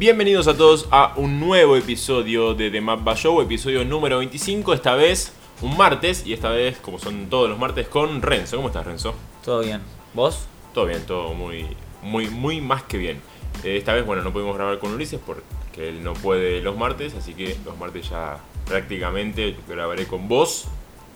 Bienvenidos 0.00 0.48
a 0.48 0.56
todos 0.56 0.88
a 0.90 1.12
un 1.16 1.38
nuevo 1.38 1.76
episodio 1.76 2.54
de 2.54 2.70
The 2.70 2.80
Map 2.80 3.06
Show, 3.16 3.42
episodio 3.42 3.84
número 3.84 4.16
25, 4.16 4.72
esta 4.72 4.94
vez 4.94 5.34
un 5.60 5.76
martes 5.76 6.26
y 6.26 6.32
esta 6.32 6.48
vez, 6.48 6.78
como 6.78 6.98
son 6.98 7.28
todos 7.28 7.50
los 7.50 7.58
martes, 7.58 7.86
con 7.86 8.22
Renzo. 8.22 8.56
¿Cómo 8.56 8.68
estás, 8.68 8.86
Renzo? 8.86 9.14
Todo 9.44 9.60
bien. 9.60 9.82
¿Vos? 10.14 10.46
Todo 10.72 10.86
bien, 10.86 11.04
todo 11.04 11.34
muy, 11.34 11.66
muy, 12.00 12.28
muy 12.28 12.62
más 12.62 12.82
que 12.84 12.96
bien. 12.96 13.20
Eh, 13.62 13.76
esta 13.76 13.92
vez, 13.92 14.06
bueno, 14.06 14.22
no 14.22 14.32
pudimos 14.32 14.56
grabar 14.56 14.78
con 14.78 14.94
Ulises 14.94 15.20
porque 15.20 15.90
él 15.90 16.02
no 16.02 16.14
puede 16.14 16.62
los 16.62 16.78
martes, 16.78 17.14
así 17.14 17.34
que 17.34 17.58
los 17.66 17.76
martes 17.76 18.08
ya 18.08 18.38
prácticamente 18.64 19.54
grabaré 19.68 20.06
con 20.06 20.28
vos. 20.28 20.64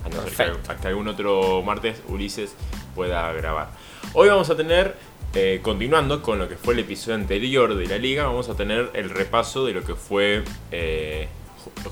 A 0.04 0.10
no 0.10 0.20
ser 0.28 0.52
que 0.58 0.72
hasta 0.72 0.88
algún 0.88 1.08
otro 1.08 1.62
martes 1.62 2.02
Ulises 2.08 2.54
pueda 2.94 3.32
grabar. 3.32 3.70
Hoy 4.12 4.28
vamos 4.28 4.50
a 4.50 4.56
tener 4.56 4.94
eh, 5.36 5.58
continuando 5.62 6.22
con 6.22 6.38
lo 6.38 6.48
que 6.48 6.56
fue 6.56 6.74
el 6.74 6.80
episodio 6.80 7.16
anterior 7.16 7.74
de 7.74 7.86
la 7.86 7.98
liga, 7.98 8.24
vamos 8.24 8.48
a 8.48 8.54
tener 8.54 8.90
el 8.94 9.10
repaso 9.10 9.66
de 9.66 9.72
lo 9.72 9.82
que 9.82 9.96
fue 9.96 10.44
eh, 10.70 11.26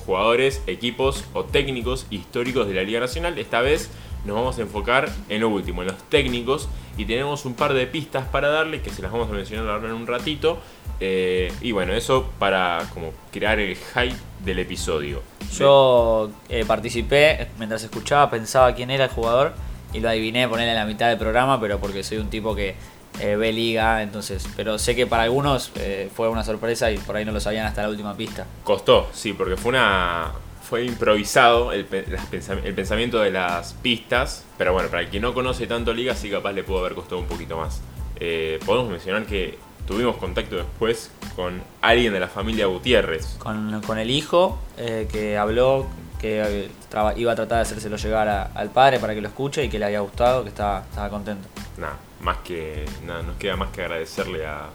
jugadores, 0.06 0.62
equipos 0.68 1.24
o 1.32 1.42
técnicos 1.42 2.06
históricos 2.10 2.68
de 2.68 2.74
la 2.74 2.84
Liga 2.84 3.00
Nacional. 3.00 3.36
Esta 3.38 3.60
vez 3.60 3.90
nos 4.24 4.36
vamos 4.36 4.58
a 4.58 4.62
enfocar 4.62 5.10
en 5.28 5.40
lo 5.40 5.48
último, 5.48 5.82
en 5.82 5.88
los 5.88 5.98
técnicos, 6.08 6.68
y 6.96 7.04
tenemos 7.04 7.44
un 7.44 7.54
par 7.54 7.74
de 7.74 7.84
pistas 7.88 8.28
para 8.28 8.48
darles 8.48 8.80
que 8.80 8.90
se 8.90 9.02
las 9.02 9.10
vamos 9.10 9.28
a 9.28 9.32
mencionar 9.32 9.68
ahora 9.68 9.88
en 9.88 9.94
un 9.94 10.06
ratito. 10.06 10.58
Eh, 11.00 11.52
y 11.60 11.72
bueno, 11.72 11.94
eso 11.94 12.30
para 12.38 12.86
como 12.94 13.12
crear 13.32 13.58
el 13.58 13.74
hype 13.74 14.14
del 14.44 14.60
episodio. 14.60 15.20
Yo 15.58 16.30
participé, 16.68 17.48
mientras 17.58 17.82
escuchaba 17.82 18.30
pensaba 18.30 18.72
quién 18.72 18.92
era 18.92 19.06
el 19.06 19.10
jugador 19.10 19.52
y 19.92 20.00
lo 20.00 20.08
adiviné 20.08 20.48
ponerle 20.48 20.72
en 20.72 20.78
la 20.78 20.86
mitad 20.86 21.08
del 21.08 21.18
programa, 21.18 21.60
pero 21.60 21.78
porque 21.78 22.02
soy 22.02 22.18
un 22.18 22.30
tipo 22.30 22.54
que 22.54 22.74
eh, 23.20 23.36
B 23.36 23.52
Liga, 23.52 24.02
entonces, 24.02 24.48
pero 24.56 24.78
sé 24.78 24.96
que 24.96 25.06
para 25.06 25.24
algunos 25.24 25.70
eh, 25.76 26.10
fue 26.14 26.28
una 26.28 26.44
sorpresa 26.44 26.90
y 26.90 26.98
por 26.98 27.16
ahí 27.16 27.24
no 27.24 27.32
lo 27.32 27.40
sabían 27.40 27.66
hasta 27.66 27.82
la 27.82 27.88
última 27.88 28.16
pista. 28.16 28.46
Costó, 28.64 29.08
sí, 29.12 29.32
porque 29.32 29.56
fue 29.56 29.70
una 29.70 30.32
fue 30.62 30.86
improvisado 30.86 31.72
el, 31.72 31.84
pensamiento 31.84 33.20
de 33.20 33.30
las 33.30 33.74
pistas, 33.74 34.44
pero 34.56 34.72
bueno, 34.72 34.88
para 34.88 35.02
el 35.02 35.10
que 35.10 35.20
no 35.20 35.34
conoce 35.34 35.66
tanto 35.66 35.92
Liga, 35.92 36.14
sí 36.14 36.30
capaz 36.30 36.52
le 36.52 36.64
pudo 36.64 36.78
haber 36.78 36.94
costado 36.94 37.18
un 37.18 37.26
poquito 37.26 37.58
más. 37.58 37.82
Eh, 38.18 38.58
podemos 38.64 38.90
mencionar 38.90 39.26
que 39.26 39.58
tuvimos 39.86 40.16
contacto 40.16 40.56
después 40.56 41.10
con 41.36 41.60
alguien 41.82 42.14
de 42.14 42.20
la 42.20 42.28
familia 42.28 42.66
Gutiérrez. 42.66 43.36
Con, 43.38 43.82
con 43.82 43.98
el 43.98 44.10
hijo 44.10 44.58
que 44.76 45.36
habló, 45.36 45.88
que 46.22 46.70
iba 47.16 47.32
a 47.32 47.34
tratar 47.34 47.58
de 47.58 47.62
hacérselo 47.62 47.96
llegar 47.96 48.50
al 48.54 48.70
padre 48.70 48.98
para 48.98 49.14
que 49.14 49.20
lo 49.20 49.28
escuche 49.28 49.64
y 49.64 49.68
que 49.68 49.78
le 49.78 49.84
había 49.86 50.00
gustado, 50.00 50.42
que 50.42 50.48
estaba, 50.48 50.84
estaba 50.88 51.10
contento. 51.10 51.48
Nada, 51.76 51.96
más 52.20 52.38
que 52.38 52.86
nada, 53.04 53.22
nos 53.22 53.36
queda 53.36 53.56
más 53.56 53.70
que 53.70 53.82
agradecerle 53.82 54.46
a, 54.46 54.68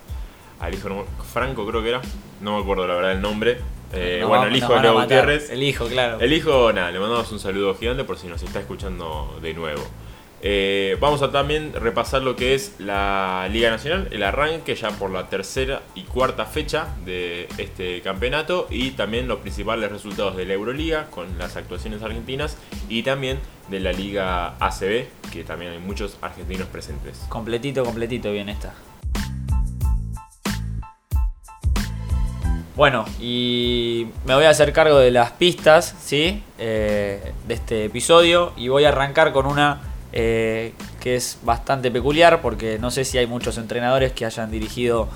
al 0.60 0.74
hijo 0.74 1.06
Franco, 1.34 1.66
creo 1.66 1.82
que 1.82 1.90
era, 1.90 2.02
no 2.42 2.58
me 2.58 2.62
acuerdo 2.62 2.86
la 2.88 2.96
verdad 2.96 3.12
el 3.14 3.22
nombre. 3.22 3.60
Eh, 3.94 4.24
bueno, 4.28 4.46
el 4.46 4.56
hijo 4.56 4.74
de 4.74 4.82
Leo 4.82 5.00
Gutiérrez. 5.00 5.50
El 5.50 5.64
hijo, 5.64 5.88
claro. 5.88 6.20
El 6.20 6.34
hijo, 6.34 6.74
nada, 6.74 6.92
le 6.92 7.00
mandamos 7.00 7.32
un 7.32 7.40
saludo 7.40 7.74
gigante 7.76 8.04
por 8.04 8.18
si 8.18 8.28
nos 8.28 8.44
está 8.44 8.60
escuchando 8.60 9.40
de 9.42 9.54
nuevo. 9.54 9.82
Eh, 10.42 10.98
vamos 11.00 11.24
a 11.24 11.32
también 11.32 11.74
repasar 11.74 12.22
lo 12.22 12.36
que 12.36 12.54
es 12.54 12.76
la 12.78 13.48
Liga 13.52 13.72
Nacional, 13.72 14.08
el 14.12 14.22
arranque 14.22 14.76
ya 14.76 14.92
por 14.92 15.10
la 15.10 15.30
tercera 15.30 15.82
y 15.96 16.04
cuarta 16.04 16.46
fecha 16.46 16.96
de 17.06 17.48
este 17.58 18.02
campeonato 18.02 18.68
y 18.70 18.92
también 18.92 19.28
los 19.28 19.40
principales 19.40 19.92
resultados 19.92 20.38
de 20.38 20.46
la 20.46 20.54
Euroliga 20.54 21.08
con 21.10 21.40
las 21.40 21.58
actuaciones 21.58 22.04
argentinas 22.04 22.58
y 22.88 23.02
también 23.02 23.40
de 23.70 23.80
la 23.80 23.92
Liga 23.92 24.56
ACB, 24.60 25.08
que 25.32 25.44
también 25.44 25.72
hay 25.72 25.80
muchos 25.80 26.18
argentinos 26.22 26.68
presentes. 26.68 27.26
Completito, 27.30 27.84
completito 27.84 28.32
bien 28.32 28.50
está. 28.50 28.76
Bueno, 32.76 33.06
y 33.20 34.06
me 34.24 34.36
voy 34.36 34.46
a 34.46 34.52
hacer 34.52 34.72
cargo 34.72 35.00
de 35.00 35.10
las 35.10 35.32
pistas, 35.32 35.96
¿sí? 36.00 36.44
Eh, 36.60 37.34
de 37.48 37.54
este 37.56 37.86
episodio 37.86 38.54
y 38.56 38.68
voy 38.68 38.86
a 38.86 38.90
arrancar 38.90 39.34
con 39.34 39.48
una 39.48 39.82
eh, 40.20 40.74
que 41.00 41.16
es 41.16 41.38
bastante 41.44 41.92
peculiar 41.92 42.42
porque 42.42 42.80
no 42.80 42.90
sé 42.90 43.06
si 43.06 43.20
hay 43.20 43.28
muchos 43.28 43.60
entrenadores 43.60 44.14
que 44.14 44.26
hayan 44.26 44.50
dirigido 44.50 45.10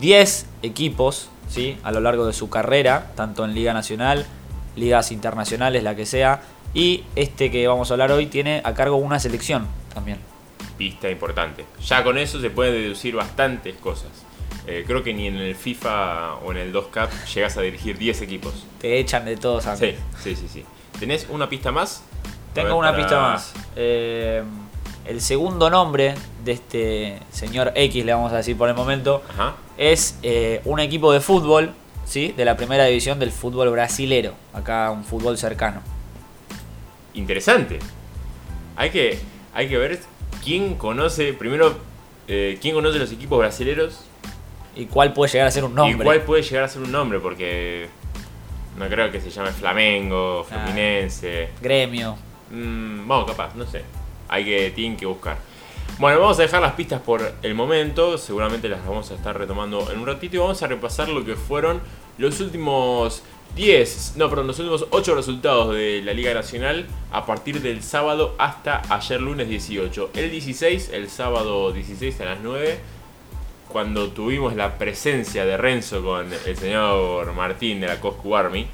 10 0.00 0.46
equipos 0.64 1.28
¿sí? 1.48 1.78
a 1.84 1.92
lo 1.92 2.00
largo 2.00 2.26
de 2.26 2.32
su 2.32 2.50
carrera, 2.50 3.12
tanto 3.14 3.44
en 3.44 3.54
Liga 3.54 3.72
Nacional, 3.72 4.26
ligas 4.74 5.12
internacionales, 5.12 5.84
la 5.84 5.94
que 5.94 6.04
sea, 6.04 6.42
y 6.74 7.04
este 7.14 7.52
que 7.52 7.68
vamos 7.68 7.92
a 7.92 7.94
hablar 7.94 8.10
hoy 8.10 8.26
tiene 8.26 8.60
a 8.64 8.74
cargo 8.74 8.96
una 8.96 9.20
selección 9.20 9.68
también. 9.94 10.18
Pista 10.76 11.08
importante. 11.08 11.64
Ya 11.86 12.02
con 12.02 12.18
eso 12.18 12.40
se 12.40 12.50
pueden 12.50 12.74
deducir 12.74 13.14
bastantes 13.14 13.76
cosas. 13.76 14.10
Eh, 14.66 14.82
creo 14.84 15.04
que 15.04 15.14
ni 15.14 15.28
en 15.28 15.36
el 15.36 15.54
FIFA 15.54 16.38
o 16.44 16.50
en 16.50 16.58
el 16.58 16.72
2Cup 16.72 17.08
llegas 17.32 17.56
a 17.56 17.60
dirigir 17.60 17.96
10 17.96 18.22
equipos. 18.22 18.66
Te 18.80 18.98
echan 18.98 19.24
de 19.26 19.36
todos 19.36 19.68
antes. 19.68 19.94
Sí, 20.20 20.34
sí, 20.34 20.42
sí, 20.42 20.48
sí. 20.48 20.64
¿Tenés 20.98 21.28
una 21.30 21.48
pista 21.48 21.70
más? 21.70 22.02
Tengo 22.54 22.76
una 22.76 22.94
pista 22.94 23.20
más. 23.20 23.54
Eh, 23.76 24.42
el 25.06 25.20
segundo 25.20 25.70
nombre 25.70 26.14
de 26.44 26.52
este 26.52 27.18
señor 27.30 27.72
X, 27.74 28.04
le 28.04 28.12
vamos 28.12 28.32
a 28.32 28.36
decir 28.36 28.56
por 28.56 28.68
el 28.68 28.74
momento, 28.74 29.22
es 29.76 30.18
eh, 30.22 30.60
un 30.64 30.80
equipo 30.80 31.12
de 31.12 31.20
fútbol, 31.20 31.72
¿sí? 32.04 32.32
De 32.36 32.44
la 32.44 32.56
primera 32.56 32.84
división 32.84 33.18
del 33.18 33.32
fútbol 33.32 33.70
brasilero. 33.70 34.34
Acá 34.52 34.90
un 34.90 35.04
fútbol 35.04 35.38
cercano. 35.38 35.80
Interesante. 37.14 37.78
Hay 38.76 38.90
que, 38.90 39.18
hay 39.52 39.68
que 39.68 39.78
ver 39.78 40.00
quién 40.44 40.74
conoce, 40.74 41.32
primero, 41.32 41.76
eh, 42.28 42.58
quién 42.60 42.74
conoce 42.74 42.98
los 42.98 43.12
equipos 43.12 43.38
brasileros. 43.38 44.04
Y 44.76 44.86
cuál 44.86 45.12
puede 45.12 45.32
llegar 45.32 45.48
a 45.48 45.50
ser 45.50 45.64
un 45.64 45.74
nombre. 45.74 45.98
Y 45.98 46.04
cuál 46.04 46.22
puede 46.22 46.42
llegar 46.42 46.64
a 46.64 46.68
ser 46.68 46.82
un 46.82 46.92
nombre, 46.92 47.18
porque 47.18 47.88
no 48.78 48.88
creo 48.88 49.10
que 49.10 49.20
se 49.20 49.30
llame 49.30 49.50
Flamengo, 49.50 50.44
Fluminense. 50.44 51.48
gremio. 51.60 52.16
Mm, 52.50 53.06
vamos, 53.06 53.26
capaz, 53.26 53.54
no 53.54 53.66
sé. 53.66 53.84
Hay 54.28 54.44
que, 54.44 54.70
tienen 54.70 54.96
que 54.96 55.06
buscar. 55.06 55.38
Bueno, 55.98 56.20
vamos 56.20 56.38
a 56.38 56.42
dejar 56.42 56.62
las 56.62 56.72
pistas 56.72 57.00
por 57.00 57.34
el 57.42 57.54
momento. 57.54 58.16
Seguramente 58.16 58.68
las 58.68 58.84
vamos 58.86 59.10
a 59.10 59.14
estar 59.14 59.36
retomando 59.36 59.90
en 59.90 59.98
un 59.98 60.06
ratito. 60.06 60.36
Y 60.36 60.38
vamos 60.38 60.62
a 60.62 60.66
repasar 60.66 61.08
lo 61.08 61.24
que 61.24 61.36
fueron 61.36 61.80
los 62.18 62.40
últimos 62.40 63.22
10, 63.56 64.14
no, 64.16 64.28
perdón, 64.28 64.46
los 64.46 64.58
últimos 64.58 64.86
8 64.90 65.14
resultados 65.14 65.74
de 65.74 66.02
la 66.04 66.12
Liga 66.12 66.32
Nacional 66.34 66.86
a 67.10 67.26
partir 67.26 67.60
del 67.60 67.82
sábado 67.82 68.34
hasta 68.38 68.82
ayer 68.88 69.20
lunes 69.20 69.48
18. 69.48 70.10
El 70.14 70.30
16, 70.30 70.90
el 70.92 71.10
sábado 71.10 71.72
16 71.72 72.20
a 72.20 72.24
las 72.26 72.40
9, 72.40 72.78
cuando 73.68 74.08
tuvimos 74.10 74.54
la 74.54 74.78
presencia 74.78 75.44
de 75.44 75.56
Renzo 75.56 76.02
con 76.02 76.28
el 76.32 76.56
señor 76.56 77.32
Martín 77.32 77.80
de 77.80 77.88
la 77.88 78.00
Coscu 78.00 78.36
Army. 78.36 78.66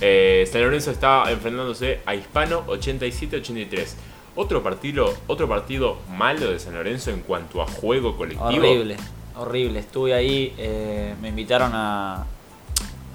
Eh, 0.00 0.48
San 0.50 0.62
Lorenzo 0.62 0.90
estaba 0.90 1.30
enfrentándose 1.30 2.00
a 2.06 2.14
Hispano 2.14 2.66
87-83. 2.66 3.94
Otro 4.34 4.62
partido, 4.62 5.14
otro 5.26 5.48
partido 5.48 5.96
malo 6.10 6.50
de 6.50 6.58
San 6.58 6.74
Lorenzo 6.74 7.10
en 7.10 7.20
cuanto 7.20 7.62
a 7.62 7.66
juego 7.66 8.16
colectivo. 8.16 8.46
Horrible, 8.46 8.96
horrible. 9.34 9.78
Estuve 9.78 10.12
ahí, 10.12 10.54
eh, 10.58 11.14
me 11.22 11.28
invitaron 11.28 11.72
a, 11.74 12.26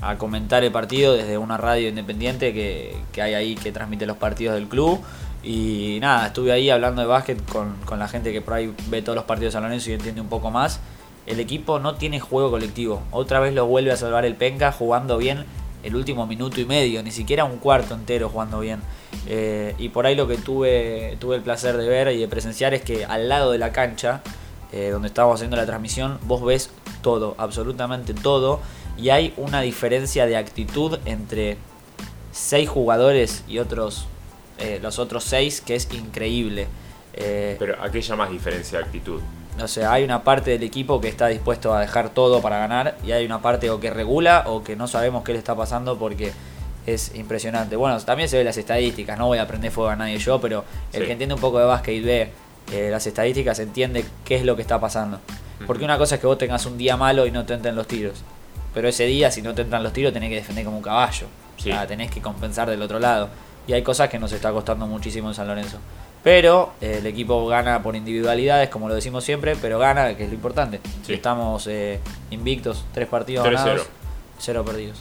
a 0.01 0.17
comentar 0.17 0.63
el 0.63 0.71
partido 0.71 1.13
desde 1.13 1.37
una 1.37 1.57
radio 1.57 1.89
independiente 1.89 2.53
que, 2.53 3.21
hay 3.21 3.33
ahí 3.35 3.55
que 3.55 3.71
transmite 3.71 4.07
los 4.07 4.17
partidos 4.17 4.55
del 4.55 4.67
club. 4.67 4.99
Y 5.43 5.99
nada, 6.01 6.27
estuve 6.27 6.51
ahí 6.51 6.69
hablando 6.69 7.01
de 7.01 7.07
básquet 7.07 7.43
con, 7.51 7.75
con, 7.85 7.99
la 7.99 8.07
gente 8.07 8.31
que 8.31 8.41
por 8.41 8.55
ahí 8.55 8.73
ve 8.89 9.01
todos 9.01 9.15
los 9.15 9.25
partidos 9.25 9.53
de 9.53 9.57
San 9.57 9.63
Lorenzo 9.63 9.91
y 9.91 9.93
entiende 9.93 10.21
un 10.21 10.29
poco 10.29 10.49
más. 10.49 10.79
El 11.27 11.39
equipo 11.39 11.79
no 11.79 11.95
tiene 11.95 12.19
juego 12.19 12.49
colectivo. 12.49 13.03
Otra 13.11 13.39
vez 13.39 13.53
lo 13.53 13.67
vuelve 13.67 13.91
a 13.91 13.97
salvar 13.97 14.25
el 14.25 14.35
Penca 14.35 14.71
jugando 14.71 15.19
bien 15.19 15.45
el 15.83 15.95
último 15.95 16.25
minuto 16.27 16.59
y 16.61 16.65
medio, 16.65 17.01
ni 17.03 17.11
siquiera 17.11 17.43
un 17.43 17.57
cuarto 17.57 17.93
entero 17.93 18.29
jugando 18.29 18.59
bien. 18.59 18.81
Eh, 19.27 19.75
y 19.77 19.89
por 19.89 20.05
ahí 20.05 20.15
lo 20.15 20.27
que 20.27 20.37
tuve, 20.37 21.17
tuve 21.19 21.35
el 21.35 21.41
placer 21.41 21.77
de 21.77 21.87
ver 21.87 22.09
y 22.09 22.19
de 22.19 22.27
presenciar 22.27 22.73
es 22.73 22.81
que 22.81 23.05
al 23.05 23.29
lado 23.29 23.51
de 23.51 23.57
la 23.57 23.71
cancha, 23.71 24.21
eh, 24.71 24.89
donde 24.91 25.07
estábamos 25.07 25.35
haciendo 25.35 25.57
la 25.57 25.65
transmisión, 25.65 26.19
vos 26.23 26.43
ves 26.43 26.69
todo, 27.01 27.35
absolutamente 27.37 28.13
todo, 28.13 28.59
y 28.97 29.09
hay 29.09 29.33
una 29.37 29.61
diferencia 29.61 30.25
de 30.25 30.37
actitud 30.37 30.99
entre 31.05 31.57
seis 32.31 32.69
jugadores 32.69 33.43
y 33.47 33.59
otros, 33.59 34.05
eh, 34.59 34.79
los 34.81 34.99
otros 34.99 35.23
seis 35.23 35.61
que 35.61 35.75
es 35.75 35.91
increíble. 35.93 36.67
Pero 37.13 37.81
¿a 37.83 37.91
qué 37.91 38.01
llamas 38.01 38.31
diferencia 38.31 38.79
de 38.79 38.85
actitud? 38.85 39.19
O 39.59 39.67
sea, 39.67 39.91
hay 39.91 40.03
una 40.03 40.23
parte 40.23 40.51
del 40.51 40.63
equipo 40.63 41.01
que 41.01 41.07
está 41.07 41.27
dispuesto 41.27 41.73
a 41.73 41.81
dejar 41.81 42.09
todo 42.09 42.41
para 42.41 42.59
ganar 42.59 42.95
y 43.03 43.11
hay 43.11 43.25
una 43.25 43.41
parte 43.41 43.69
o 43.69 43.79
que 43.79 43.89
regula 43.89 44.43
o 44.47 44.63
que 44.63 44.75
no 44.75 44.87
sabemos 44.87 45.23
qué 45.23 45.33
le 45.33 45.39
está 45.39 45.55
pasando 45.55 45.97
porque 45.97 46.31
es 46.85 47.13
impresionante. 47.15 47.75
Bueno, 47.75 47.99
también 47.99 48.29
se 48.29 48.37
ve 48.37 48.43
las 48.43 48.57
estadísticas, 48.57 49.17
no 49.17 49.27
voy 49.27 49.37
a 49.37 49.43
aprender 49.43 49.71
fuego 49.71 49.89
a 49.89 49.95
nadie 49.95 50.17
yo, 50.17 50.39
pero 50.39 50.63
el 50.93 51.05
que 51.05 51.11
entiende 51.11 51.35
un 51.35 51.41
poco 51.41 51.59
de 51.59 51.65
básquet 51.65 51.95
y 51.95 51.99
ve 51.99 52.31
eh, 52.71 52.89
las 52.89 53.05
estadísticas 53.05 53.59
entiende 53.59 54.05
qué 54.23 54.35
es 54.35 54.45
lo 54.45 54.55
que 54.55 54.61
está 54.61 54.79
pasando. 54.79 55.19
Porque 55.67 55.83
una 55.83 55.97
cosa 55.97 56.15
es 56.15 56.21
que 56.21 56.27
vos 56.27 56.37
tengas 56.37 56.65
un 56.65 56.77
día 56.77 56.97
malo 56.97 57.27
y 57.27 57.31
no 57.31 57.45
te 57.45 57.53
entren 57.53 57.75
los 57.75 57.87
tiros. 57.87 58.23
Pero 58.73 58.87
ese 58.87 59.05
día, 59.05 59.29
si 59.29 59.41
no 59.41 59.53
te 59.53 59.61
entran 59.61 59.83
los 59.83 59.93
tiros, 59.93 60.13
tenés 60.13 60.29
que 60.29 60.35
defender 60.35 60.65
como 60.65 60.77
un 60.77 60.83
caballo. 60.83 61.27
O 61.57 61.61
sea, 61.61 61.85
tenés 61.85 62.09
que 62.09 62.21
compensar 62.21 62.69
del 62.69 62.81
otro 62.81 62.97
lado. 62.97 63.29
Y 63.67 63.73
hay 63.73 63.83
cosas 63.83 64.09
que 64.09 64.17
nos 64.17 64.31
está 64.31 64.51
costando 64.51 64.87
muchísimo 64.87 65.27
en 65.27 65.35
San 65.35 65.47
Lorenzo. 65.47 65.77
Pero 66.23 66.73
eh, 66.81 66.97
el 66.99 67.07
equipo 67.07 67.47
gana 67.47 67.81
por 67.81 67.95
individualidades, 67.95 68.69
como 68.69 68.87
lo 68.87 68.95
decimos 68.95 69.23
siempre, 69.23 69.55
pero 69.55 69.79
gana, 69.79 70.15
que 70.15 70.23
es 70.23 70.29
lo 70.29 70.35
importante. 70.35 70.79
Estamos 71.07 71.65
eh, 71.67 71.99
invictos, 72.29 72.85
tres 72.93 73.07
partidos 73.07 73.45
ganados. 73.45 73.87
Cero 74.37 74.63
perdidos. 74.65 74.99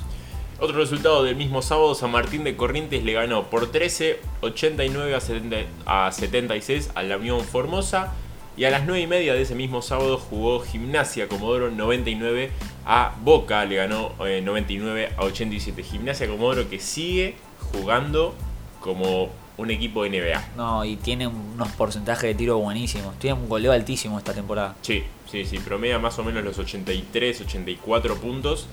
Otro 0.59 0.77
resultado 0.77 1.25
del 1.25 1.37
mismo 1.37 1.63
sábado, 1.63 1.95
San 1.95 2.11
Martín 2.11 2.45
de 2.45 2.55
Corrientes 2.55 3.03
le 3.03 3.15
ganó 3.15 3.45
por 3.45 3.71
13, 3.71 4.21
89 4.43 5.15
a, 5.15 5.21
70 5.21 5.57
a 5.87 6.13
76 6.13 6.91
a 6.95 7.03
la 7.03 7.17
Unión 7.17 7.41
Formosa. 7.41 8.13
Y 8.57 8.65
a 8.65 8.71
las 8.71 8.85
9 8.85 9.01
y 9.01 9.07
media 9.07 9.33
de 9.33 9.41
ese 9.41 9.55
mismo 9.55 9.81
sábado 9.81 10.19
jugó 10.19 10.61
Gimnasia 10.61 11.29
Comodoro 11.29 11.71
99 11.71 12.51
a 12.85 13.15
Boca, 13.23 13.65
le 13.65 13.77
ganó 13.77 14.13
eh, 14.27 14.43
99 14.43 15.13
a 15.17 15.25
87. 15.25 15.83
Gimnasia 15.83 16.29
Comodoro 16.29 16.69
que 16.69 16.79
sigue 16.79 17.37
jugando 17.73 18.35
como 18.81 19.31
un 19.61 19.71
equipo 19.71 20.03
de 20.05 20.11
NBA. 20.11 20.53
No, 20.57 20.85
y 20.85 20.97
tiene 20.97 21.27
unos 21.27 21.69
porcentajes 21.73 22.23
de 22.25 22.35
tiro 22.35 22.59
buenísimos. 22.59 23.19
Tiene 23.19 23.35
un 23.39 23.49
goleo 23.49 23.73
altísimo 23.73 24.19
esta 24.19 24.33
temporada. 24.33 24.75
Sí, 24.83 25.05
sí, 25.31 25.45
sí, 25.45 25.59
promedia 25.59 25.99
más 25.99 26.19
o 26.19 26.25
menos 26.25 26.43
los 26.43 26.59
83, 26.59 27.43
84 27.43 28.17
puntos. 28.17 28.67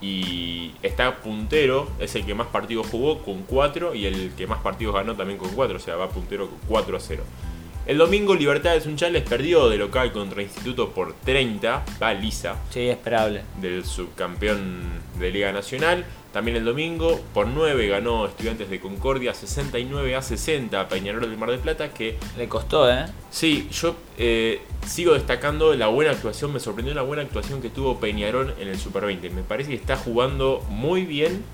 Y 0.00 0.72
está 0.82 1.16
puntero, 1.22 1.88
es 1.98 2.14
el 2.14 2.26
que 2.26 2.34
más 2.34 2.48
partidos 2.48 2.86
jugó 2.90 3.22
con 3.22 3.42
4 3.44 3.94
y 3.94 4.04
el 4.04 4.32
que 4.36 4.46
más 4.46 4.58
partidos 4.60 4.94
ganó 4.94 5.14
también 5.14 5.38
con 5.38 5.50
4, 5.54 5.76
o 5.76 5.80
sea, 5.80 5.96
va 5.96 6.10
puntero 6.10 6.48
con 6.50 6.58
4 6.68 6.96
a 6.96 7.00
0. 7.00 7.22
El 7.86 7.98
domingo 7.98 8.34
Libertad 8.34 8.72
de 8.72 8.80
Sunchales 8.82 9.22
perdió 9.22 9.68
de 9.68 9.76
local 9.78 10.12
contra 10.12 10.42
Instituto 10.42 10.90
por 10.90 11.14
30, 11.14 11.84
va 12.02 12.12
lisa, 12.14 12.56
Sí, 12.70 12.80
esperable. 12.88 13.42
del 13.60 13.84
subcampeón 13.84 14.82
de 15.18 15.30
Liga 15.30 15.52
Nacional. 15.52 16.04
También 16.34 16.56
el 16.56 16.64
domingo 16.64 17.20
por 17.32 17.46
9 17.46 17.86
ganó 17.86 18.26
Estudiantes 18.26 18.68
de 18.68 18.80
Concordia 18.80 19.32
69 19.32 20.16
a 20.16 20.20
60 20.20 20.80
a 20.80 20.88
Peñarol 20.88 21.20
del 21.20 21.38
Mar 21.38 21.48
del 21.48 21.60
Plata, 21.60 21.90
que 21.90 22.18
Le 22.36 22.48
costó, 22.48 22.90
¿eh? 22.90 23.04
Sí, 23.30 23.68
yo 23.70 23.94
eh, 24.18 24.60
sigo 24.84 25.14
destacando 25.14 25.72
la 25.74 25.86
buena 25.86 26.10
actuación, 26.10 26.52
me 26.52 26.58
sorprendió 26.58 26.92
la 26.92 27.02
buena 27.02 27.22
actuación 27.22 27.62
que 27.62 27.70
tuvo 27.70 28.00
Peñarol 28.00 28.52
en 28.58 28.66
el 28.66 28.76
Super 28.80 29.06
20. 29.06 29.30
Me 29.30 29.42
parece 29.42 29.70
que 29.70 29.76
está 29.76 29.96
jugando 29.96 30.60
muy 30.68 31.04
bien, 31.04 31.44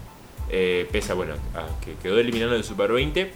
eh, 0.48 0.88
pese 0.90 1.12
a 1.12 1.14
bueno, 1.14 1.34
a 1.54 1.66
que 1.84 1.96
quedó 2.02 2.18
eliminado 2.18 2.52
en 2.52 2.56
el 2.56 2.64
Super 2.64 2.90
20 2.90 3.32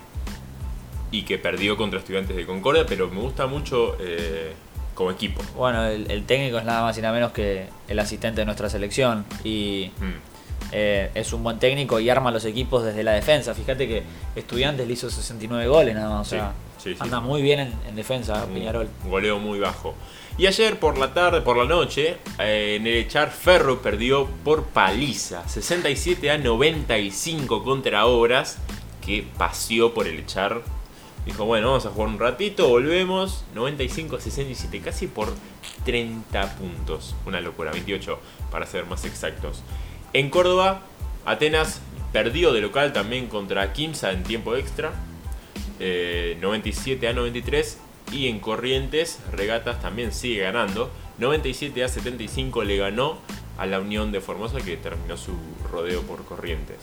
y 1.10 1.24
que 1.24 1.36
perdió 1.36 1.76
contra 1.76 1.98
Estudiantes 1.98 2.36
de 2.36 2.46
Concordia, 2.46 2.86
pero 2.86 3.10
me 3.10 3.20
gusta 3.20 3.46
mucho 3.46 3.98
eh, 4.00 4.54
como 4.94 5.10
equipo. 5.10 5.42
Bueno, 5.54 5.84
el, 5.84 6.10
el 6.10 6.24
técnico 6.24 6.56
es 6.56 6.64
nada 6.64 6.80
más 6.80 6.96
y 6.96 7.02
nada 7.02 7.12
menos 7.12 7.32
que 7.32 7.66
el 7.86 7.98
asistente 7.98 8.40
de 8.40 8.46
nuestra 8.46 8.70
selección. 8.70 9.26
Y 9.44 9.90
Mm. 10.00 10.33
Eh, 10.76 11.10
es 11.14 11.32
un 11.32 11.44
buen 11.44 11.60
técnico 11.60 12.00
y 12.00 12.10
arma 12.10 12.32
los 12.32 12.44
equipos 12.44 12.82
desde 12.82 13.04
la 13.04 13.12
defensa. 13.12 13.54
Fíjate 13.54 13.86
que 13.86 14.02
Estudiantes 14.34 14.88
le 14.88 14.92
hizo 14.92 15.08
69 15.08 15.68
goles 15.68 15.94
nada 15.94 16.08
más. 16.08 16.26
O 16.26 16.30
sea, 16.30 16.52
sí, 16.82 16.94
sí. 16.94 16.96
anda 16.98 17.20
muy 17.20 17.42
bien 17.42 17.60
en, 17.60 17.72
en 17.88 17.94
defensa, 17.94 18.44
Un 18.44 19.10
goleo 19.10 19.38
muy 19.38 19.60
bajo. 19.60 19.94
Y 20.36 20.48
ayer 20.48 20.80
por 20.80 20.98
la 20.98 21.14
tarde, 21.14 21.42
por 21.42 21.56
la 21.56 21.64
noche, 21.64 22.16
eh, 22.40 22.74
en 22.80 22.88
el 22.88 22.94
echar 22.94 23.30
Ferro 23.30 23.80
perdió 23.82 24.26
por 24.42 24.64
paliza. 24.64 25.48
67 25.48 26.28
a 26.28 26.38
95 26.38 27.62
contra 27.62 28.06
Obras, 28.06 28.58
que 29.06 29.24
paseó 29.38 29.94
por 29.94 30.08
el 30.08 30.18
echar. 30.18 30.62
Dijo, 31.24 31.44
bueno, 31.44 31.68
vamos 31.68 31.86
a 31.86 31.90
jugar 31.90 32.08
un 32.08 32.18
ratito, 32.18 32.68
volvemos. 32.68 33.44
95 33.54 34.16
a 34.16 34.20
67, 34.20 34.80
casi 34.80 35.06
por 35.06 35.32
30 35.84 36.56
puntos. 36.56 37.14
Una 37.26 37.40
locura, 37.40 37.70
28 37.70 38.18
para 38.50 38.66
ser 38.66 38.86
más 38.86 39.04
exactos. 39.04 39.62
En 40.14 40.30
Córdoba, 40.30 40.80
Atenas 41.26 41.80
perdió 42.12 42.52
de 42.52 42.60
local 42.60 42.92
también 42.92 43.26
contra 43.26 43.72
Kimsa 43.72 44.12
en 44.12 44.22
tiempo 44.22 44.56
extra. 44.56 44.92
eh, 45.80 46.38
97 46.40 47.08
a 47.08 47.12
93 47.12 47.78
y 48.12 48.28
en 48.28 48.38
Corrientes 48.38 49.18
Regatas 49.32 49.80
también 49.80 50.12
sigue 50.12 50.42
ganando 50.42 50.88
97 51.18 51.82
a 51.82 51.88
75 51.88 52.62
le 52.62 52.76
ganó 52.76 53.18
a 53.58 53.66
la 53.66 53.80
Unión 53.80 54.12
de 54.12 54.20
Formosa 54.20 54.58
que 54.60 54.76
terminó 54.76 55.16
su 55.16 55.32
rodeo 55.72 56.02
por 56.02 56.24
Corrientes 56.24 56.78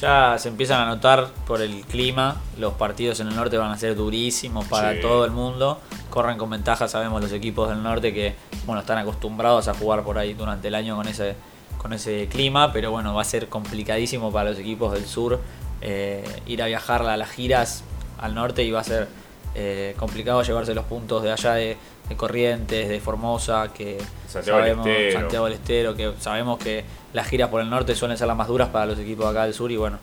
Ya 0.00 0.36
se 0.38 0.48
empiezan 0.48 0.80
a 0.80 0.86
notar 0.86 1.28
por 1.46 1.60
el 1.62 1.82
clima. 1.82 2.40
Los 2.58 2.72
partidos 2.74 3.20
en 3.20 3.28
el 3.28 3.36
norte 3.36 3.56
van 3.58 3.70
a 3.70 3.78
ser 3.78 3.94
durísimos 3.94 4.66
para 4.66 4.94
Sí. 4.94 5.00
todo 5.00 5.24
el 5.24 5.30
mundo. 5.30 5.78
Corren 6.10 6.38
con 6.38 6.50
ventaja, 6.50 6.88
sabemos 6.88 7.22
los 7.22 7.32
equipos 7.32 7.68
del 7.68 7.82
norte 7.84 8.12
que 8.12 8.34
bueno 8.66 8.80
están 8.80 8.98
acostumbrados 8.98 9.68
a 9.68 9.74
jugar 9.74 10.02
por 10.02 10.18
ahí 10.18 10.34
durante 10.34 10.68
el 10.68 10.74
año 10.74 10.96
con 10.96 11.06
ese, 11.06 11.36
con 11.82 11.92
ese 11.92 12.28
clima. 12.28 12.72
Pero 12.72 12.90
bueno, 12.92 13.14
va 13.14 13.22
a 13.22 13.24
ser 13.24 13.48
complicadísimo 13.48 14.32
para 14.32 14.50
los 14.50 14.58
equipos 14.58 14.92
del 14.92 15.04
sur 15.04 15.40
eh, 15.82 16.24
ir 16.46 16.62
a 16.62 16.66
viajar 16.66 17.02
a 17.02 17.16
las 17.16 17.30
giras 17.30 17.82
al 18.18 18.34
norte 18.34 18.62
y 18.62 18.70
va 18.70 18.80
a 18.80 18.84
ser 18.84 19.08
eh, 19.54 19.94
complicado 19.98 20.42
llevarse 20.42 20.74
los 20.74 20.84
puntos 20.84 21.22
de 21.24 21.32
allá 21.32 21.54
de, 21.54 21.76
de 22.08 22.16
Corrientes, 22.16 22.88
de 22.88 23.00
Formosa, 23.00 23.72
que 23.74 23.98
Santiago 24.28 24.58
del 24.60 24.68
sabemos, 24.68 24.86
Estero. 24.86 25.20
Santiago 25.20 25.44
del 25.46 25.54
Estero, 25.54 25.94
que 25.96 26.12
sabemos 26.20 26.58
que 26.58 26.84
las 27.12 27.26
giras 27.26 27.50
por 27.50 27.60
el 27.60 27.68
norte 27.68 27.94
suelen 27.94 28.16
ser 28.16 28.28
las 28.28 28.36
más 28.36 28.46
duras 28.46 28.68
para 28.68 28.86
los 28.86 28.98
equipos 28.98 29.26
acá 29.26 29.44
del 29.44 29.54
sur 29.54 29.70
y 29.72 29.76
bueno, 29.76 29.98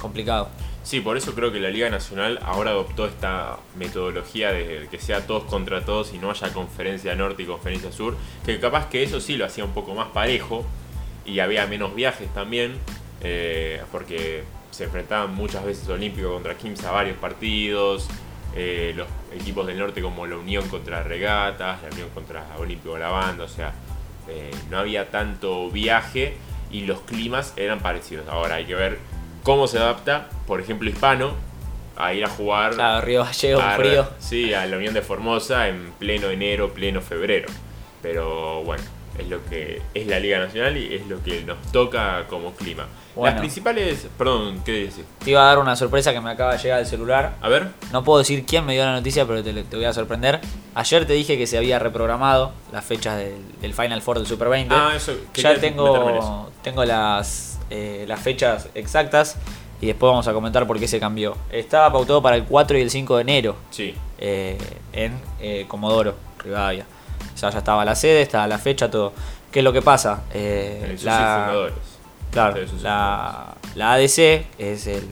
complicado. 0.00 0.48
Sí, 0.84 1.00
por 1.00 1.16
eso 1.16 1.34
creo 1.34 1.50
que 1.52 1.60
la 1.60 1.70
Liga 1.70 1.88
Nacional 1.88 2.40
ahora 2.44 2.72
adoptó 2.72 3.06
esta 3.06 3.56
metodología 3.76 4.50
de 4.50 4.88
que 4.90 4.98
sea 4.98 5.26
todos 5.26 5.44
contra 5.44 5.84
todos 5.84 6.12
y 6.12 6.18
no 6.18 6.30
haya 6.30 6.52
conferencia 6.52 7.14
norte 7.14 7.44
y 7.44 7.46
conferencia 7.46 7.90
sur, 7.90 8.16
que 8.44 8.60
capaz 8.60 8.88
que 8.88 9.02
eso 9.02 9.20
sí 9.20 9.36
lo 9.36 9.46
hacía 9.46 9.64
un 9.64 9.72
poco 9.72 9.94
más 9.94 10.08
parejo 10.08 10.64
y 11.24 11.40
había 11.40 11.66
menos 11.66 11.94
viajes 11.94 12.32
también, 12.34 12.78
eh, 13.22 13.82
porque 13.90 14.44
se 14.70 14.84
enfrentaban 14.84 15.34
muchas 15.34 15.64
veces 15.64 15.88
Olímpico 15.88 16.32
contra 16.32 16.56
Kimsa 16.56 16.90
varios 16.90 17.16
partidos, 17.18 18.08
eh, 18.54 18.92
los 18.96 19.06
equipos 19.34 19.66
del 19.66 19.78
norte 19.78 20.02
como 20.02 20.26
la 20.26 20.36
Unión 20.36 20.68
contra 20.68 21.02
Regatas, 21.02 21.82
la 21.82 21.88
Unión 21.90 22.08
contra 22.10 22.46
Olímpico 22.58 22.98
La 22.98 23.10
Banda, 23.10 23.44
o 23.44 23.48
sea, 23.48 23.72
eh, 24.28 24.50
no 24.70 24.78
había 24.78 25.10
tanto 25.10 25.70
viaje 25.70 26.36
y 26.70 26.82
los 26.82 27.00
climas 27.00 27.54
eran 27.56 27.80
parecidos. 27.80 28.28
Ahora 28.28 28.56
hay 28.56 28.64
que 28.64 28.74
ver 28.74 28.98
cómo 29.42 29.66
se 29.66 29.78
adapta, 29.78 30.28
por 30.46 30.60
ejemplo, 30.60 30.88
Hispano, 30.88 31.34
a 31.96 32.14
ir 32.14 32.24
a 32.24 32.28
jugar 32.28 32.74
Claro, 32.74 33.04
Río 33.04 33.24
Gallego, 33.24 33.60
a, 33.60 33.76
frío. 33.76 34.08
Sí, 34.18 34.54
a 34.54 34.66
la 34.66 34.76
Unión 34.76 34.94
de 34.94 35.02
Formosa 35.02 35.68
en 35.68 35.92
pleno 35.98 36.30
enero, 36.30 36.72
pleno 36.72 37.00
febrero. 37.00 37.48
Pero 38.00 38.62
bueno, 38.64 38.82
es 39.18 39.28
lo 39.28 39.44
que 39.46 39.82
es 39.94 40.06
la 40.06 40.18
Liga 40.18 40.38
Nacional 40.38 40.76
y 40.76 40.94
es 40.94 41.06
lo 41.06 41.22
que 41.22 41.42
nos 41.42 41.60
toca 41.72 42.26
como 42.28 42.52
clima. 42.52 42.86
Bueno. 43.14 43.32
Las 43.32 43.40
principales, 43.40 44.06
perdón, 44.16 44.62
¿qué 44.64 44.72
decís? 44.72 45.04
Te 45.22 45.30
iba 45.30 45.42
a 45.42 45.46
dar 45.46 45.58
una 45.58 45.76
sorpresa 45.76 46.12
que 46.12 46.20
me 46.20 46.30
acaba 46.30 46.52
de 46.52 46.58
llegar 46.62 46.78
al 46.78 46.86
celular. 46.86 47.34
A 47.42 47.48
ver, 47.48 47.68
No 47.92 48.02
puedo 48.04 48.18
decir 48.20 48.46
quién 48.46 48.64
me 48.64 48.72
dio 48.72 48.84
la 48.84 48.92
noticia, 48.92 49.26
pero 49.26 49.42
te, 49.44 49.52
te 49.52 49.76
voy 49.76 49.84
a 49.84 49.92
sorprender. 49.92 50.40
Ayer 50.74 51.06
te 51.06 51.12
dije 51.12 51.36
que 51.36 51.46
se 51.46 51.58
había 51.58 51.78
reprogramado 51.78 52.52
las 52.72 52.84
fechas 52.84 53.18
del, 53.18 53.34
del 53.60 53.74
Final 53.74 54.00
Four 54.00 54.18
del 54.18 54.26
Super 54.26 54.48
20. 54.48 54.74
ah, 54.74 54.92
eso, 54.96 55.12
ya 55.34 55.54
tengo, 55.60 56.50
tengo 56.62 56.84
las, 56.86 57.58
eh, 57.68 58.06
las 58.08 58.20
fechas 58.20 58.68
exactas 58.74 59.36
y 59.82 59.86
después 59.86 60.08
vamos 60.08 60.26
a 60.28 60.32
comentar 60.32 60.66
por 60.66 60.78
qué 60.78 60.88
se 60.88 60.98
cambió. 60.98 61.36
Estaba 61.50 61.92
pautado 61.92 62.22
para 62.22 62.36
el 62.36 62.44
4 62.44 62.78
y 62.78 62.80
el 62.80 62.90
5 62.90 63.16
de 63.16 63.22
enero 63.22 63.56
Sí, 63.70 63.94
eh, 64.18 64.56
en 64.94 65.20
eh, 65.40 65.66
Comodoro, 65.68 66.14
Rivadavia. 66.38 66.86
O 67.34 67.36
sea, 67.38 67.50
ya 67.50 67.58
estaba 67.58 67.84
la 67.84 67.94
sede, 67.94 68.22
estaba 68.22 68.46
la 68.46 68.58
fecha, 68.58 68.90
todo. 68.90 69.12
¿Qué 69.50 69.58
es 69.60 69.64
lo 69.64 69.72
que 69.72 69.82
pasa? 69.82 70.22
Eh, 70.32 70.96
la. 71.02 71.52
Claro, 72.30 72.56
la, 72.82 73.54
la 73.74 73.92
ADC 73.92 74.46
es 74.58 74.86
el 74.86 75.06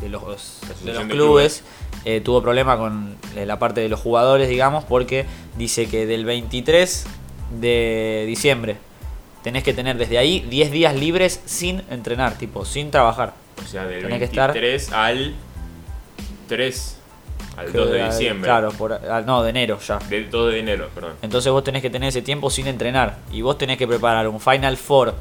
de 0.00 0.08
los, 0.08 0.60
de 0.84 0.92
los 0.92 1.02
de 1.08 1.08
clubes. 1.12 1.64
eh, 2.04 2.20
tuvo 2.20 2.40
problema 2.42 2.76
con 2.78 3.16
eh, 3.36 3.44
la 3.44 3.58
parte 3.58 3.80
de 3.80 3.88
los 3.88 3.98
jugadores, 3.98 4.48
digamos, 4.48 4.84
porque 4.84 5.26
dice 5.58 5.88
que 5.88 6.06
del 6.06 6.24
23 6.24 7.06
de 7.60 8.24
diciembre 8.28 8.76
tenés 9.42 9.64
que 9.64 9.74
tener 9.74 9.96
desde 9.98 10.18
ahí 10.18 10.46
10 10.48 10.70
días 10.70 10.94
libres 10.94 11.40
sin 11.44 11.82
entrenar, 11.90 12.38
tipo, 12.38 12.64
sin 12.64 12.92
trabajar. 12.92 13.34
O 13.64 13.66
sea, 13.66 13.84
del 13.86 14.02
Tenés 14.04 14.18
que 14.20 14.24
estar- 14.26 14.52
23 14.52 14.92
al 14.92 15.34
3, 16.48 16.98
al 17.60 17.72
2 17.72 17.90
de 17.90 18.04
diciembre. 18.04 18.48
Claro, 18.48 18.70
por, 18.72 18.92
ah, 18.92 19.22
no, 19.24 19.42
de 19.42 19.50
enero 19.50 19.78
ya. 19.80 19.98
Del 20.08 20.30
2 20.30 20.52
de 20.52 20.58
enero, 20.60 20.88
perdón. 20.94 21.12
Entonces 21.22 21.50
vos 21.52 21.62
tenés 21.64 21.82
que 21.82 21.90
tener 21.90 22.08
ese 22.08 22.22
tiempo 22.22 22.50
sin 22.50 22.66
entrenar. 22.66 23.18
Y 23.32 23.42
vos 23.42 23.56
tenés 23.58 23.76
que 23.78 23.86
preparar 23.86 24.26
un 24.28 24.40
Final 24.40 24.76
Four 24.76 25.14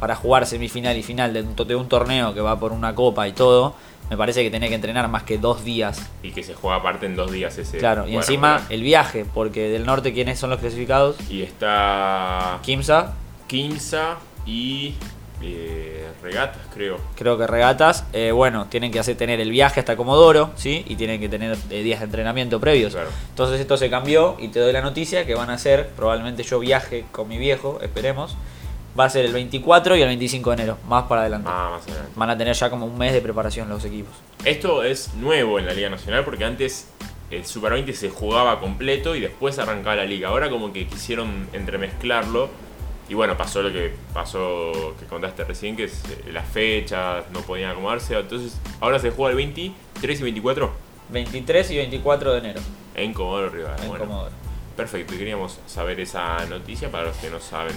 para 0.00 0.16
jugar 0.16 0.46
semifinal 0.46 0.96
y 0.96 1.02
final 1.02 1.32
de 1.32 1.42
un, 1.42 1.54
to- 1.54 1.64
de 1.64 1.76
un 1.76 1.88
torneo 1.88 2.34
que 2.34 2.40
va 2.40 2.58
por 2.58 2.72
una 2.72 2.94
copa 2.94 3.28
y 3.28 3.32
todo. 3.32 3.74
Me 4.10 4.16
parece 4.16 4.42
que 4.42 4.50
tenés 4.50 4.68
que 4.68 4.74
entrenar 4.74 5.08
más 5.08 5.22
que 5.22 5.38
dos 5.38 5.64
días. 5.64 6.10
Y 6.22 6.32
que 6.32 6.42
se 6.42 6.54
juega 6.54 6.76
aparte 6.78 7.06
en 7.06 7.14
dos 7.16 7.30
días 7.30 7.56
ese. 7.56 7.78
Claro, 7.78 8.06
y 8.08 8.14
encima 8.16 8.62
el 8.68 8.82
viaje, 8.82 9.24
porque 9.32 9.68
del 9.70 9.86
norte, 9.86 10.12
¿quiénes 10.12 10.38
son 10.38 10.50
los 10.50 10.58
clasificados? 10.58 11.16
Y 11.30 11.42
está 11.42 12.58
Kimsa, 12.62 13.14
Quinza 13.46 14.16
y 14.44 14.94
eh, 15.42 16.06
Regatas, 16.22 16.62
creo. 16.72 16.98
creo 17.16 17.36
que 17.36 17.48
regatas. 17.48 18.04
Eh, 18.12 18.30
bueno, 18.30 18.66
tienen 18.66 18.92
que 18.92 19.00
hacer 19.00 19.16
tener 19.16 19.40
el 19.40 19.50
viaje 19.50 19.80
hasta 19.80 19.96
Comodoro, 19.96 20.52
¿sí? 20.54 20.84
Y 20.86 20.94
tienen 20.94 21.20
que 21.20 21.28
tener 21.28 21.58
eh, 21.68 21.82
días 21.82 21.98
de 21.98 22.04
entrenamiento 22.04 22.60
previos. 22.60 22.92
Claro. 22.92 23.08
Entonces 23.30 23.60
esto 23.60 23.76
se 23.76 23.90
cambió 23.90 24.36
y 24.38 24.48
te 24.48 24.60
doy 24.60 24.72
la 24.72 24.82
noticia 24.82 25.26
que 25.26 25.34
van 25.34 25.50
a 25.50 25.58
ser, 25.58 25.88
probablemente 25.96 26.44
yo 26.44 26.60
viaje 26.60 27.04
con 27.10 27.26
mi 27.26 27.38
viejo, 27.38 27.80
esperemos. 27.82 28.36
Va 28.98 29.06
a 29.06 29.10
ser 29.10 29.24
el 29.24 29.32
24 29.32 29.96
y 29.96 30.02
el 30.02 30.08
25 30.08 30.50
de 30.50 30.54
enero, 30.54 30.78
más 30.86 31.04
para 31.04 31.22
adelante. 31.22 31.48
Ah, 31.50 31.70
más 31.72 31.82
adelante. 31.88 32.12
Van 32.14 32.30
a 32.30 32.38
tener 32.38 32.54
ya 32.54 32.70
como 32.70 32.86
un 32.86 32.96
mes 32.98 33.12
de 33.14 33.20
preparación 33.22 33.68
los 33.68 33.84
equipos. 33.84 34.12
Esto 34.44 34.84
es 34.84 35.14
nuevo 35.14 35.58
en 35.58 35.66
la 35.66 35.72
Liga 35.72 35.88
Nacional 35.88 36.24
porque 36.24 36.44
antes 36.44 36.88
el 37.30 37.46
Super 37.46 37.72
20 37.72 37.92
se 37.94 38.10
jugaba 38.10 38.60
completo 38.60 39.16
y 39.16 39.20
después 39.20 39.58
arrancaba 39.58 39.96
la 39.96 40.04
liga. 40.04 40.28
Ahora 40.28 40.50
como 40.50 40.72
que 40.72 40.86
quisieron 40.86 41.48
entremezclarlo 41.54 42.50
Y 43.12 43.14
bueno, 43.14 43.36
pasó 43.36 43.60
lo 43.60 43.70
que 43.70 43.92
pasó, 44.14 44.94
que 44.98 45.04
contaste 45.04 45.44
recién, 45.44 45.76
que 45.76 45.84
es, 45.84 46.02
eh, 46.08 46.32
las 46.32 46.48
fechas 46.48 47.26
no 47.30 47.40
podían 47.40 47.72
acomodarse. 47.72 48.18
Entonces, 48.18 48.58
ahora 48.80 48.98
se 48.98 49.10
juega 49.10 49.32
el 49.32 49.36
23 49.36 50.18
y 50.18 50.22
24 50.22 50.72
23 51.10 51.70
y 51.72 51.76
24 51.76 52.32
de 52.32 52.38
enero 52.38 52.60
en 52.94 53.12
Comodoro 53.12 53.50
Rivadavia. 53.50 53.82
en 53.84 53.90
Bueno, 53.90 54.06
Comodoro. 54.06 54.32
perfecto, 54.78 55.14
y 55.14 55.18
queríamos 55.18 55.60
saber 55.66 56.00
esa 56.00 56.46
noticia 56.46 56.90
para 56.90 57.04
los 57.04 57.16
que 57.18 57.28
no 57.28 57.38
saben. 57.38 57.74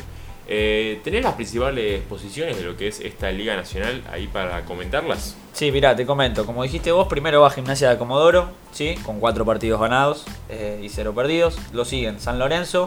Eh, 0.48 1.02
¿Tenés 1.04 1.26
las 1.26 1.34
principales 1.34 2.02
posiciones 2.04 2.56
de 2.56 2.64
lo 2.64 2.78
que 2.78 2.88
es 2.88 3.02
esta 3.02 3.30
Liga 3.30 3.58
Nacional 3.58 4.04
ahí 4.10 4.28
para 4.28 4.64
comentarlas? 4.64 5.36
Sí, 5.52 5.70
mirá, 5.70 5.98
te 5.98 6.06
comento. 6.06 6.46
Como 6.46 6.64
dijiste 6.64 6.94
vos, 6.94 7.10
primero 7.10 7.42
va 7.42 7.50
Gimnasia 7.50 7.90
de 7.90 7.98
Comodoro, 7.98 8.52
¿sí? 8.72 8.96
con 9.04 9.20
4 9.20 9.44
partidos 9.44 9.82
ganados 9.82 10.24
eh, 10.48 10.80
y 10.82 10.88
0 10.88 11.14
perdidos. 11.14 11.58
Lo 11.74 11.84
siguen 11.84 12.22
San 12.22 12.40
Lorenzo, 12.40 12.86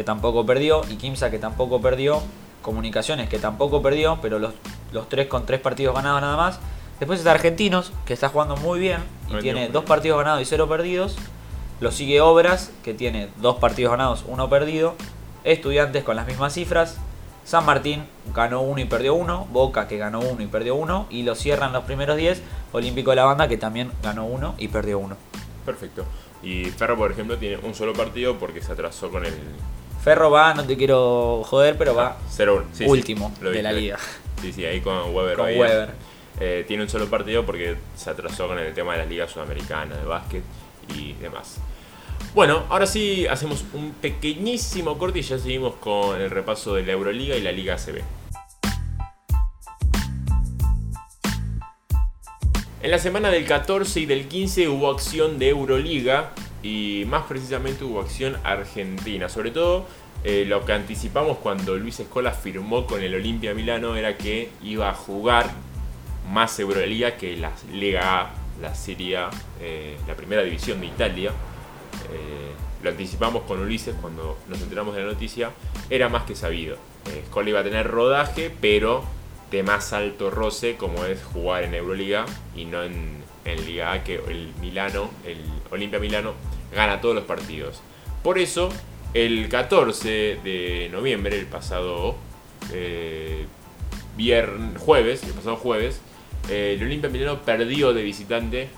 que 0.00 0.04
tampoco 0.04 0.46
perdió, 0.46 0.80
y 0.88 0.96
Kimsa, 0.96 1.30
que 1.30 1.38
tampoco 1.38 1.82
perdió. 1.82 2.22
Comunicaciones, 2.62 3.28
que 3.28 3.38
tampoco 3.38 3.82
perdió, 3.82 4.18
pero 4.22 4.38
los, 4.38 4.54
los 4.92 5.10
tres 5.10 5.26
con 5.26 5.44
3 5.44 5.60
partidos 5.60 5.94
ganados 5.94 6.22
nada 6.22 6.38
más. 6.38 6.58
Después 6.98 7.18
está 7.18 7.32
Argentinos, 7.32 7.92
que 8.06 8.14
está 8.14 8.30
jugando 8.30 8.56
muy 8.56 8.80
bien 8.80 9.00
y 9.28 9.36
tiene. 9.42 9.68
2 9.68 9.84
partidos 9.84 10.16
ganados 10.16 10.40
y 10.40 10.46
0 10.46 10.70
perdidos. 10.70 11.16
Lo 11.80 11.92
sigue 11.92 12.22
Obras, 12.22 12.70
que 12.82 12.94
tiene 12.94 13.28
2 13.42 13.56
partidos 13.56 13.90
ganados, 13.90 14.24
1 14.26 14.48
perdido. 14.48 14.94
Estudiantes 15.44 16.02
con 16.02 16.16
las 16.16 16.26
mismas 16.26 16.54
cifras. 16.54 16.96
San 17.44 17.66
Martín 17.66 18.04
ganó 18.34 18.62
1 18.62 18.80
y 18.80 18.84
perdió 18.86 19.12
1. 19.12 19.48
Boca 19.52 19.86
que 19.86 19.98
ganó 19.98 20.20
1 20.20 20.42
y 20.42 20.46
perdió 20.46 20.76
1. 20.76 21.08
Y 21.10 21.24
lo 21.24 21.34
cierran 21.34 21.74
los 21.74 21.84
primeros 21.84 22.16
10. 22.16 22.42
Olímpico 22.72 23.10
de 23.10 23.16
la 23.16 23.24
Banda 23.24 23.48
que 23.48 23.58
también 23.58 23.92
ganó 24.02 24.24
1 24.24 24.54
y 24.56 24.68
perdió 24.68 24.98
1. 24.98 25.14
Perfecto. 25.66 26.06
Y 26.42 26.64
Ferro, 26.70 26.96
por 26.96 27.12
ejemplo, 27.12 27.36
tiene 27.36 27.58
un 27.58 27.74
solo 27.74 27.92
partido 27.92 28.38
porque 28.38 28.62
se 28.62 28.72
atrasó 28.72 29.10
con 29.10 29.26
el 29.26 29.34
Ferro 30.02 30.30
va, 30.30 30.54
no 30.54 30.64
te 30.64 30.76
quiero 30.76 31.42
joder, 31.44 31.76
pero 31.76 31.94
va 31.94 32.16
0-1. 32.36 32.64
Sí, 32.72 32.84
sí, 32.84 32.90
último 32.90 33.32
de 33.40 33.62
la 33.62 33.72
liga. 33.72 33.98
Sí, 34.40 34.52
sí, 34.52 34.64
ahí 34.64 34.80
con 34.80 35.14
Weber. 35.14 35.36
Con. 35.36 35.46
Weber. 35.46 35.90
Eh, 36.40 36.64
tiene 36.66 36.84
un 36.84 36.88
solo 36.88 37.06
partido 37.10 37.44
porque 37.44 37.76
se 37.96 38.08
atrasó 38.08 38.48
con 38.48 38.58
el 38.58 38.72
tema 38.72 38.92
de 38.92 39.00
las 39.00 39.08
ligas 39.08 39.30
sudamericanas 39.30 39.98
de 39.98 40.06
básquet 40.06 40.42
y 40.96 41.12
demás. 41.14 41.58
Bueno, 42.34 42.64
ahora 42.70 42.86
sí 42.86 43.26
hacemos 43.26 43.64
un 43.74 43.92
pequeñísimo 43.92 44.96
corte 44.96 45.18
y 45.18 45.22
ya 45.22 45.38
seguimos 45.38 45.74
con 45.74 46.18
el 46.18 46.30
repaso 46.30 46.74
de 46.74 46.84
la 46.84 46.92
Euroliga 46.92 47.36
y 47.36 47.42
la 47.42 47.52
Liga 47.52 47.74
ACB. 47.74 48.02
En 52.82 52.90
la 52.90 52.98
semana 52.98 53.28
del 53.28 53.44
14 53.44 54.00
y 54.00 54.06
del 54.06 54.26
15 54.26 54.68
hubo 54.68 54.90
acción 54.90 55.38
de 55.38 55.50
Euroliga 55.50 56.30
y 56.62 57.04
más 57.06 57.24
precisamente 57.24 57.84
hubo 57.84 58.00
acción 58.00 58.36
argentina. 58.44 59.28
Sobre 59.28 59.50
todo 59.50 59.86
eh, 60.24 60.44
lo 60.46 60.64
que 60.64 60.72
anticipamos 60.72 61.38
cuando 61.38 61.76
Luis 61.76 62.00
Escola 62.00 62.32
firmó 62.32 62.86
con 62.86 63.02
el 63.02 63.14
Olimpia 63.14 63.54
Milano 63.54 63.96
era 63.96 64.16
que 64.16 64.50
iba 64.62 64.90
a 64.90 64.94
jugar 64.94 65.50
más 66.30 66.58
Euroliga 66.60 67.16
que 67.16 67.36
la 67.36 67.52
Liga 67.72 68.20
A, 68.20 68.30
la 68.60 68.74
Serie 68.74 69.16
A, 69.16 69.30
eh, 69.60 69.96
la 70.06 70.14
primera 70.14 70.42
división 70.42 70.80
de 70.80 70.86
Italia. 70.86 71.30
Eh, 72.12 72.52
lo 72.82 72.90
anticipamos 72.90 73.42
con 73.42 73.60
Ulises 73.60 73.94
cuando 74.00 74.38
nos 74.48 74.60
enteramos 74.60 74.94
de 74.94 75.02
la 75.02 75.12
noticia. 75.12 75.50
Era 75.88 76.08
más 76.08 76.24
que 76.24 76.34
sabido. 76.34 76.76
Eh, 77.06 77.24
Scola 77.26 77.50
iba 77.50 77.60
a 77.60 77.64
tener 77.64 77.86
rodaje, 77.88 78.54
pero 78.60 79.04
de 79.50 79.62
más 79.62 79.92
alto 79.92 80.30
roce 80.30 80.76
como 80.76 81.04
es 81.04 81.22
jugar 81.24 81.64
en 81.64 81.74
Euroliga 81.74 82.24
y 82.54 82.64
no 82.64 82.82
en, 82.82 83.19
en 83.44 83.64
Liga 83.66 83.92
A, 83.92 84.04
que 84.04 84.16
el 84.16 84.52
Milano, 84.60 85.10
el 85.26 85.38
Olimpia 85.70 85.98
Milano, 85.98 86.34
gana 86.74 87.00
todos 87.00 87.14
los 87.14 87.24
partidos. 87.24 87.80
Por 88.22 88.38
eso, 88.38 88.68
el 89.14 89.48
14 89.48 90.38
de 90.44 90.88
noviembre, 90.92 91.38
el 91.38 91.46
pasado 91.46 92.16
eh, 92.72 93.46
vier- 94.16 94.76
jueves, 94.78 95.22
el 95.24 95.32
pasado 95.32 95.56
jueves, 95.56 96.00
eh, 96.48 96.76
el 96.78 96.84
Olimpia 96.86 97.08
Milano 97.10 97.40
perdió 97.42 97.92
de 97.92 98.02
visitante 98.02 98.68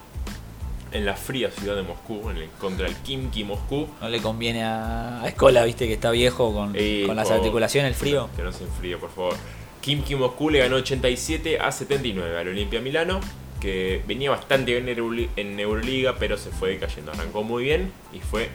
en 0.93 1.07
la 1.07 1.15
fría 1.15 1.51
ciudad 1.51 1.75
de 1.75 1.83
Moscú, 1.83 2.29
en 2.31 2.37
el, 2.37 2.49
contra 2.61 2.87
el 2.87 2.95
Kimki 2.97 3.45
Moscú. 3.45 3.89
No 4.01 4.09
le 4.11 4.21
conviene 4.21 4.63
a, 4.63 5.23
a 5.23 5.29
Escola, 5.29 5.65
viste 5.65 5.87
que 5.87 5.95
está 5.95 6.11
viejo 6.11 6.53
con, 6.53 6.73
Eh, 6.77 7.05
con 7.07 7.17
las 7.17 7.31
articulaciones, 7.31 7.91
el 7.93 7.95
frío. 7.95 8.29
Que 8.37 8.43
no 8.43 8.53
se 8.53 8.65
enfríe, 8.65 8.97
por 8.99 9.11
favor. 9.11 9.35
Kimki 9.81 10.15
Moscú 10.15 10.51
le 10.51 10.59
ganó 10.61 10.77
87 10.77 11.59
a 11.59 11.73
79 11.73 12.39
al 12.39 12.49
Olimpia 12.49 12.81
Milano, 12.81 13.21
que 13.63 14.03
venía 14.09 14.29
bastante 14.29 14.73
bien 14.73 14.89
en 14.89 14.99
Euroli- 14.99 15.29
en 15.37 15.59
Euroliga, 15.61 16.17
pero 16.19 16.37
se 16.37 16.51
fue 16.51 16.79
cayendo. 16.79 17.13
Arrancó 17.13 17.45
muy 17.45 17.63
bien 17.63 17.93
y 18.13 18.19
fue 18.19 18.51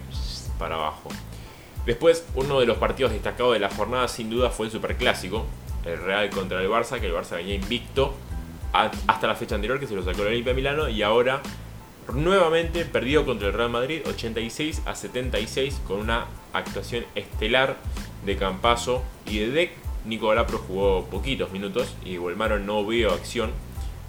para 0.59 0.75
abajo. 0.75 1.07
Después, 1.85 2.25
uno 2.35 2.59
de 2.59 2.65
los 2.65 2.77
partidos 2.77 3.13
destacados 3.13 3.53
de 3.53 3.59
la 3.59 3.69
jornada, 3.69 4.09
sin 4.09 4.29
duda, 4.29 4.49
fue 4.49 4.65
el 4.65 4.71
Superclásico. 4.73 5.45
El 5.85 6.01
Real 6.01 6.29
contra 6.29 6.61
el 6.61 6.67
Barça, 6.69 6.99
que 6.99 7.05
el 7.05 7.13
Barça 7.13 7.37
venía 7.37 7.55
invicto 7.55 8.13
hasta 8.73 9.27
la 9.27 9.35
fecha 9.35 9.55
anterior, 9.55 9.79
que 9.79 9.87
se 9.87 9.95
lo 9.95 10.03
sacó 10.03 10.23
el 10.23 10.27
Olimpia 10.27 10.53
Milano, 10.53 10.89
y 10.89 11.01
ahora 11.01 11.41
nuevamente 12.13 12.83
perdió 12.83 13.25
contra 13.25 13.47
el 13.47 13.53
Real 13.53 13.69
Madrid 13.69 14.01
86 14.05 14.81
a 14.85 14.93
76 14.95 15.81
con 15.87 16.01
una 16.01 16.25
actuación 16.51 17.05
estelar 17.15 17.77
de 18.25 18.35
Campaso 18.35 19.03
y 19.25 19.39
de 19.39 19.51
Deck. 19.51 19.71
Nico 20.05 20.27
Galapro 20.27 20.57
jugó 20.57 21.05
poquitos 21.05 21.51
minutos 21.51 21.95
y 22.03 22.17
Volmaro 22.17 22.59
no 22.59 22.85
vio 22.85 23.13
acción 23.13 23.51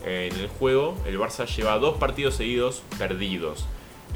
en 0.05 0.33
el 0.39 0.49
juego. 0.49 0.97
El 1.07 1.19
Barça 1.19 1.47
lleva 1.47 1.79
dos 1.79 1.99
partidos 1.99 2.35
seguidos 2.35 2.83
perdidos. 2.99 3.67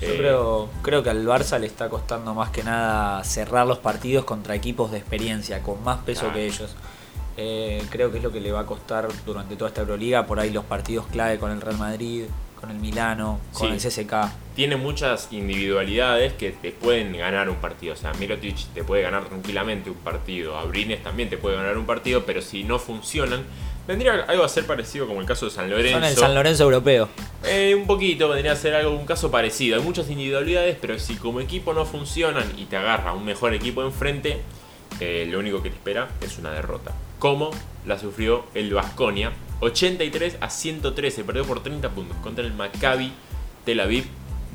Yo 0.00 0.08
Eh, 0.08 0.16
creo, 0.16 0.68
creo 0.82 1.02
que 1.02 1.10
al 1.10 1.26
Barça 1.26 1.58
le 1.58 1.66
está 1.66 1.88
costando 1.88 2.34
más 2.34 2.50
que 2.50 2.62
nada 2.64 3.22
cerrar 3.24 3.66
los 3.66 3.78
partidos 3.78 4.24
contra 4.24 4.54
equipos 4.54 4.90
de 4.90 4.98
experiencia, 4.98 5.62
con 5.62 5.82
más 5.84 5.98
peso 5.98 6.28
Ah. 6.30 6.32
que 6.32 6.46
ellos. 6.46 6.74
Eh, 7.36 7.82
creo 7.90 8.10
que 8.10 8.18
es 8.18 8.22
lo 8.24 8.30
que 8.32 8.40
le 8.40 8.52
va 8.52 8.60
a 8.60 8.66
costar 8.66 9.08
durante 9.24 9.56
toda 9.56 9.68
esta 9.68 9.80
Euroliga, 9.82 10.26
por 10.26 10.38
ahí 10.40 10.50
los 10.50 10.64
partidos 10.64 11.06
clave 11.06 11.38
con 11.38 11.50
el 11.50 11.60
Real 11.60 11.78
Madrid, 11.78 12.24
con 12.60 12.70
el 12.70 12.78
Milano, 12.78 13.40
con 13.52 13.68
Sí. 13.68 13.74
el 13.74 13.80
CSK. 13.80 14.30
tiene 14.54 14.76
muchas 14.76 15.28
individualidades 15.32 16.32
que 16.34 16.50
te 16.52 16.72
pueden 16.72 17.16
ganar 17.16 17.48
un 17.48 17.56
partido. 17.56 17.94
O 17.94 17.96
sea, 17.96 18.12
Mirotic 18.14 18.66
te 18.74 18.84
puede 18.84 19.02
ganar 19.02 19.24
tranquilamente 19.24 19.88
un 19.90 19.96
partido. 19.96 20.58
Abrines 20.58 21.02
también 21.02 21.28
te 21.30 21.38
puede 21.38 21.56
ganar 21.56 21.78
un 21.78 21.86
partido, 21.86 22.24
pero 22.26 22.42
si 22.42 22.62
no 22.64 22.78
funcionan, 22.78 23.44
vendría 23.86 24.24
algo 24.28 24.44
a 24.44 24.48
ser 24.48 24.66
parecido 24.66 25.06
como 25.06 25.20
el 25.20 25.26
caso 25.26 25.46
de 25.46 25.50
San 25.50 25.68
Lorenzo. 25.70 25.92
Son 25.98 26.04
el 26.04 26.16
San 26.16 26.34
Lorenzo 26.34 26.64
europeo. 26.64 27.08
Eh, 27.44 27.74
un 27.74 27.86
poquito, 27.86 28.28
vendría 28.28 28.52
a 28.52 28.56
ser 28.56 28.74
algo, 28.74 28.92
un 28.92 29.06
caso 29.06 29.30
parecido. 29.30 29.76
Hay 29.78 29.82
muchas 29.82 30.08
individualidades, 30.10 30.76
pero 30.80 30.98
si 30.98 31.16
como 31.16 31.40
equipo 31.40 31.72
no 31.74 31.84
funcionan 31.84 32.44
y 32.56 32.66
te 32.66 32.76
agarra 32.76 33.12
un 33.12 33.24
mejor 33.24 33.54
equipo 33.54 33.82
enfrente, 33.82 34.40
eh, 35.00 35.26
lo 35.30 35.38
único 35.38 35.62
que 35.62 35.70
te 35.70 35.76
espera 35.76 36.08
es 36.20 36.38
una 36.38 36.50
derrota. 36.52 36.92
Como 37.18 37.50
la 37.86 37.98
sufrió 37.98 38.44
el 38.54 38.72
Vasconia. 38.72 39.32
83 39.60 40.38
a 40.40 40.50
113, 40.50 41.22
perdió 41.24 41.44
por 41.44 41.62
30 41.62 41.88
puntos 41.90 42.16
contra 42.18 42.44
el 42.44 42.52
Maccabi 42.52 43.12
Tel 43.64 43.80
Aviv 43.80 44.06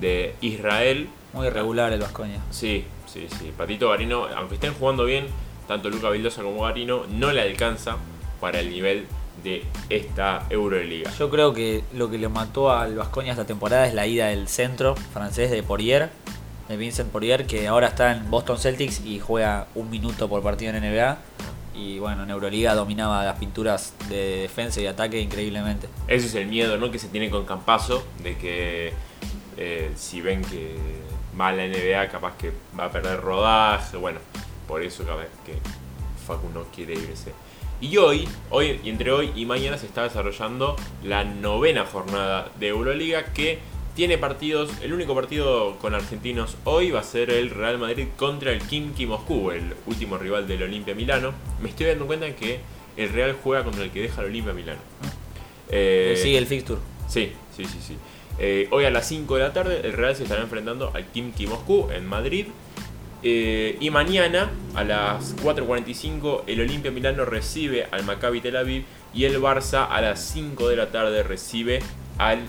de 0.02 0.36
Israel. 0.42 1.08
Muy 1.34 1.48
irregular 1.48 1.94
el 1.94 2.02
Vascoña. 2.02 2.42
Sí, 2.50 2.86
sí, 3.06 3.28
sí. 3.40 3.54
Patito 3.58 3.90
Garino, 3.90 4.28
aunque 4.36 4.56
estén 4.56 4.74
jugando 4.74 5.06
bien, 5.06 5.28
tanto 5.68 5.90
Luca 5.90 6.10
Vildosa 6.10 6.44
como 6.44 6.64
Garino, 6.64 7.06
no 7.10 7.32
le 7.32 7.42
alcanza 7.42 7.98
para 8.42 8.60
el 8.60 8.70
nivel 8.70 9.08
de 9.44 9.66
esta 9.90 10.46
Euroliga. 10.50 11.12
Yo 11.18 11.30
creo 11.30 11.54
que 11.54 11.84
lo 11.94 12.10
que 12.10 12.18
le 12.18 12.30
mató 12.30 12.72
al 12.72 12.96
Vascoña 12.96 13.32
esta 13.32 13.46
temporada 13.46 13.88
es 13.88 13.94
la 13.94 14.08
ida 14.08 14.28
del 14.28 14.48
centro 14.48 14.96
francés 14.96 15.52
de 15.52 15.64
Poirier, 15.64 16.10
de 16.68 16.78
Vincent 16.78 17.12
Poirier, 17.12 17.46
que 17.46 17.68
ahora 17.68 17.88
está 17.88 18.12
en 18.12 18.30
Boston 18.30 18.58
Celtics 18.58 19.02
y 19.06 19.20
juega 19.20 19.68
un 19.76 19.90
minuto 19.90 20.28
por 20.28 20.42
partido 20.44 20.74
en 20.74 20.84
NBA. 20.84 21.18
Y 21.76 22.00
bueno, 22.00 22.24
en 22.24 22.30
Euroliga 22.32 22.74
dominaba 22.74 23.24
las 23.24 23.38
pinturas 23.38 23.94
de 24.10 24.42
defensa 24.42 24.82
y 24.82 24.88
ataque 24.88 25.22
increíblemente. 25.22 25.88
Ese 26.08 26.26
es 26.26 26.36
el 26.36 26.48
miedo 26.48 26.78
¿no? 26.78 26.90
que 26.90 26.98
se 26.98 27.08
tiene 27.08 27.30
con 27.30 27.46
Campaso, 27.46 28.04
de 28.24 28.36
que 28.36 28.94
eh, 29.58 29.92
si 29.96 30.22
ven 30.22 30.42
que 30.42 30.76
va 31.40 31.50
a 31.50 31.52
la 31.52 31.68
NBA, 31.68 32.10
capaz 32.10 32.36
que 32.38 32.52
va 32.78 32.86
a 32.86 32.92
perder 32.92 33.22
rodaje. 33.22 33.96
Bueno, 33.98 34.20
por 34.68 34.82
eso 34.82 35.04
capaz 35.04 35.28
que 35.46 35.60
Facu 36.28 36.50
no 36.50 36.64
quiere 36.66 36.94
irse. 36.94 37.34
Y 37.80 37.98
hoy, 37.98 38.28
hoy, 38.50 38.80
y 38.84 38.90
entre 38.90 39.12
hoy 39.12 39.32
y 39.36 39.46
mañana 39.46 39.78
se 39.78 39.86
está 39.86 40.04
desarrollando 40.04 40.76
la 41.04 41.24
novena 41.24 41.86
jornada 41.86 42.52
de 42.60 42.70
Euroliga 42.70 43.26
que 43.34 43.60
tiene 43.96 44.18
partidos, 44.18 44.70
el 44.84 44.94
único 44.94 45.16
partido 45.16 45.78
con 45.80 45.96
argentinos 45.96 46.56
hoy 46.66 46.92
va 46.92 47.00
a 47.00 47.04
ser 47.04 47.32
el 47.32 47.50
Real 47.50 47.80
Madrid 47.80 48.08
contra 48.16 48.52
el 48.52 48.62
Kimki 48.62 49.08
Moscú, 49.08 49.50
el 49.50 49.74
último 49.88 50.18
rival 50.20 50.48
del 50.48 50.62
Olimpia 50.64 50.94
Milano. 50.94 51.34
Me 51.62 51.70
estoy 51.70 51.88
dando 51.88 52.06
cuenta 52.06 52.36
que 52.36 52.60
el 52.96 53.10
Real 53.10 53.36
juega 53.44 53.64
contra 53.64 53.84
el 53.84 53.90
que 53.90 54.02
deja 54.02 54.22
el 54.22 54.28
Olimpia 54.28 54.54
Milano. 54.54 54.80
Eh, 55.70 56.20
Sigue 56.22 56.38
el 56.38 56.46
fixture. 56.46 56.80
Sí, 57.08 57.32
sí, 57.56 57.66
sí, 57.66 57.80
sí. 57.82 57.98
Eh, 58.40 58.68
hoy 58.70 58.86
a 58.86 58.92
las 58.92 59.08
5 59.08 59.36
de 59.36 59.42
la 59.42 59.52
tarde 59.52 59.82
el 59.84 59.94
Real 59.94 60.16
se 60.16 60.24
estará 60.24 60.44
enfrentando 60.44 60.92
al 60.94 61.06
Kimki 61.08 61.48
Moscú 61.48 61.90
en 61.92 62.06
Madrid. 62.06 62.46
Eh, 63.24 63.78
y 63.80 63.90
mañana 63.90 64.52
a 64.76 64.84
las 64.84 65.36
4.45 65.38 66.44
el 66.48 66.62
Olimpia 66.62 66.92
Milano 66.92 67.26
recibe 67.26 67.88
al 67.92 68.04
Maccabi 68.04 68.42
Tel 68.42 68.56
Aviv 68.56 68.86
y 69.14 69.26
el 69.26 69.42
Barça 69.42 69.88
a 69.90 70.02
las 70.02 70.20
5 70.22 70.70
de 70.70 70.76
la 70.76 70.92
tarde 70.92 71.24
recibe 71.24 71.80
al 72.20 72.40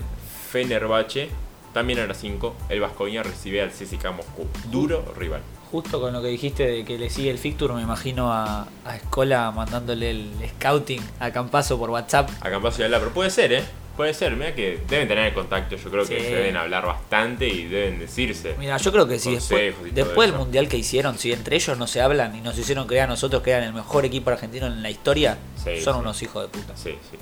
Fenerbahce 0.51 1.29
también 1.73 1.99
a 1.99 2.07
las 2.07 2.17
5, 2.17 2.55
el 2.69 2.79
Vascoña 2.79 3.23
recibe 3.23 3.61
al 3.61 3.69
CSKA 3.69 4.11
Moscú. 4.11 4.47
Duro 4.71 5.13
rival. 5.17 5.41
Justo 5.71 6.01
con 6.01 6.13
lo 6.13 6.21
que 6.21 6.29
dijiste 6.29 6.65
de 6.65 6.83
que 6.83 6.97
le 6.97 7.11
sigue 7.11 7.29
el 7.29 7.37
Fictur, 7.37 7.73
me 7.73 7.81
imagino 7.83 8.33
a, 8.33 8.67
a 8.85 8.95
Escola 8.95 9.51
mandándole 9.51 10.09
el 10.09 10.31
scouting 10.55 11.01
a 11.19 11.31
Campazo 11.31 11.77
por 11.77 11.91
WhatsApp. 11.91 12.29
A 12.41 12.49
Campazo 12.49 12.81
y 12.81 12.85
a 12.85 12.89
pero 12.89 13.11
puede 13.11 13.29
ser, 13.29 13.53
¿eh? 13.53 13.63
Puede 13.99 14.13
ser, 14.13 14.33
mira 14.37 14.55
que 14.55 14.79
deben 14.87 15.09
tener 15.09 15.25
el 15.25 15.33
contacto, 15.33 15.75
yo 15.75 15.91
creo 15.91 16.05
que 16.05 16.19
Sí. 16.21 16.25
se 16.27 16.33
deben 16.35 16.55
hablar 16.55 16.85
bastante 16.85 17.49
y 17.49 17.65
deben 17.65 17.99
decirse. 17.99 18.55
Mira, 18.57 18.77
yo 18.77 18.93
creo 18.93 19.05
que 19.09 19.19
si 19.19 19.33
después, 19.35 19.75
después 19.93 20.29
del 20.31 20.39
mundial 20.39 20.69
que 20.69 20.77
hicieron, 20.77 21.17
si 21.17 21.33
entre 21.33 21.57
ellos 21.57 21.77
no 21.77 21.85
se 21.85 21.99
hablan 21.99 22.33
y 22.33 22.39
nos 22.39 22.57
hicieron 22.57 22.87
creer 22.87 23.03
a 23.03 23.07
nosotros 23.07 23.43
que 23.43 23.51
eran 23.51 23.63
el 23.65 23.73
mejor 23.73 24.05
equipo 24.05 24.29
argentino 24.29 24.67
en 24.67 24.81
la 24.81 24.89
historia, 24.89 25.37
Sí, 25.61 25.81
son 25.81 25.95
sí. 25.95 25.99
unos 25.99 26.21
hijos 26.23 26.43
de 26.43 26.47
puta. 26.47 26.77
Sí, 26.77 26.91
sí. 27.11 27.17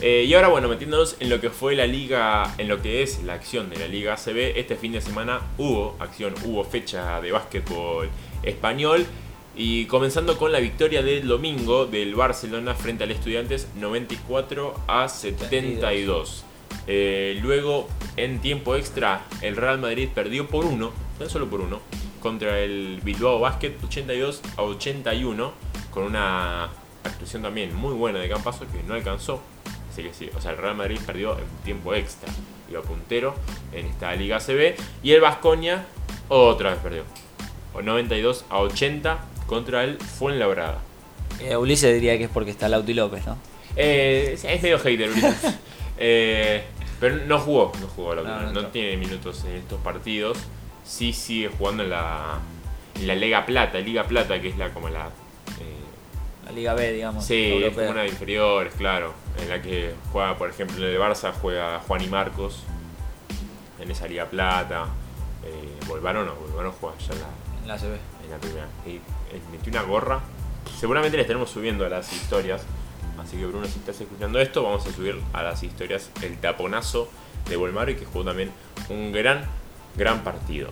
Eh, 0.00 0.24
y 0.26 0.32
ahora, 0.32 0.48
bueno, 0.48 0.68
metiéndonos 0.68 1.16
en 1.20 1.28
lo 1.28 1.42
que 1.42 1.50
fue 1.50 1.74
la 1.74 1.86
liga, 1.86 2.54
en 2.56 2.68
lo 2.68 2.80
que 2.80 3.02
es 3.02 3.22
la 3.24 3.34
acción 3.34 3.68
de 3.68 3.76
la 3.76 3.86
liga 3.86 4.14
ACB, 4.14 4.56
este 4.58 4.76
fin 4.76 4.92
de 4.92 5.02
semana 5.02 5.42
hubo 5.58 5.94
acción, 6.00 6.32
hubo 6.46 6.64
fecha 6.64 7.20
de 7.20 7.32
básquetbol 7.32 8.08
español. 8.42 9.04
Y 9.56 9.86
comenzando 9.86 10.38
con 10.38 10.52
la 10.52 10.60
victoria 10.60 11.02
del 11.02 11.26
domingo 11.26 11.86
del 11.86 12.14
Barcelona 12.14 12.74
frente 12.74 13.04
al 13.04 13.10
Estudiantes 13.10 13.68
94 13.76 14.74
a 14.86 15.08
72. 15.08 16.44
Eh, 16.86 17.38
luego, 17.42 17.88
en 18.16 18.40
tiempo 18.40 18.76
extra, 18.76 19.26
el 19.42 19.56
Real 19.56 19.78
Madrid 19.78 20.08
perdió 20.14 20.48
por 20.48 20.64
uno, 20.64 20.92
tan 21.18 21.28
solo 21.28 21.48
por 21.48 21.60
uno, 21.60 21.80
contra 22.20 22.60
el 22.60 23.00
Bilbao 23.02 23.40
Basket 23.40 23.74
82 23.84 24.42
a 24.56 24.62
81, 24.62 25.52
con 25.90 26.04
una 26.04 26.70
actuación 27.04 27.42
también 27.42 27.74
muy 27.74 27.94
buena 27.94 28.18
de 28.18 28.28
Campazo 28.28 28.66
que 28.70 28.82
no 28.86 28.94
alcanzó. 28.94 29.42
Así 29.90 30.02
que 30.02 30.14
sí, 30.14 30.30
o 30.36 30.40
sea, 30.40 30.52
el 30.52 30.58
Real 30.58 30.76
Madrid 30.76 30.98
perdió 31.04 31.32
en 31.38 31.46
tiempo 31.64 31.94
extra, 31.94 32.28
iba 32.70 32.80
puntero 32.82 33.34
en 33.72 33.86
esta 33.86 34.14
Liga 34.14 34.38
CB. 34.38 34.76
Y 35.02 35.12
el 35.12 35.20
Vascoña 35.20 35.86
otra 36.28 36.70
vez 36.70 36.78
perdió, 36.80 37.02
o 37.74 37.82
92 37.82 38.44
a 38.48 38.60
80 38.60 39.18
contra 39.48 39.82
el 39.82 39.98
Fuenlabrada. 39.98 40.78
Eh, 41.40 41.56
Ulises 41.56 41.92
diría 41.92 42.16
que 42.18 42.24
es 42.24 42.30
porque 42.30 42.52
está 42.52 42.68
Lauti 42.68 42.94
López, 42.94 43.26
¿no? 43.26 43.36
Eh, 43.76 44.30
es 44.34 44.44
es 44.44 44.62
medio 44.62 44.78
hater, 44.78 45.10
Ulises. 45.10 45.36
Eh, 46.00 46.62
pero 47.00 47.16
no 47.26 47.40
jugó, 47.40 47.72
no 47.80 47.88
jugó 47.88 48.14
la 48.14 48.22
No, 48.22 48.40
no, 48.42 48.52
no 48.52 48.66
tiene 48.68 48.96
minutos 48.96 49.44
en 49.44 49.56
estos 49.56 49.80
partidos. 49.80 50.38
Sí 50.84 51.12
sigue 51.12 51.48
jugando 51.58 51.82
en 51.82 51.90
la, 51.90 52.38
en 52.94 53.06
la 53.08 53.16
Liga 53.16 53.44
Plata, 53.44 53.80
Liga 53.80 54.04
Plata, 54.04 54.40
que 54.40 54.48
es 54.50 54.56
la 54.58 54.70
como 54.72 54.88
la. 54.88 55.06
eh, 55.06 56.46
La 56.46 56.52
Liga 56.52 56.74
B, 56.74 56.92
digamos. 56.92 57.24
sí, 57.24 57.34
es 57.46 57.52
europea. 57.64 57.74
como 57.86 57.90
una 57.90 58.02
de 58.02 58.08
inferiores, 58.10 58.74
claro. 58.74 59.12
En 59.42 59.48
la 59.48 59.60
que 59.60 59.92
juega, 60.12 60.38
por 60.38 60.50
ejemplo, 60.50 60.76
en 60.86 60.92
el 60.94 61.00
Barça 61.00 61.32
juega 61.32 61.80
Juan 61.80 62.00
y 62.02 62.06
Marcos. 62.06 62.62
En 63.80 63.90
esa 63.90 64.06
Liga 64.06 64.26
Plata. 64.26 64.86
Eh, 65.44 65.84
Volvano 65.88 66.24
no, 66.24 66.34
Volvano 66.36 66.72
juega 66.80 66.96
ya 66.98 67.12
en 67.14 67.20
la, 67.20 67.26
En 67.62 67.68
la 67.68 67.76
CB. 67.76 67.98
en 68.24 68.30
la 68.30 68.38
primera. 68.38 68.66
Y 68.86 69.00
metió 69.50 69.72
una 69.72 69.82
gorra. 69.82 70.20
Seguramente 70.78 71.16
le 71.16 71.22
estaremos 71.22 71.50
subiendo 71.50 71.84
a 71.84 71.88
las 71.88 72.12
historias. 72.12 72.62
Así 73.18 73.36
que 73.36 73.46
Bruno, 73.46 73.66
si 73.66 73.78
estás 73.78 74.00
escuchando 74.00 74.38
esto, 74.40 74.62
vamos 74.62 74.86
a 74.86 74.92
subir 74.92 75.20
a 75.32 75.42
las 75.42 75.62
historias 75.62 76.10
el 76.22 76.38
taponazo 76.38 77.08
de 77.48 77.56
Volmaro 77.56 77.90
y 77.90 77.96
que 77.96 78.04
jugó 78.04 78.24
también 78.24 78.52
un 78.88 79.12
gran, 79.12 79.44
gran 79.96 80.22
partido. 80.22 80.70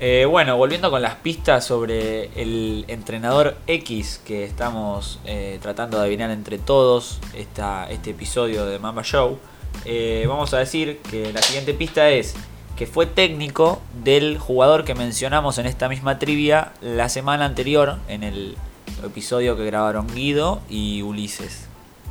Eh, 0.00 0.26
bueno, 0.26 0.56
volviendo 0.56 0.92
con 0.92 1.02
las 1.02 1.16
pistas 1.16 1.66
sobre 1.66 2.26
el 2.40 2.84
entrenador 2.86 3.56
X 3.66 4.20
que 4.24 4.44
estamos 4.44 5.18
eh, 5.24 5.58
tratando 5.60 5.96
de 5.98 6.04
adivinar 6.04 6.30
entre 6.30 6.58
todos 6.58 7.18
esta, 7.34 7.90
este 7.90 8.10
episodio 8.10 8.64
de 8.64 8.78
Mamba 8.78 9.02
Show, 9.02 9.38
eh, 9.84 10.24
vamos 10.28 10.54
a 10.54 10.58
decir 10.58 10.98
que 11.10 11.32
la 11.32 11.42
siguiente 11.42 11.74
pista 11.74 12.10
es 12.10 12.36
que 12.78 12.86
fue 12.86 13.06
técnico 13.06 13.82
del 14.04 14.38
jugador 14.38 14.84
que 14.84 14.94
mencionamos 14.94 15.58
en 15.58 15.66
esta 15.66 15.88
misma 15.88 16.20
trivia 16.20 16.72
la 16.80 17.08
semana 17.08 17.44
anterior 17.44 17.96
en 18.06 18.22
el 18.22 18.56
episodio 19.04 19.56
que 19.56 19.64
grabaron 19.64 20.06
Guido 20.14 20.60
y 20.70 21.02
Ulises. 21.02 21.66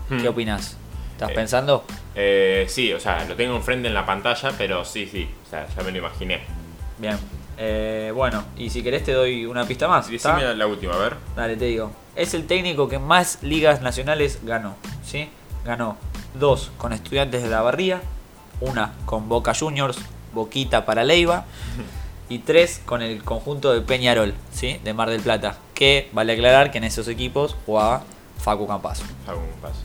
Hmm. 0.10 0.22
¿Qué 0.22 0.28
opinas? 0.28 0.76
¿Estás 1.14 1.32
Eh, 1.32 1.34
pensando? 1.36 1.86
Eh, 2.16 2.66
sí, 2.68 2.92
o 2.92 3.00
sea, 3.00 3.24
lo 3.24 3.36
tengo 3.36 3.56
enfrente 3.56 3.88
en 3.88 3.94
la 3.94 4.06
pantalla, 4.06 4.52
pero 4.58 4.84
sí, 4.84 5.08
sí, 5.10 5.30
o 5.46 5.50
sea, 5.50 5.66
ya 5.74 5.84
me 5.84 5.92
lo 5.92 6.00
imaginé. 6.00 6.42
Bien. 6.98 7.18
Eh, 7.58 8.12
bueno, 8.14 8.44
y 8.58 8.70
si 8.70 8.84
querés 8.84 9.06
te 9.06 9.14
doy 9.14 9.46
una 9.46 9.66
pista 9.66 9.88
más. 9.88 10.10
la 10.12 10.68
última, 10.68 10.96
a 10.96 10.98
ver. 10.98 11.16
Dale, 11.36 11.56
te 11.56 11.66
digo. 11.66 11.92
Es 12.18 12.34
el 12.34 12.46
técnico 12.46 12.90
que 12.90 13.00
más 13.00 13.40
ligas 13.42 13.82
nacionales 13.82 14.40
ganó. 14.44 14.76
¿Sí? 15.06 15.30
Ganó 15.64 15.96
dos 16.38 16.72
con 16.78 16.92
Estudiantes 16.92 17.42
de 17.42 17.50
la 17.50 17.62
Barría, 17.62 18.02
una 18.60 18.94
con 19.06 19.30
Boca 19.30 19.54
Juniors, 19.58 19.98
Boquita 20.38 20.86
para 20.86 21.04
Leiva, 21.04 21.46
y 22.30 22.40
tres 22.40 22.82
con 22.86 23.02
el 23.02 23.24
conjunto 23.24 23.74
de 23.74 23.82
Peñarol, 23.82 24.34
¿sí? 24.52 24.80
De 24.84 24.94
Mar 24.94 25.10
del 25.10 25.22
Plata. 25.22 25.58
Que 25.74 26.10
vale 26.12 26.34
aclarar 26.34 26.72
que 26.72 26.78
en 26.78 26.84
esos 26.84 27.08
equipos 27.08 27.56
jugaba 27.66 28.04
Facu 28.40 28.68
Campazo. 28.68 29.04
Un 29.04 29.62
paso. 29.62 29.82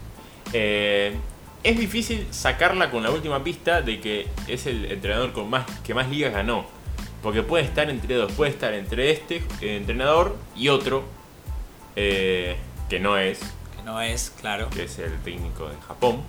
Eh, 0.53 1.17
es 1.63 1.79
difícil 1.79 2.27
sacarla 2.31 2.91
con 2.91 3.03
la 3.03 3.11
última 3.11 3.43
pista 3.45 3.83
de 3.83 4.01
que 4.01 4.29
es 4.49 4.67
el 4.67 4.91
entrenador 4.91 5.33
con 5.33 5.49
más, 5.49 5.65
que 5.83 5.95
más 5.95 6.09
ligas 6.09 6.33
ganó. 6.33 6.67
Porque 7.23 7.43
puede 7.43 7.65
estar 7.65 7.89
entre 7.89 8.17
dos, 8.17 8.33
puede 8.33 8.51
estar 8.51 8.75
entre 8.75 9.13
este 9.13 9.37
eh, 9.61 9.77
entrenador 9.77 10.37
y 10.57 10.69
otro 10.69 11.05
eh, 11.95 12.57
que 12.89 12.99
no 12.99 13.17
es, 13.17 13.39
Que 13.77 13.83
no 13.85 14.01
es, 14.01 14.31
claro. 14.41 14.69
que 14.71 14.85
es 14.85 14.99
el 14.99 15.17
técnico 15.21 15.69
de 15.69 15.77
Japón. 15.87 16.23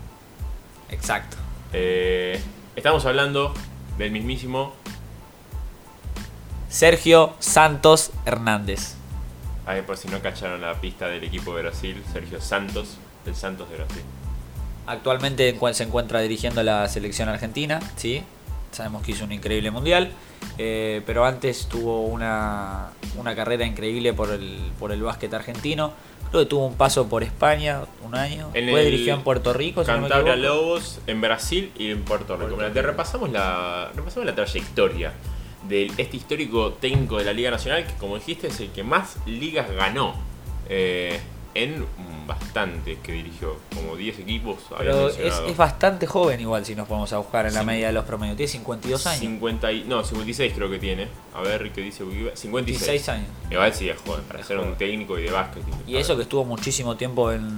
Exacto. 0.90 1.38
Eh, 1.74 2.40
estamos 2.76 3.04
hablando 3.08 3.56
del 3.98 4.12
mismísimo, 4.12 4.74
Sergio 6.70 7.34
Santos 7.40 8.12
Hernández. 8.26 8.96
a 9.66 9.74
ver 9.76 9.86
por 9.86 9.98
si 9.98 10.08
no 10.08 10.20
cacharon 10.22 10.62
la 10.62 10.74
pista 10.82 11.08
del 11.08 11.24
equipo 11.24 11.56
de 11.56 11.62
Brasil, 11.62 12.04
Sergio 12.12 12.42
Santos, 12.42 12.98
el 13.26 13.36
Santos 13.36 13.70
de 13.70 13.76
Brasil. 13.78 14.02
Actualmente 14.88 15.58
se 15.74 15.84
encuentra 15.84 16.20
dirigiendo 16.20 16.64
la 16.64 16.88
selección 16.90 17.30
argentina, 17.30 17.80
¿sí? 17.96 18.24
Sabemos 18.72 19.04
que 19.04 19.12
hizo 19.12 19.24
un 19.24 19.32
increíble 19.32 19.72
mundial, 19.72 20.12
eh, 20.58 21.02
pero 21.06 21.26
antes 21.26 21.68
tuvo 21.68 22.06
una, 22.08 22.90
una 23.18 23.36
carrera 23.36 23.66
increíble 23.66 24.14
por 24.14 24.32
el, 24.32 24.72
por 24.80 24.92
el 24.92 25.02
básquet 25.02 25.34
argentino. 25.34 25.94
Que 26.40 26.46
tuvo 26.46 26.66
un 26.68 26.76
paso 26.76 27.08
por 27.08 27.24
España, 27.24 27.82
un 28.04 28.16
año. 28.16 28.50
En 28.54 28.66
Después 28.66 28.86
dirigió 28.86 29.14
en 29.14 29.22
Puerto 29.22 29.54
Rico, 29.54 29.84
si 29.86 29.92
no 29.92 29.98
me 30.02 30.10
Cantabria. 30.10 30.36
Lobos 30.36 31.00
en 31.08 31.22
Brasil 31.22 31.72
y 31.78 31.92
en 31.92 32.04
Puerto 32.04 32.36
Rico. 32.38 32.56
Puerto 32.56 32.74
te 32.74 32.82
repasamos 32.82 33.32
la, 33.32 33.92
repasamos 33.96 34.26
la 34.26 34.36
trayectoria 34.36 35.14
de 35.68 35.92
este 35.98 36.18
histórico 36.18 36.74
técnico 36.74 37.18
de 37.18 37.26
la 37.26 37.34
Liga 37.34 37.52
Nacional 37.52 37.86
que, 37.86 37.94
como 37.94 38.16
dijiste, 38.18 38.48
es 38.48 38.60
el 38.60 38.70
que 38.70 38.84
más 38.84 39.18
ligas 39.26 39.70
ganó. 39.72 40.16
eh, 40.70 41.20
en 41.56 41.86
bastantes 42.26 42.98
que 43.04 43.12
dirigió, 43.12 43.58
como 43.76 43.96
10 43.96 44.20
equipos. 44.20 44.58
Pero 44.78 45.10
es, 45.10 45.58
bastante 45.58 46.08
joven 46.08 46.40
igual 46.40 46.66
si 46.66 46.74
nos 46.76 46.88
podemos 46.88 47.12
a 47.14 47.18
buscar 47.18 47.46
en 47.46 47.54
la 47.54 47.64
media 47.64 47.88
de 47.88 47.94
los 47.94 48.06
promedios. 48.06 48.38
Tiene 48.38 48.52
52 48.52 49.06
años. 49.08 49.20
50 49.20 49.72
y- 49.72 49.84
no, 49.84 50.04
56 50.04 50.54
creo 50.56 50.70
que 50.70 50.80
tiene. 50.80 51.08
A 51.36 51.42
ver 51.42 51.72
qué 51.72 51.82
dice 51.82 52.04
Wikipedia. 52.04 52.36
56. 52.36 52.80
56 52.80 53.10
años. 53.10 53.28
Igual 53.52 53.74
sí 53.74 53.90
es 53.90 53.98
joven, 54.00 54.24
para 54.28 54.40
Es 54.40 54.48
ser 54.48 54.58
un 54.60 54.76
técnico 54.76 55.20
y 55.20 55.24
de 55.24 55.32
básquet. 55.32 55.64
Y 55.86 55.98
eso 55.98 56.16
que 56.16 56.24
estuvo 56.24 56.46
muchísimo 56.46 56.96
tiempo 56.96 57.32
en, 57.32 57.50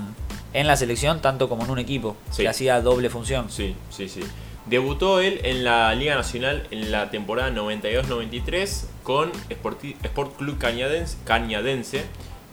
en 0.53 0.67
la 0.67 0.75
selección, 0.75 1.21
tanto 1.21 1.47
como 1.47 1.63
en 1.65 1.69
un 1.71 1.79
equipo, 1.79 2.17
Sí. 2.31 2.41
que 2.43 2.49
hacía 2.49 2.81
doble 2.81 3.09
función. 3.09 3.49
Sí, 3.51 3.75
sí, 3.91 4.09
sí. 4.09 4.21
Debutó 4.65 5.19
él 5.19 5.41
en 5.43 5.63
la 5.63 5.93
Liga 5.93 6.15
Nacional 6.15 6.67
en 6.71 6.91
la 6.91 7.11
temporada 7.11 7.51
92-93 7.51 8.87
con 9.03 9.31
Sporti- 9.49 9.95
Sport 10.03 10.37
Club 10.37 10.57
Cañadense, 10.57 11.17
Cañadense 11.23 12.05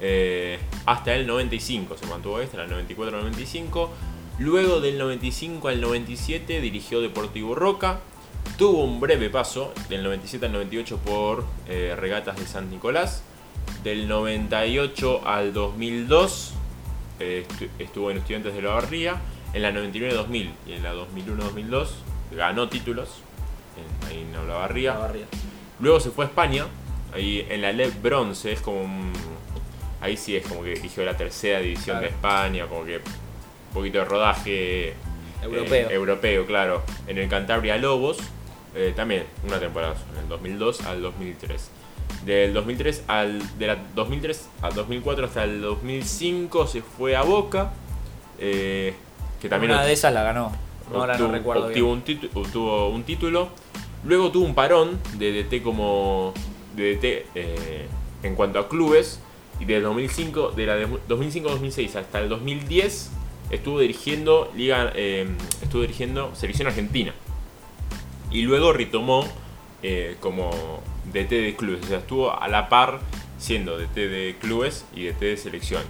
eh, 0.02 0.58
hasta 0.84 1.14
el 1.14 1.26
95. 1.26 1.96
Se 1.96 2.06
mantuvo 2.06 2.36
hasta 2.38 2.62
el 2.64 2.70
94-95. 2.70 3.88
Luego 4.38 4.80
del 4.80 4.98
95 4.98 5.68
al 5.68 5.80
97 5.80 6.60
dirigió 6.60 7.00
Deportivo 7.00 7.54
Roca. 7.54 8.00
Tuvo 8.58 8.82
un 8.84 8.98
breve 9.00 9.30
paso 9.30 9.72
del 9.88 10.02
97 10.02 10.46
al 10.46 10.52
98 10.52 10.98
por 10.98 11.44
eh, 11.68 11.94
Regatas 11.98 12.36
de 12.38 12.46
San 12.46 12.68
Nicolás. 12.70 13.22
Del 13.84 14.08
98 14.08 15.22
al 15.26 15.52
2002 15.52 16.54
eh, 17.20 17.46
estu- 17.48 17.68
estuvo 17.78 18.10
en 18.10 18.18
Estudiantes 18.18 18.54
de 18.54 18.62
la 18.62 18.74
Barría. 18.74 19.20
En 19.54 19.62
la 19.62 19.70
99-2000 19.70 20.50
y 20.66 20.72
en 20.72 20.82
la 20.82 20.94
2001-2002 20.94 21.88
ganó 22.34 22.68
títulos 22.68 23.08
en, 23.76 24.08
ahí 24.08 24.22
en 24.22 24.32
la 24.48 24.54
Barría. 24.54 24.94
La 24.94 24.98
barría. 24.98 25.26
Luego 25.78 26.00
se 26.00 26.10
fue 26.10 26.24
a 26.24 26.28
España, 26.28 26.66
ahí 27.14 27.46
en 27.50 27.60
la 27.60 27.70
LEB 27.72 28.00
Bronce, 28.00 28.52
es 28.52 28.60
como 28.62 28.80
un- 28.82 29.12
Ahí 30.02 30.16
sí 30.16 30.36
es 30.36 30.46
como 30.46 30.62
que 30.62 30.70
dirigió 30.74 31.04
la 31.04 31.16
tercera 31.16 31.60
división 31.60 31.98
Claro. 31.98 32.00
de 32.02 32.08
España, 32.08 32.66
como 32.66 32.84
que 32.84 32.96
un 32.96 33.74
poquito 33.74 33.98
de 33.98 34.04
rodaje 34.04 34.88
eh, 34.88 34.94
Europeo. 35.42 35.90
europeo, 35.90 36.46
claro. 36.46 36.82
En 37.06 37.18
el 37.18 37.28
Cantabria 37.28 37.76
Lobos, 37.78 38.18
eh, 38.74 38.92
también 38.94 39.24
una 39.46 39.58
temporada, 39.60 39.94
en 40.14 40.18
el 40.24 40.28
2002 40.28 40.80
al 40.82 41.00
2003. 41.02 41.70
Del 42.26 42.52
2003 42.52 43.04
al 43.08 43.58
de 43.58 43.66
la 43.66 43.76
2003 43.94 44.48
al 44.60 44.74
2004 44.74 45.24
hasta 45.26 45.44
el 45.44 45.60
2005 45.62 46.66
se 46.66 46.82
fue 46.82 47.16
a 47.16 47.22
Boca. 47.22 47.72
eh, 48.38 48.94
que 49.40 49.48
también 49.48 49.72
Una 49.72 49.84
de 49.84 49.92
esas 49.92 50.12
la 50.12 50.22
ganó. 50.24 50.52
No, 50.92 51.00
ahora 51.00 51.16
no 51.18 51.30
recuerdo 51.30 51.66
obtuvo 51.66 51.72
bien. 51.72 51.86
un, 51.96 52.04
titu- 52.04 52.30
obtuvo 52.34 52.88
un 52.90 53.02
título. 53.04 53.48
Luego 54.04 54.30
tuvo 54.32 54.44
un 54.46 54.54
parón 54.54 55.00
de 55.14 55.32
DT 55.44 55.62
como 55.62 56.32
de 56.76 56.94
DT 56.96 57.26
eh, 57.36 57.86
en 58.24 58.34
cuanto 58.34 58.58
a 58.58 58.68
clubes 58.68 59.20
y 59.62 59.64
de 59.64 59.80
2005 59.80 60.50
de 60.56 60.66
la 60.66 60.74
de 60.74 60.88
2005-2006 60.88 61.94
hasta 61.94 62.18
el 62.18 62.28
2010 62.28 63.10
estuvo 63.50 63.78
dirigiendo 63.78 64.50
liga 64.56 64.92
eh, 64.96 65.28
estuvo 65.62 65.82
dirigiendo 65.82 66.34
selección 66.34 66.66
argentina 66.66 67.14
y 68.32 68.42
luego 68.42 68.72
retomó 68.72 69.24
eh, 69.82 70.16
como 70.20 70.50
DT 71.12 71.30
de 71.30 71.54
clubes, 71.56 71.84
o 71.84 71.88
sea, 71.88 71.98
estuvo 71.98 72.40
a 72.40 72.48
la 72.48 72.68
par 72.68 73.00
siendo 73.38 73.76
DT 73.76 73.94
de 73.94 74.36
clubes 74.40 74.84
y 74.94 75.04
DT 75.06 75.20
de 75.20 75.36
selección. 75.36 75.82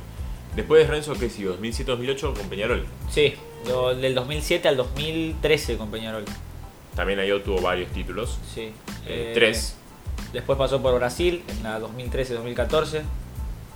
Después 0.57 0.83
de 0.83 0.93
Renzo, 0.93 1.15
que 1.15 1.31
siguió 1.31 1.59
2007-2008 1.61 2.35
con 2.35 2.49
Peñarol. 2.49 2.87
Sí, 3.11 3.35
del 4.01 4.15
2007 4.15 4.69
al 4.69 4.77
2013 4.77 5.77
con 5.77 5.91
Peñarol. 5.91 6.25
También 6.97 7.21
ahí 7.21 7.31
obtuvo 7.31 7.61
varios 7.61 7.91
títulos. 7.93 8.39
Sí. 8.53 8.63
Eh, 8.63 8.73
Eh, 9.07 9.31
tres. 9.35 9.77
Después 10.33 10.59
pasó 10.59 10.83
por 10.83 10.95
Brasil 10.95 11.43
en 11.49 11.63
la 11.63 11.79
2013-2014. 11.81 13.03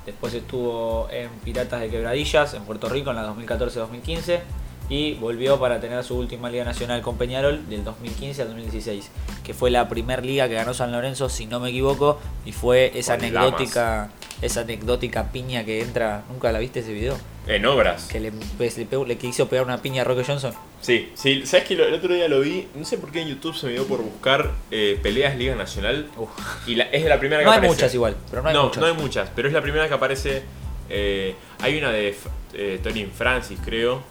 Después 0.06 0.32
estuvo 0.34 1.08
en 1.10 1.28
Piratas 1.44 1.80
de 1.80 1.90
Quebradillas 1.90 2.54
en 2.54 2.62
Puerto 2.62 2.88
Rico 2.88 3.10
en 3.10 3.16
la 3.16 3.28
2014-2015. 3.34 4.40
Y 4.88 5.14
volvió 5.14 5.58
para 5.58 5.80
tener 5.80 6.04
su 6.04 6.16
última 6.16 6.48
Liga 6.48 6.64
Nacional 6.64 7.02
con 7.02 7.16
Peñarol 7.16 7.68
del 7.68 7.82
2015 7.82 8.42
al 8.42 8.48
2016. 8.48 9.10
Que 9.42 9.52
fue 9.52 9.70
la 9.70 9.88
primer 9.88 10.24
liga 10.24 10.48
que 10.48 10.54
ganó 10.54 10.74
San 10.74 10.92
Lorenzo, 10.92 11.28
si 11.28 11.46
no 11.46 11.58
me 11.58 11.70
equivoco. 11.70 12.20
Y 12.44 12.52
fue 12.52 12.92
esa 12.96 13.16
Con 13.16 13.24
anecdótica 13.24 14.10
esa 14.42 14.60
anecdótica 14.60 15.32
piña 15.32 15.64
que 15.64 15.80
entra. 15.82 16.24
¿Nunca 16.30 16.52
la 16.52 16.58
viste 16.58 16.80
ese 16.80 16.92
video? 16.92 17.16
En 17.46 17.64
obras. 17.66 18.08
Que 18.10 18.18
le, 18.20 18.32
pues, 18.58 18.76
le, 18.76 18.86
pegó- 18.86 19.06
le 19.06 19.16
quiso 19.18 19.48
pegar 19.48 19.64
una 19.64 19.80
piña 19.80 20.02
a 20.02 20.04
Roque 20.04 20.24
Johnson. 20.24 20.52
Sí, 20.80 21.10
sí. 21.14 21.46
¿Sabes 21.46 21.66
que 21.66 21.74
El 21.74 21.94
otro 21.94 22.12
día 22.14 22.28
lo 22.28 22.40
vi. 22.40 22.66
No 22.74 22.84
sé 22.84 22.98
por 22.98 23.10
qué 23.12 23.22
en 23.22 23.28
YouTube 23.28 23.56
se 23.56 23.66
me 23.66 23.72
dio 23.72 23.86
por 23.86 24.02
buscar 24.02 24.50
eh, 24.70 24.98
peleas 25.02 25.36
Liga 25.36 25.54
Nacional. 25.54 26.08
Uf. 26.16 26.28
Y 26.66 26.74
la- 26.74 26.84
es 26.84 27.04
la 27.04 27.18
primera 27.18 27.40
que 27.40 27.44
No 27.46 27.50
hay 27.52 27.58
aparece. 27.58 27.74
muchas 27.76 27.94
igual, 27.94 28.16
pero 28.30 28.42
no 28.42 28.48
hay 28.48 28.56
muchas. 28.56 28.76
no 28.80 28.86
hay 28.86 28.94
muchas, 28.94 29.28
pero 29.34 29.48
es 29.48 29.54
la 29.54 29.62
primera 29.62 29.88
que 29.88 29.94
aparece. 29.94 30.42
eh, 30.88 31.34
hay 31.60 31.78
una 31.78 31.90
de 31.90 32.14
eh, 32.54 32.78
Torin 32.82 33.10
Francis, 33.10 33.58
creo. 33.64 34.02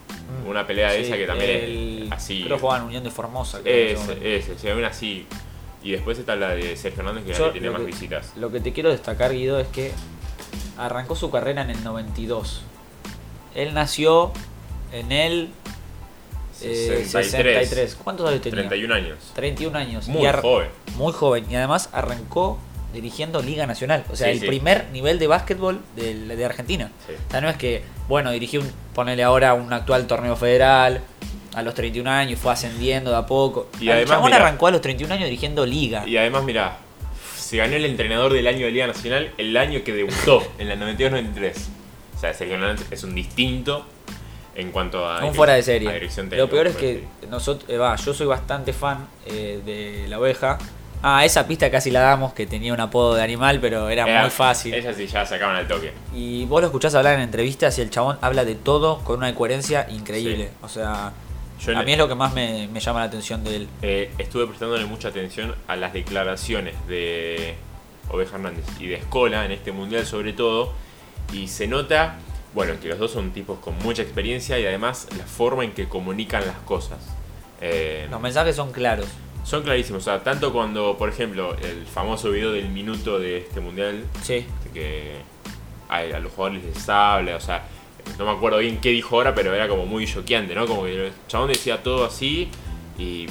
Mm. 0.44 0.50
Una 0.50 0.66
pelea 0.66 0.92
de 0.92 1.02
esa 1.02 1.16
que 1.18 1.26
también 1.28 1.50
el- 1.52 2.04
es 2.08 2.12
así. 2.12 2.44
Creo 2.44 2.58
que 2.58 2.62
jugaban 2.62 2.86
Unión 2.88 3.04
de 3.04 3.12
Formosa. 3.12 3.62
creo, 3.62 4.00
ese 4.02 4.36
Ese, 4.38 4.58
sí, 4.60 4.68
hay 4.68 4.78
una 4.78 4.88
así. 4.88 5.26
Y 5.84 5.92
después 5.92 6.18
está 6.18 6.36
la 6.36 6.50
de 6.56 6.76
Sergio 6.76 7.02
Hernández, 7.02 7.26
que 7.26 7.34
Yo 7.34 7.46
ahí 7.46 7.52
tiene 7.52 7.70
más 7.70 7.80
que- 7.82 7.86
visitas. 7.86 8.34
Lo 8.38 8.52
que 8.52 8.60
te 8.60 8.74
quiero 8.74 8.90
destacar, 8.90 9.34
Guido, 9.34 9.60
es 9.60 9.68
que 9.68 9.92
arrancó 10.78 11.16
su 11.16 11.30
carrera 11.32 11.62
en 11.62 11.70
el 11.72 11.84
92. 11.84 12.62
Él 13.56 13.74
nació 13.74 14.32
en 14.92 15.12
el 15.12 15.50
eh, 16.62 17.04
63. 17.06 17.70
63. 17.70 17.98
¿Cuántos 18.04 18.30
años 18.30 18.42
tenía? 18.42 18.60
31 18.68 18.94
años. 18.94 19.18
31 19.34 19.78
años. 19.78 20.08
Muy 20.08 20.28
joven. 20.42 20.70
Muy 20.98 21.14
joven. 21.14 21.46
Y 21.50 21.56
además 21.56 21.90
arrancó 21.94 22.58
dirigiendo 22.94 23.42
Liga 23.42 23.68
Nacional. 23.68 24.06
O 24.12 24.16
sea, 24.16 24.28
Sí, 24.28 24.34
el 24.34 24.40
sí. 24.42 24.48
primer 24.48 24.88
nivel 24.92 25.20
de 25.20 25.28
básquetbol 25.28 25.82
de, 25.96 26.14
de 26.36 26.46
Argentina. 26.46 26.92
Sí. 27.08 27.14
O 27.28 27.32
sea, 27.32 27.42
no 27.42 27.50
es 27.50 27.58
que, 27.58 27.84
bueno, 28.08 28.32
dirigió 28.32 28.62
un, 28.62 28.72
ponele 28.94 29.24
ahora 29.24 29.54
un 29.54 29.72
actual 29.74 30.08
torneo 30.08 30.36
federal 30.38 31.02
a 31.54 31.62
los 31.62 31.74
31 31.74 32.10
años 32.10 32.34
y 32.34 32.36
fue 32.36 32.52
ascendiendo 32.54 33.12
de 33.12 33.18
a 33.18 33.26
poco. 33.26 33.68
Y 33.82 33.88
el 33.90 33.98
además, 33.98 34.22
mirá. 34.24 34.38
arrancó 34.38 34.68
a 34.68 34.72
los 34.72 34.82
31 34.82 35.14
años 35.14 35.26
dirigiendo 35.26 35.66
Liga. 35.66 36.08
Y 36.08 36.16
además, 36.18 36.44
mira, 36.44 36.78
se 37.46 37.58
ganó 37.58 37.76
el 37.76 37.86
entrenador 37.86 38.34
del 38.34 38.48
año 38.48 38.66
de 38.66 38.72
Liga 38.72 38.88
Nacional 38.88 39.32
el 39.38 39.56
año 39.56 39.84
que 39.84 39.94
debutó, 39.94 40.44
en 40.58 40.68
la 40.68 40.76
92-93. 40.76 41.54
O 42.16 42.20
sea, 42.20 42.34
Sergio 42.34 42.56
Hernández 42.56 42.88
es 42.92 43.04
un 43.04 43.14
distinto 43.14 43.86
en 44.56 44.72
cuanto 44.72 45.06
a. 45.06 45.24
Un 45.24 45.36
fuera 45.36 45.54
de 45.54 45.62
serie. 45.62 45.92
dirección 45.94 46.26
Lo 46.26 46.30
técnica, 46.32 46.52
peor 46.52 46.68
es 46.68 46.76
que 46.76 47.04
nosotros, 47.30 47.70
eh, 47.70 47.78
va, 47.78 47.96
yo 47.98 48.14
soy 48.14 48.26
bastante 48.26 48.74
fan 48.74 49.08
eh, 49.28 49.62
de 49.64 50.08
la 50.08 50.20
oveja. 50.20 50.58
Ah, 51.04 51.24
esa 51.24 51.46
pista 51.46 51.70
casi 51.70 51.92
la 51.92 52.00
damos, 52.00 52.34
que 52.34 52.48
tenía 52.48 52.74
un 52.74 52.80
apodo 52.80 53.14
de 53.14 53.22
animal, 53.22 53.60
pero 53.62 53.90
era, 53.90 54.08
Era- 54.08 54.22
muy 54.22 54.32
fácil. 54.32 54.74
Ella 54.74 54.92
sí 54.92 55.06
ya 55.06 55.24
sacaban 55.24 55.56
al 55.56 55.68
toque. 55.68 55.92
Y 56.16 56.46
vos 56.46 56.62
lo 56.62 56.68
escuchás 56.68 56.96
hablar 56.96 57.14
en 57.16 57.22
entrevistas 57.22 57.78
y 57.78 57.82
el 57.82 57.92
chabón 57.92 58.18
habla 58.22 58.44
de 58.44 58.56
todo 58.56 59.00
con 59.04 59.18
una 59.18 59.36
coherencia 59.36 59.86
increíble. 59.92 60.46
Sí. 60.46 60.58
O 60.64 60.70
sea, 60.70 61.12
Yo 61.60 61.78
a 61.78 61.84
mí 61.84 61.94
es 61.94 61.98
lo 61.98 62.08
que 62.08 62.15
más 62.15 62.34
me, 62.34 62.68
me 62.68 62.80
llama 62.80 63.00
la 63.00 63.06
atención 63.06 63.44
de 63.44 63.56
él. 63.56 63.68
Eh, 63.82 64.12
estuve 64.18 64.46
prestándole 64.48 64.86
mucha 64.86 65.08
atención 65.08 65.56
a 65.68 65.76
las 65.76 65.94
declaraciones 65.94 66.76
de 66.88 67.56
Oveja 68.10 68.36
Hernández 68.36 68.65
y 68.80 68.88
de 68.88 68.96
Escola 68.96 69.46
en 69.46 69.52
este 69.52 69.72
mundial 69.72 70.06
sobre 70.06 70.34
todo 70.34 70.74
y 71.34 71.48
se 71.48 71.68
nota, 71.68 72.18
bueno, 72.54 72.74
que 72.82 72.89
los 72.89 73.00
dos 73.00 73.12
son 73.12 73.32
tipos 73.32 73.58
con 73.60 73.78
mucha 73.80 74.02
experiencia 74.04 74.60
y 74.60 74.65
además 74.65 75.08
la 75.18 75.26
forma 75.26 75.63
en 75.63 75.72
que 75.72 75.88
comunican 75.88 76.46
las 76.46 76.58
cosas. 76.60 77.00
Eh, 77.62 78.08
Los 78.12 78.22
mensajes 78.22 78.56
son 78.56 78.72
claros. 78.72 79.08
son 79.44 79.63
clarísimos, 79.63 80.02
o 80.04 80.06
sea, 80.06 80.24
tanto 80.24 80.52
cuando, 80.52 80.98
por 80.98 81.08
ejemplo, 81.10 81.56
el 81.62 81.86
famoso 81.86 82.30
video 82.32 82.52
del 82.52 82.70
minuto 82.70 83.18
de 83.18 83.38
este 83.39 83.60
mundial, 83.62 84.04
Sí. 84.24 84.46
que 84.74 85.15
a, 85.89 85.98
a 86.00 86.20
los 86.20 86.32
jugadores 86.34 86.63
les 86.65 86.89
habla, 86.89 87.36
o 87.38 87.39
sea, 87.39 87.63
no 88.18 88.26
me 88.26 88.32
acuerdo 88.32 88.60
bien 88.60 88.80
qué 88.80 88.89
dijo 88.89 89.15
ahora, 89.15 89.34
pero 89.36 89.54
era 89.54 89.68
como 89.68 89.86
muy 89.86 90.06
choqueante, 90.08 90.56
¿no? 90.56 90.65
Como 90.68 90.84
que 90.84 91.08
el 91.08 91.13
chabón 91.28 91.50
decía 91.50 91.82
todo 91.84 92.06
así 92.06 92.50
y 92.98 93.28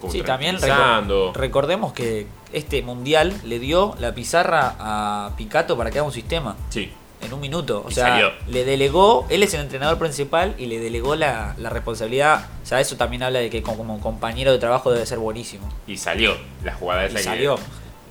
como 0.00 0.12
Sí, 0.12 0.22
también 0.22 0.56
recor- 0.58 1.32
recordemos 1.34 1.92
que 1.92 2.26
este 2.52 2.82
mundial 2.82 3.32
le 3.44 3.58
dio 3.58 3.94
la 3.98 4.14
pizarra 4.14 4.74
a 4.78 5.30
Picato 5.36 5.76
para 5.76 5.90
que 5.90 5.98
haga 5.98 6.06
un 6.06 6.12
sistema. 6.12 6.56
Sí, 6.68 6.90
en 7.22 7.32
un 7.32 7.40
minuto. 7.40 7.82
O 7.86 7.90
Y 7.90 7.94
sea, 7.94 8.08
salió. 8.08 8.30
le 8.48 8.64
delegó, 8.66 9.26
él 9.30 9.42
es 9.42 9.54
el 9.54 9.60
entrenador 9.62 9.98
principal 9.98 10.54
y 10.58 10.66
le 10.66 10.78
delegó 10.78 11.16
la, 11.16 11.54
la 11.58 11.70
responsabilidad. 11.70 12.46
O 12.62 12.66
sea, 12.66 12.78
eso 12.80 12.96
también 12.96 13.22
habla 13.22 13.38
de 13.38 13.48
que 13.48 13.62
como, 13.62 13.78
como 13.78 14.00
compañero 14.00 14.52
de 14.52 14.58
trabajo 14.58 14.92
debe 14.92 15.06
ser 15.06 15.18
buenísimo. 15.18 15.66
y 15.86 15.96
salió 15.96 16.36
la 16.62 16.74
jugada 16.74 17.04
Y 17.04 17.06
esa 17.06 17.16
que- 17.16 17.22
salió. 17.24 17.58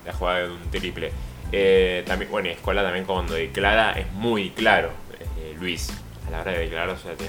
la 0.06 0.14
jugada 0.14 0.40
de 0.40 0.50
un 0.50 0.72
triple. 0.72 1.12
Eh, 1.52 2.04
también, 2.08 2.32
bueno, 2.32 2.50
y 2.50 2.52
Escola 2.54 2.82
también 2.84 3.06
cuando 3.06 3.36
declara 3.36 3.92
es 3.94 4.12
muy 4.14 4.50
claro, 4.50 4.90
eh, 5.40 5.56
Luis, 5.60 5.90
a 6.28 6.32
la 6.32 6.42
hora 6.42 6.52
de 6.54 6.60
declarar, 6.60 6.90
o 6.90 6.98
sea, 6.98 7.14
te 7.16 7.26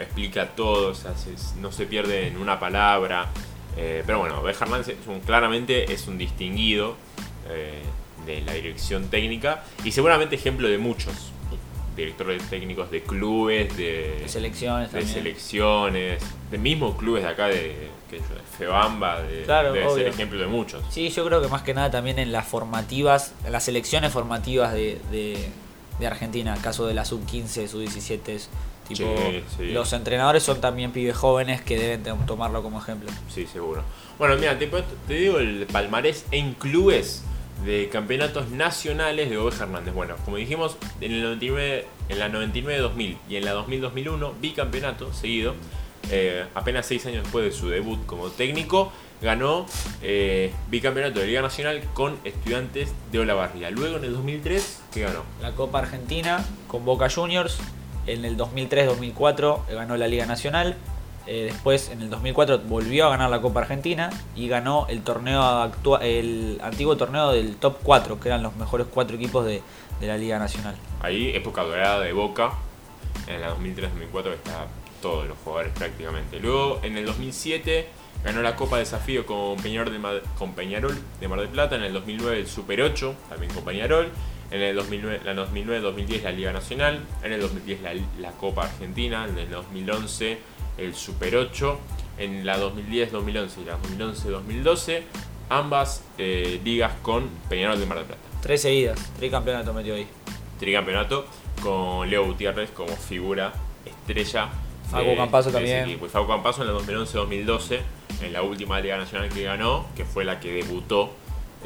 explica 0.00 0.46
todo, 0.48 0.90
o 0.90 0.94
sea, 0.94 1.14
se- 1.16 1.34
no 1.60 1.72
se 1.72 1.86
pierde 1.86 2.26
en 2.28 2.36
una 2.38 2.58
palabra. 2.58 3.26
Eh, 3.76 4.02
pero 4.06 4.18
bueno, 4.18 4.42
Beja 4.42 4.64
Hernández 4.64 4.88
es 5.00 5.06
un- 5.06 5.20
claramente 5.20 5.92
es 5.92 6.06
un 6.08 6.18
distinguido 6.18 6.96
eh, 7.48 7.82
de 8.26 8.40
la 8.42 8.52
dirección 8.52 9.08
técnica 9.08 9.64
y 9.84 9.92
seguramente 9.92 10.34
ejemplo 10.36 10.68
de 10.68 10.78
muchos 10.78 11.12
directores 11.96 12.42
técnicos 12.48 12.90
de 12.90 13.02
clubes, 13.02 13.76
de, 13.76 14.20
De 14.22 14.28
selecciones 14.28 14.92
de 14.92 14.98
también. 15.00 15.14
selecciones, 15.14 16.22
de 16.50 16.58
mismos 16.58 16.96
clubes 16.96 17.22
de 17.24 17.28
acá, 17.28 17.46
de, 17.48 17.88
yo, 18.10 18.18
Febamba, 18.58 19.20
de, 19.22 19.42
Claro, 19.42 19.72
debe 19.72 19.90
ser 19.94 20.06
ejemplo 20.08 20.38
de 20.38 20.46
muchos. 20.46 20.82
Sí, 20.90 21.08
yo 21.10 21.24
creo 21.26 21.42
que 21.42 21.48
más 21.48 21.62
que 21.62 21.74
nada 21.74 21.90
también 21.90 22.18
en 22.18 22.30
las 22.32 22.46
formativas, 22.46 23.34
en 23.44 23.52
las 23.52 23.64
selecciones 23.64 24.12
formativas 24.12 24.72
de, 24.72 24.98
de, 25.98 26.06
Argentina, 26.06 26.56
caso 26.62 26.86
de 26.86 26.94
la 26.94 27.04
sub-15, 27.04 27.68
sub-17, 27.68 28.40
tipo, 28.88 29.14
Sí, 29.16 29.44
sí. 29.56 29.64
los 29.72 29.92
entrenadores 29.92 30.42
son 30.42 30.60
también 30.60 30.92
pibes 30.92 31.16
jóvenes 31.16 31.60
que 31.62 31.78
deben 31.78 32.26
tomarlo 32.26 32.62
como 32.62 32.78
ejemplo. 32.80 33.10
Sí, 33.28 33.46
seguro. 33.46 33.82
Bueno, 34.18 34.36
mira, 34.36 34.58
te, 34.58 34.66
te 34.66 35.14
digo 35.14 35.38
el 35.38 35.66
palmarés 35.66 36.26
en 36.30 36.54
clubes 36.54 37.24
de 37.64 37.88
campeonatos 37.90 38.50
nacionales 38.50 39.30
de 39.30 39.38
Oveja 39.38 39.64
Hernández. 39.64 39.94
Bueno, 39.94 40.16
como 40.24 40.36
dijimos, 40.36 40.76
en, 41.00 41.12
el 41.12 41.22
99, 41.22 41.86
en 42.08 42.18
la 42.18 42.28
99-2000 42.30 43.16
y 43.28 43.36
en 43.36 43.44
la 43.44 43.54
2000-2001, 43.54 44.32
bicampeonato 44.40 45.12
seguido. 45.12 45.54
Eh, 46.10 46.44
apenas 46.54 46.86
seis 46.86 47.04
años 47.06 47.22
después 47.24 47.44
de 47.44 47.52
su 47.52 47.68
debut 47.68 48.04
como 48.06 48.28
técnico, 48.30 48.92
ganó 49.22 49.66
eh, 50.02 50.52
bicampeonato 50.68 51.20
de 51.20 51.26
Liga 51.26 51.42
Nacional 51.42 51.82
con 51.94 52.18
estudiantes 52.24 52.92
de 53.12 53.18
Olavarría. 53.18 53.70
Luego 53.70 53.96
en 53.96 54.04
el 54.04 54.14
2003, 54.14 54.82
¿qué 54.92 55.00
ganó? 55.02 55.24
La 55.40 55.52
Copa 55.52 55.80
Argentina 55.80 56.44
con 56.68 56.84
Boca 56.84 57.08
Juniors, 57.10 57.58
en 58.06 58.24
el 58.24 58.36
2003-2004 58.36 59.66
ganó 59.68 59.96
la 59.96 60.08
Liga 60.08 60.26
Nacional, 60.26 60.76
eh, 61.26 61.44
después 61.52 61.90
en 61.90 62.00
el 62.00 62.10
2004 62.10 62.60
volvió 62.60 63.06
a 63.06 63.10
ganar 63.10 63.30
la 63.30 63.40
Copa 63.40 63.60
Argentina 63.60 64.10
y 64.34 64.48
ganó 64.48 64.86
el 64.88 65.02
torneo 65.02 65.70
el 66.00 66.58
antiguo 66.62 66.96
torneo 66.96 67.32
del 67.32 67.56
top 67.56 67.78
4, 67.82 68.18
que 68.18 68.28
eran 68.28 68.42
los 68.42 68.56
mejores 68.56 68.86
cuatro 68.90 69.16
equipos 69.16 69.44
de, 69.44 69.62
de 70.00 70.06
la 70.06 70.16
Liga 70.16 70.38
Nacional. 70.38 70.74
Ahí, 71.00 71.30
época 71.34 71.62
dorada 71.62 72.00
de 72.00 72.12
Boca. 72.12 72.52
En 73.26 73.40
la 73.40 73.54
2003-2004 73.54 74.34
está 74.34 74.66
todos 75.00 75.28
los 75.28 75.36
jugadores 75.44 75.72
prácticamente. 75.72 76.40
Luego, 76.40 76.80
en 76.82 76.96
el 76.96 77.06
2007, 77.06 77.88
ganó 78.24 78.42
la 78.42 78.56
Copa 78.56 78.78
Desafío 78.78 79.26
con 79.26 79.56
Peñarol 79.56 79.92
de, 79.92 79.98
Mar, 79.98 80.22
con 80.38 80.52
Peñarol 80.52 80.96
de 81.20 81.28
Mar 81.28 81.40
del 81.40 81.48
Plata. 81.48 81.76
En 81.76 81.82
el 81.82 81.92
2009, 81.92 82.40
el 82.40 82.46
Super 82.46 82.82
8, 82.82 83.14
también 83.28 83.52
con 83.52 83.64
Peñarol. 83.64 84.08
En 84.50 84.62
el 84.62 84.74
2009, 84.74 85.20
la 85.24 85.34
2009-2010, 85.34 86.22
la 86.22 86.32
Liga 86.32 86.52
Nacional. 86.52 87.00
En 87.22 87.32
el 87.32 87.40
2010, 87.40 87.82
la, 87.82 87.94
la 88.18 88.32
Copa 88.32 88.64
Argentina. 88.64 89.26
En 89.28 89.38
el 89.38 89.50
2011, 89.50 90.38
el 90.78 90.94
Super 90.94 91.36
8. 91.36 91.78
En 92.18 92.44
la 92.44 92.58
2010-2011 92.58 93.50
y 93.62 93.64
la 93.64 93.78
2011-2012, 93.78 95.02
ambas 95.48 96.04
eh, 96.18 96.60
ligas 96.62 96.92
con 97.02 97.28
Peñarol 97.48 97.80
de 97.80 97.86
Mar 97.86 97.98
del 97.98 98.06
Plata 98.06 98.20
Tres 98.42 98.62
seguidas, 98.62 99.12
tres 99.18 99.30
campeonatos 99.30 99.74
metió 99.74 99.94
ahí. 99.94 100.06
tricampeonato 100.58 101.26
con 101.62 102.08
Leo 102.08 102.26
Gutiérrez 102.26 102.70
como 102.70 102.94
figura 102.96 103.52
estrella 103.84 104.48
de 104.92 105.12
ese 105.12 105.52
también. 105.52 106.00
Facu 106.10 106.26
Campazzo 106.26 106.62
en 106.62 106.70
el 106.70 106.74
2011-2012, 106.76 107.80
en 108.20 108.32
la 108.32 108.42
última 108.42 108.80
Liga 108.80 108.96
Nacional 108.96 109.28
que 109.28 109.42
ganó, 109.44 109.86
que 109.96 110.04
fue 110.04 110.24
la 110.24 110.40
que 110.40 110.52
debutó 110.52 111.12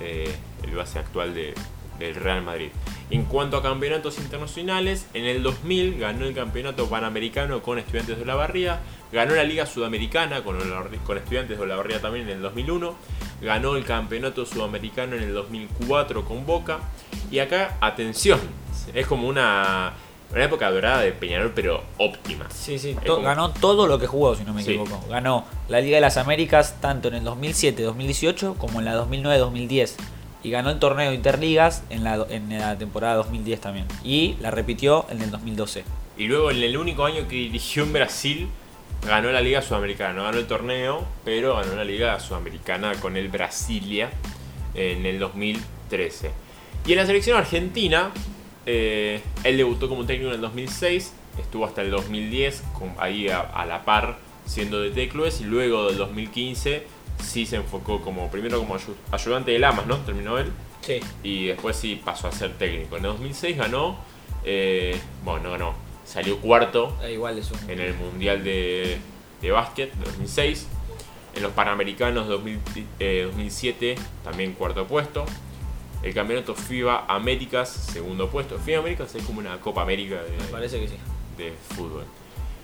eh, 0.01 0.35
el 0.63 0.75
base 0.75 0.99
actual 0.99 1.35
de- 1.35 1.55
del 1.99 2.15
Real 2.17 2.43
Madrid. 2.43 2.71
En 3.11 3.25
cuanto 3.25 3.57
a 3.57 3.63
campeonatos 3.63 4.19
internacionales, 4.19 5.07
en 5.15 5.25
el 5.27 5.43
2000 5.43 5.99
ganó 5.99 6.25
el 6.27 6.35
campeonato 6.35 6.89
panamericano 6.89 7.63
con 7.63 7.79
Estudiantes 7.79 8.19
de 8.19 8.25
la 8.25 8.35
Barría, 8.35 8.81
ganó 9.13 9.35
la 9.37 9.45
Liga 9.45 9.67
Sudamericana 9.67 10.43
con, 10.43 10.59
con 11.07 11.19
Estudiantes 11.19 11.59
de 11.59 11.67
la 11.67 11.77
Barría 11.77 12.01
también 12.01 12.29
en 12.29 12.37
el 12.37 12.43
2001, 12.43 12.97
ganó 13.43 13.77
el 13.77 13.85
campeonato 13.85 14.45
sudamericano 14.47 15.15
en 15.15 15.23
el 15.23 15.35
2004 15.35 16.25
con 16.25 16.45
Boca, 16.47 16.81
y 17.31 17.39
acá, 17.39 17.77
atención, 17.81 18.41
es 18.93 19.07
como 19.07 19.29
una, 19.29 19.93
una 20.35 20.45
época 20.45 20.71
dorada 20.71 21.01
de 21.01 21.13
Peñarol, 21.13 21.53
pero 21.55 21.83
óptima. 21.99 22.47
Sí, 22.51 22.79
sí, 22.79 22.91
Es 22.91 23.05
to- 23.05 23.15
como- 23.17 23.27
ganó 23.27 23.51
todo 23.51 23.87
lo 23.87 23.99
que 23.99 24.07
jugó, 24.07 24.35
si 24.35 24.45
no 24.45 24.53
me 24.53 24.63
Sí. 24.63 24.71
equivoco. 24.71 25.05
Ganó 25.09 25.45
la 25.69 25.81
Liga 25.81 25.97
de 25.97 26.01
las 26.01 26.17
Américas 26.17 26.81
tanto 26.81 27.09
en 27.09 27.15
el 27.15 27.25
2007-2018 27.25 28.55
como 28.59 28.79
en 28.81 28.85
la 28.87 28.95
2009-2010. 28.95 29.97
Y 30.43 30.51
ganó 30.51 30.71
el 30.71 30.79
torneo 30.79 31.09
de 31.11 31.17
Interligas 31.17 31.83
en 31.89 32.05
la, 32.05 32.27
en 32.29 32.59
la 32.59 32.77
temporada 32.77 33.15
2010 33.15 33.61
también. 33.61 33.87
Y 34.03 34.37
la 34.41 34.51
repitió 34.51 35.07
en 35.11 35.23
el 35.23 35.31
2012. 35.31 35.85
Y 36.19 36.25
luego 36.27 36.51
en 36.51 36.63
el 36.63 36.77
único 36.77 37.05
año 37.07 37.27
que 37.29 37.37
dirigió 37.37 37.83
en 37.85 37.93
Brasil, 37.95 38.49
ganó 39.07 39.31
la 39.33 39.41
Liga 39.41 39.63
Sudamericana. 39.63 40.13
No 40.13 40.25
ganó 40.25 40.39
el 40.39 40.47
torneo, 40.47 41.05
pero 41.25 41.57
ganó 41.57 41.75
la 41.77 41.85
Liga 41.85 42.21
Sudamericana 42.21 42.93
con 43.01 43.17
el 43.17 43.29
Brasilia 43.29 44.11
en 44.75 45.07
el 45.07 45.19
2013. 45.19 46.31
Y 46.87 46.93
en 46.93 46.99
la 46.99 47.07
selección 47.07 47.39
argentina, 47.39 48.11
eh, 48.67 49.21
él 49.45 49.57
debutó 49.57 49.89
como 49.89 50.05
técnico 50.07 50.29
en 50.31 50.37
el 50.37 50.41
2006, 50.41 51.13
estuvo 51.39 51.65
hasta 51.67 51.83
el 51.83 51.91
2010 51.91 52.63
con- 52.79 52.95
ahí 52.99 53.29
a, 53.29 53.41
a 53.41 53.67
la 53.67 53.85
par 53.85 54.19
siendo 54.47 54.81
de 54.81 54.91
Teclues 54.91 55.41
y 55.41 55.45
luego 55.45 55.87
del 55.89 55.97
2015 55.99 56.85
sí 57.23 57.47
se 57.47 57.57
enfocó 57.57 58.01
como 58.03 58.31
primero 58.31 58.59
como 58.59 58.77
ayu- 58.77 58.95
ayudante 59.11 59.51
de 59.53 59.59
Lamas, 59.59 59.87
¿no? 59.87 59.97
Terminó 59.99 60.39
él 60.39 60.51
Sí. 60.81 61.01
y 61.23 61.47
después 61.47 61.77
sí 61.77 62.01
pasó 62.05 62.29
a 62.29 62.33
ser 62.33 62.53
técnico. 62.59 62.97
En 62.97 63.05
el 63.07 63.13
2006 63.13 63.57
ganó, 63.57 63.97
eh, 64.45 64.99
bueno, 65.25 65.45
no 65.45 65.51
ganó, 65.53 65.75
salió 66.05 66.39
cuarto 66.39 66.95
igual 67.11 67.39
un... 67.39 67.71
en 67.71 67.81
el 67.81 67.95
Mundial 67.95 68.45
de, 68.45 68.99
de 69.41 69.51
Básquet 69.51 69.93
de 69.95 70.05
2006. 70.05 70.69
En 71.37 71.43
los 71.43 71.53
Panamericanos 71.53 72.29
2000, 72.29 72.59
eh, 73.01 73.23
2007 73.27 73.97
también 74.23 74.53
cuarto 74.53 74.87
puesto. 74.87 75.25
El 76.05 76.13
campeonato 76.13 76.55
FIBA 76.55 77.07
Américas, 77.09 77.71
segundo 77.71 78.29
puesto. 78.29 78.59
FIBA 78.59 78.81
Américas 78.81 79.15
es 79.15 79.23
como 79.25 79.41
una 79.41 79.59
Copa 79.59 79.81
América 79.81 80.23
de, 80.23 80.37
Me 80.37 80.45
parece 80.51 80.79
que 80.79 80.89
sí. 80.89 80.97
de 81.39 81.55
fútbol. 81.75 82.05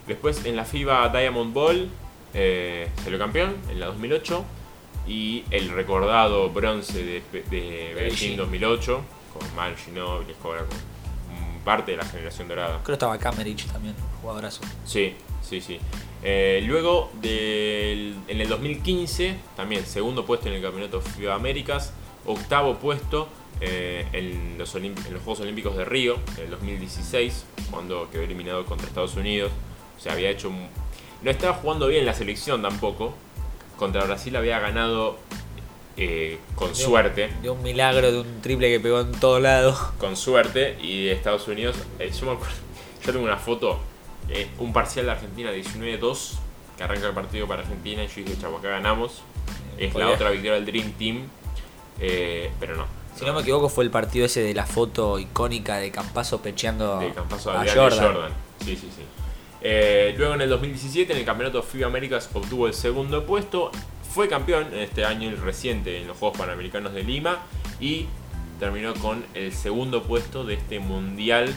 Después 0.06 0.44
en 0.44 0.56
la 0.56 0.66
FIBA 0.66 1.08
Diamond 1.08 1.54
Ball 1.54 1.88
eh, 2.34 2.90
salió 3.02 3.18
campeón 3.18 3.56
en 3.70 3.80
la 3.80 3.86
2008 3.86 4.44
y 5.08 5.44
el 5.50 5.70
recordado 5.70 6.50
bronce 6.50 7.02
de, 7.02 7.22
de 7.32 7.92
Beijing 7.94 7.96
Beijing. 7.96 8.36
2008 8.36 9.00
con 9.32 9.56
Manu 9.56 9.74
Ginóbili, 9.76 10.32
Escobar, 10.32 10.66
con 10.66 10.78
parte 11.64 11.92
de 11.92 11.96
la 11.96 12.04
generación 12.04 12.46
dorada. 12.46 12.74
Creo 12.82 12.84
que 12.84 12.92
estaba 12.92 13.18
Camerich 13.18 13.66
también, 13.66 13.94
jugadorazo. 14.20 14.60
Sí, 14.84 15.14
sí, 15.42 15.62
sí. 15.62 15.78
Eh, 16.22 16.62
luego 16.66 17.10
del, 17.22 18.16
en 18.28 18.40
el 18.40 18.48
2015 18.48 19.36
también 19.56 19.86
segundo 19.86 20.26
puesto 20.26 20.48
en 20.48 20.54
el 20.54 20.62
campeonato 20.62 21.00
FIBA 21.00 21.34
Américas, 21.34 21.94
octavo 22.26 22.76
puesto 22.76 23.28
eh, 23.60 24.06
en, 24.12 24.56
los 24.58 24.74
Olimp- 24.74 25.06
en 25.06 25.14
los 25.14 25.22
Juegos 25.22 25.40
Olímpicos 25.40 25.76
de 25.76 25.84
Río 25.84 26.16
en 26.38 26.44
el 26.44 26.50
2016 26.50 27.44
cuando 27.70 28.08
quedó 28.10 28.22
eliminado 28.22 28.64
contra 28.66 28.86
Estados 28.86 29.16
Unidos. 29.16 29.50
O 29.98 30.00
sea, 30.00 30.12
había 30.12 30.30
hecho 30.30 30.48
un- 30.48 30.68
no 31.22 31.30
estaba 31.30 31.54
jugando 31.54 31.86
bien 31.88 32.06
la 32.06 32.14
selección 32.14 32.62
tampoco. 32.62 33.14
Contra 33.78 34.04
Brasil 34.04 34.34
había 34.36 34.58
ganado 34.60 35.18
eh, 35.96 36.38
con 36.54 36.68
De 36.68 36.72
un- 36.72 36.76
suerte. 36.90 37.30
De 37.42 37.50
un 37.50 37.62
milagro, 37.62 38.10
de 38.10 38.20
un 38.20 38.40
triple 38.40 38.70
que 38.70 38.80
pegó 38.80 39.00
en 39.00 39.12
todo 39.12 39.38
lado. 39.40 39.76
con 39.98 40.16
suerte 40.16 40.78
y 40.80 41.04
de 41.06 41.12
Estados 41.12 41.46
Unidos. 41.48 41.76
eh, 41.98 42.10
yo 42.18 42.26
me 42.26 42.32
acuerdo, 42.32 42.54
yo 43.04 43.12
tengo 43.12 43.24
una 43.24 43.36
foto, 43.36 43.78
un 44.58 44.72
parcial 44.72 45.06
de 45.06 45.12
Argentina 45.12 45.52
19-2, 45.52 46.34
que 46.78 46.84
arranca 46.84 47.08
el 47.08 47.14
partido 47.14 47.46
para 47.46 47.62
Argentina 47.62 48.02
y 48.04 48.06
yo 48.08 48.14
dije, 48.24 48.38
chavo, 48.40 48.58
acá 48.58 48.68
ganamos. 48.68 49.22
Es 49.76 49.94
la 49.94 50.08
otra 50.10 50.30
victoria 50.30 50.54
del 50.54 50.66
Dream 50.66 50.92
Team, 50.92 51.28
eh, 52.00 52.50
pero 52.58 52.76
no. 52.76 52.86
Si 53.16 53.24
no 53.24 53.34
me 53.34 53.40
equivoco 53.40 53.68
fue 53.68 53.84
el 53.84 53.90
partido 53.90 54.24
ese 54.26 54.42
de 54.42 54.54
la 54.54 54.66
foto 54.66 55.18
icónica 55.18 55.76
de 55.76 55.90
Campazo 55.90 56.40
pecheando 56.40 57.00
De 57.00 57.12
Campazo 57.12 57.50
a 57.50 57.64
Jordan. 57.66 58.32
Sí, 58.60 58.76
sí, 58.76 58.88
sí. 58.96 59.02
Eh, 59.62 60.14
luego 60.16 60.34
en 60.34 60.40
el 60.40 60.48
2017 60.48 61.12
en 61.12 61.18
el 61.18 61.24
campeonato 61.24 61.62
FIBA 61.62 61.86
Américas 61.86 62.30
obtuvo 62.32 62.66
el 62.66 62.74
segundo 62.74 63.26
puesto. 63.26 63.70
Fue 64.14 64.28
campeón 64.28 64.68
en 64.72 64.80
este 64.80 65.04
año 65.04 65.30
reciente 65.36 66.00
en 66.00 66.08
los 66.08 66.16
Juegos 66.16 66.38
Panamericanos 66.38 66.92
de 66.94 67.04
Lima 67.04 67.38
y 67.78 68.06
terminó 68.58 68.94
con 68.94 69.24
el 69.34 69.52
segundo 69.52 70.02
puesto 70.02 70.44
de 70.44 70.54
este 70.54 70.80
mundial 70.80 71.54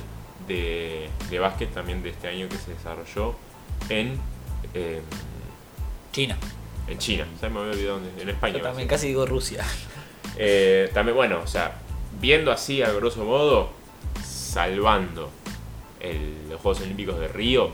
de, 0.48 1.10
de 1.30 1.40
básquet 1.40 1.74
también 1.74 2.04
de 2.04 2.10
este 2.10 2.28
año 2.28 2.48
que 2.50 2.58
se 2.58 2.72
desarrolló 2.72 3.36
en, 3.90 4.20
eh, 4.74 5.02
China. 6.12 6.38
en 6.88 6.98
China. 6.98 7.26
Ya 7.42 7.50
me 7.50 7.60
había 7.60 7.72
olvidado 7.72 8.00
dónde, 8.00 8.22
en 8.22 8.30
España. 8.30 8.58
Yo 8.58 8.64
también 8.64 8.88
casi 8.88 9.08
digo 9.08 9.26
Rusia. 9.26 9.64
Eh, 10.38 10.90
también, 10.94 11.16
bueno, 11.16 11.40
o 11.44 11.48
sea, 11.48 11.76
viendo 12.20 12.52
así 12.52 12.82
a 12.82 12.92
grosso 12.92 13.24
modo, 13.26 13.70
salvando 14.26 15.30
el- 16.00 16.50
los 16.50 16.60
Juegos 16.62 16.82
Olímpicos 16.82 17.20
de 17.20 17.28
Río, 17.28 17.72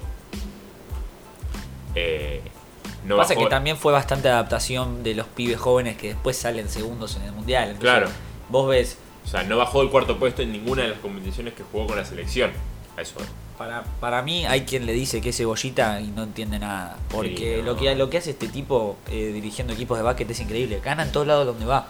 eh, 1.96 2.42
no 3.06 3.18
Pasa 3.18 3.34
bajó- 3.34 3.44
que 3.46 3.50
también 3.50 3.78
fue 3.78 3.92
bastante 3.94 4.30
adaptación 4.30 5.04
de 5.04 5.16
los 5.16 5.28
pibes 5.28 5.58
jóvenes 5.60 5.98
que 5.98 6.10
después 6.10 6.38
salen 6.38 6.70
segundos 6.70 7.16
en 7.16 7.24
el 7.24 7.32
mundial. 7.32 7.70
Entonces, 7.70 7.82
Claro. 7.90 8.10
Vos 8.50 8.68
ves, 8.70 8.98
o 9.26 9.28
sea, 9.28 9.44
no 9.44 9.58
bajó 9.58 9.82
el 9.82 9.90
cuarto 9.90 10.18
puesto 10.18 10.42
en 10.42 10.52
ninguna 10.52 10.84
de 10.84 10.90
las 10.90 11.00
competiciones 11.00 11.54
que 11.54 11.64
jugó 11.72 11.88
con 11.88 11.98
la 11.98 12.06
selección. 12.06 12.52
A 12.98 13.02
eso. 13.02 13.16
para, 13.58 13.84
para 14.00 14.22
mí 14.22 14.46
hay 14.46 14.62
quien 14.62 14.86
le 14.86 14.94
dice 14.94 15.20
que 15.22 15.30
es 15.30 15.38
cebollita 15.38 16.00
y 16.00 16.08
no 16.08 16.24
entiende 16.24 16.60
nada. 16.60 16.98
Porque 17.10 17.58
Sí, 17.58 17.62
no. 17.62 17.74
lo, 17.74 17.78
que, 17.78 17.94
lo 17.96 18.10
que 18.10 18.18
hace 18.18 18.32
este 18.32 18.48
tipo 18.48 18.96
eh, 19.10 19.32
dirigiendo 19.34 19.74
equipos 19.74 19.98
de 19.98 20.04
básquet 20.04 20.30
es 20.32 20.40
increíble. 20.40 20.80
Gana 20.84 21.04
en 21.04 21.12
todos 21.12 21.28
lados 21.28 21.46
donde 21.46 21.66
va. 21.66 21.88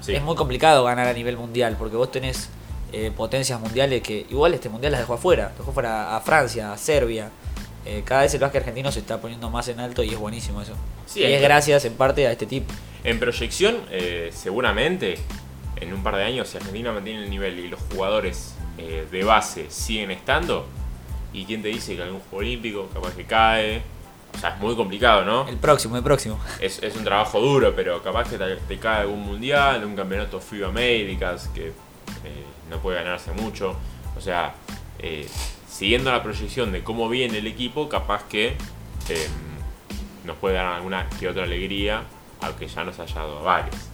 Sí. 0.00 0.14
Es 0.14 0.22
muy 0.22 0.34
complicado 0.34 0.84
ganar 0.84 1.06
a 1.06 1.12
nivel 1.12 1.36
mundial 1.36 1.76
porque 1.78 1.96
vos 1.96 2.10
tenés 2.10 2.48
eh, 2.92 3.12
potencias 3.16 3.60
mundiales 3.60 4.02
que 4.02 4.26
igual 4.30 4.52
este 4.54 4.68
mundial 4.68 4.92
las 4.92 5.00
dejó 5.02 5.14
afuera. 5.14 5.52
Dejó 5.56 5.72
fuera 5.72 6.16
a 6.16 6.20
Francia, 6.20 6.72
a 6.72 6.78
Serbia. 6.78 7.30
Eh, 7.84 8.02
cada 8.04 8.22
vez 8.22 8.34
el 8.34 8.40
básquet 8.40 8.62
argentino 8.62 8.90
se 8.92 9.00
está 9.00 9.20
poniendo 9.20 9.48
más 9.50 9.68
en 9.68 9.80
alto 9.80 10.02
y 10.02 10.10
es 10.10 10.18
buenísimo 10.18 10.60
eso. 10.60 10.74
Sí, 11.06 11.20
y 11.20 11.24
es 11.24 11.40
gracias 11.40 11.84
en 11.84 11.94
parte 11.94 12.26
a 12.26 12.32
este 12.32 12.46
tipo. 12.46 12.72
En 13.04 13.18
proyección, 13.18 13.76
eh, 13.90 14.30
seguramente, 14.34 15.18
en 15.76 15.92
un 15.92 16.02
par 16.02 16.16
de 16.16 16.24
años, 16.24 16.48
si 16.48 16.58
Argentina 16.58 16.92
mantiene 16.92 17.22
el 17.24 17.30
nivel 17.30 17.58
y 17.58 17.68
los 17.68 17.80
jugadores 17.92 18.54
de 19.10 19.24
base 19.24 19.66
siguen 19.68 20.10
estando, 20.10 20.66
¿y 21.34 21.44
quién 21.44 21.60
te 21.60 21.68
dice 21.68 21.96
que 21.96 22.02
algún 22.02 22.20
juego 22.20 22.38
olímpico 22.38 22.88
capaz 22.94 23.14
que 23.14 23.24
cae? 23.24 23.82
O 24.34 24.38
sea, 24.38 24.50
es 24.50 24.60
muy 24.60 24.74
complicado, 24.74 25.24
¿no? 25.24 25.48
El 25.48 25.56
próximo, 25.56 25.96
el 25.96 26.02
próximo. 26.02 26.38
Es, 26.60 26.82
es 26.82 26.96
un 26.96 27.04
trabajo 27.04 27.40
duro, 27.40 27.74
pero 27.74 28.02
capaz 28.02 28.28
que 28.28 28.38
te, 28.38 28.56
te 28.56 28.78
cae 28.78 29.02
algún 29.02 29.20
mundial, 29.20 29.84
un 29.84 29.94
campeonato 29.96 30.40
FIBA 30.40 30.68
Américas, 30.68 31.48
que 31.54 31.68
eh, 31.68 31.72
no 32.70 32.78
puede 32.78 33.02
ganarse 33.02 33.32
mucho. 33.32 33.76
O 34.16 34.20
sea, 34.20 34.54
eh, 34.98 35.26
siguiendo 35.68 36.10
la 36.10 36.22
proyección 36.22 36.72
de 36.72 36.82
cómo 36.82 37.08
viene 37.08 37.38
el 37.38 37.46
equipo, 37.46 37.88
capaz 37.88 38.24
que 38.24 38.48
eh, 39.08 39.28
nos 40.24 40.36
puede 40.36 40.54
dar 40.56 40.66
alguna 40.66 41.08
que 41.18 41.28
otra 41.28 41.44
alegría, 41.44 42.02
aunque 42.40 42.66
ya 42.66 42.84
nos 42.84 42.98
haya 42.98 43.14
dado 43.14 43.42
varias. 43.42 43.88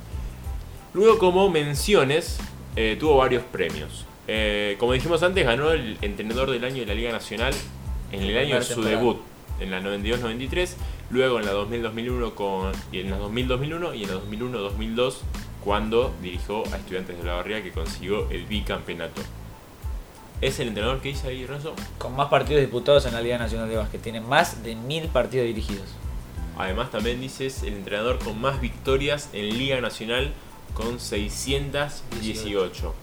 Luego, 0.94 1.18
como 1.18 1.50
menciones, 1.50 2.38
eh, 2.74 2.96
tuvo 2.98 3.18
varios 3.18 3.42
premios. 3.44 4.04
Eh, 4.28 4.76
como 4.80 4.92
dijimos 4.92 5.22
antes, 5.22 5.44
ganó 5.44 5.70
el 5.70 5.98
entrenador 6.02 6.50
del 6.50 6.64
año 6.64 6.80
de 6.80 6.86
la 6.86 6.94
Liga 6.94 7.12
Nacional 7.12 7.54
en 8.12 8.22
el 8.22 8.36
año 8.36 8.56
de 8.56 8.62
su 8.62 8.82
debut, 8.82 9.18
en 9.60 9.70
la 9.70 9.80
92-93, 9.80 10.74
luego 11.10 11.38
en 11.40 11.46
la 11.46 11.52
2000-2001 11.52 12.34
con 12.34 12.72
y 12.92 13.00
en 13.00 13.10
la 13.10 13.18
2000-2001 13.18 13.96
y 13.96 14.04
en 14.04 14.10
la 14.10 14.16
2001-2002 14.16 15.14
cuando 15.64 16.14
dirigió 16.22 16.62
a 16.72 16.76
Estudiantes 16.76 17.18
de 17.18 17.24
la 17.24 17.34
Barría 17.34 17.62
que 17.62 17.72
consiguió 17.72 18.30
el 18.30 18.46
bicampeonato. 18.46 19.20
¿Es 20.40 20.60
el 20.60 20.68
entrenador 20.68 21.00
que 21.00 21.08
dice 21.08 21.28
ahí, 21.28 21.46
Renzo? 21.46 21.74
Con 21.98 22.14
más 22.14 22.28
partidos 22.28 22.60
disputados 22.60 23.06
en 23.06 23.14
la 23.14 23.22
Liga 23.22 23.38
Nacional 23.38 23.68
de 23.68 23.76
Básquet. 23.76 24.02
Tiene 24.02 24.20
más 24.20 24.62
de 24.62 24.76
mil 24.76 25.08
partidos 25.08 25.46
dirigidos. 25.46 25.88
Además 26.58 26.90
también 26.90 27.20
dices 27.20 27.62
el 27.62 27.74
entrenador 27.74 28.18
con 28.18 28.40
más 28.40 28.60
victorias 28.60 29.30
en 29.32 29.48
Liga 29.58 29.80
Nacional 29.80 30.32
con 30.74 31.00
618. 31.00 32.94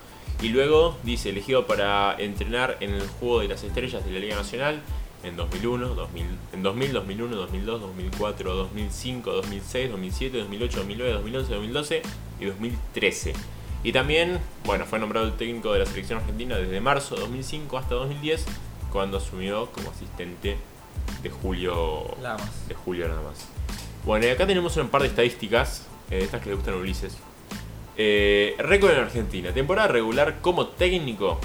Y 0.41 0.49
luego 0.49 0.97
dice 1.03 1.29
elegido 1.29 1.67
para 1.67 2.15
entrenar 2.17 2.77
en 2.81 2.93
el 2.93 3.07
Juego 3.07 3.39
de 3.41 3.47
las 3.47 3.63
Estrellas 3.63 4.05
de 4.05 4.11
la 4.11 4.19
Liga 4.19 4.35
Nacional 4.35 4.81
en 5.23 5.35
2001, 5.37 5.87
2000, 5.95 6.25
en 6.53 6.63
2000, 6.63 6.93
2001, 6.93 7.35
2002, 7.35 7.81
2004, 7.81 8.53
2005, 8.55 9.31
2006, 9.31 9.91
2007, 9.91 10.37
2008, 10.37 10.77
2009, 10.77 11.13
2011, 11.13 11.53
2012 11.53 12.01
y 12.39 12.45
2013. 12.45 13.33
Y 13.83 13.91
también, 13.91 14.39
bueno, 14.65 14.85
fue 14.85 14.99
nombrado 14.99 15.25
el 15.27 15.33
técnico 15.33 15.73
de 15.73 15.79
la 15.79 15.85
selección 15.85 16.19
argentina 16.19 16.55
desde 16.57 16.79
marzo 16.79 17.15
de 17.15 17.21
2005 17.21 17.77
hasta 17.77 17.95
2010, 17.95 18.45
cuando 18.91 19.17
asumió 19.17 19.67
como 19.71 19.89
asistente 19.89 20.57
de 21.21 21.29
julio. 21.29 22.15
Nada 22.21 22.37
más. 22.37 22.67
De 22.67 22.75
julio 22.75 23.07
nada 23.07 23.21
más. 23.21 23.47
Bueno, 24.05 24.25
y 24.25 24.29
acá 24.29 24.45
tenemos 24.45 24.75
un 24.77 24.89
par 24.89 25.01
de 25.01 25.07
estadísticas, 25.07 25.87
eh, 26.11 26.19
estas 26.21 26.41
que 26.41 26.49
le 26.49 26.55
gustan 26.55 26.73
a 26.75 26.77
Ulises. 26.77 27.17
Eh, 27.95 28.55
récord 28.57 28.91
en 28.91 28.99
Argentina, 28.99 29.53
temporada 29.53 29.87
regular 29.87 30.41
como 30.41 30.67
técnico 30.67 31.39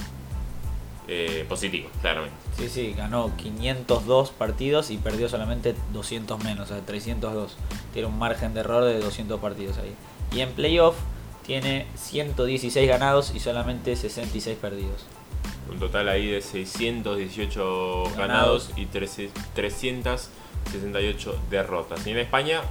eh, 1.07 1.45
positivo, 1.49 1.89
claramente. 2.01 2.48
Sí, 2.59 2.69
sí, 2.69 2.93
ganó 2.97 3.31
502 3.37 4.31
partidos 4.33 4.91
y 4.91 4.99
perdió 4.99 5.29
solamente 5.29 5.75
200 5.93 6.43
menos, 6.43 6.71
o 6.71 6.75
sea, 6.75 6.85
302. 6.85 7.57
Tiene 7.93 8.09
un 8.09 8.19
margen 8.19 8.53
de 8.53 8.61
error 8.61 8.85
de 8.85 8.99
200 8.99 9.39
partidos 9.41 9.79
ahí. 9.79 9.95
Y 10.37 10.41
en 10.41 10.51
playoff 10.53 10.97
tiene 11.47 11.87
116 11.95 12.89
ganados 12.89 13.33
y 13.35 13.39
solamente 13.41 13.95
66 13.95 14.59
perdidos. 14.61 15.07
Un 15.71 15.79
total 15.79 16.09
ahí 16.09 16.27
de 16.27 16.41
618 16.43 18.05
ganados, 18.17 18.17
Ganados. 18.17 18.71
y 18.77 18.87
13 18.87 19.31
368 19.55 21.39
derrotas. 21.51 22.07
Y 22.07 22.11
en 22.11 22.19
España 22.19 22.63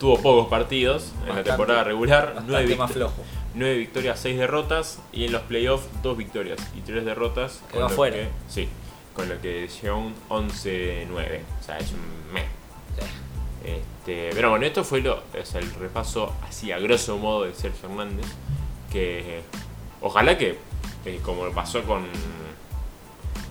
tuvo 0.00 0.18
pocos 0.20 0.48
partidos 0.48 1.12
en 1.28 1.36
la 1.36 1.44
temporada 1.44 1.84
regular, 1.84 2.26
Bastante 2.34 2.50
9, 2.52 2.76
más 2.76 2.90
flojo. 2.92 3.22
victorias, 3.54 4.18
6 4.20 4.38
derrotas 4.38 4.98
y 5.12 5.24
en 5.26 5.32
los 5.32 5.42
playoffs 5.42 5.86
2 6.02 6.16
victorias 6.16 6.58
y 6.76 6.80
3 6.80 7.04
derrotas. 7.04 7.62
Quedó 7.72 7.86
afuera. 7.86 8.16
que- 8.16 8.28
sí, 8.48 8.68
con 9.16 9.28
lo 9.28 9.40
que 9.40 9.66
llegó 9.66 9.96
un 9.96 10.14
11-9. 10.28 11.40
O 11.60 11.64
sea, 11.64 11.78
es 11.78 11.92
un 11.92 12.32
mes. 12.32 12.44
Este, 13.64 14.30
pero 14.32 14.50
bueno, 14.50 14.64
esto 14.64 14.84
fue 14.84 15.00
lo, 15.00 15.16
o 15.16 15.44
sea, 15.44 15.60
el 15.60 15.72
repaso 15.74 16.32
así 16.46 16.70
a 16.70 16.78
grosso 16.78 17.16
modo 17.16 17.44
de 17.44 17.54
Sergio 17.54 17.88
Hernández. 17.88 18.26
Que 18.92 19.40
ojalá 20.00 20.38
que, 20.38 20.58
eh, 21.04 21.20
como 21.24 21.50
pasó 21.50 21.82
con 21.82 22.04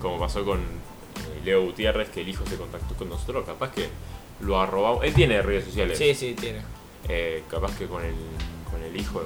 como 0.00 0.18
pasó 0.18 0.44
con 0.44 0.60
eh, 0.60 1.40
Leo 1.44 1.64
Gutiérrez, 1.64 2.08
que 2.10 2.20
el 2.20 2.28
hijo 2.28 2.44
se 2.46 2.56
contactó 2.56 2.94
con 2.94 3.08
nosotros, 3.08 3.44
capaz 3.44 3.72
que 3.72 3.88
lo 4.40 4.60
arrobamos. 4.60 5.04
Él 5.04 5.14
tiene 5.14 5.42
redes 5.42 5.64
sociales. 5.64 5.98
Sí, 5.98 6.14
sí, 6.14 6.34
tiene. 6.34 6.60
Eh, 7.08 7.44
capaz 7.50 7.76
que 7.76 7.86
con 7.86 8.04
el, 8.04 8.14
con 8.70 8.82
el 8.82 8.96
hijo 8.96 9.22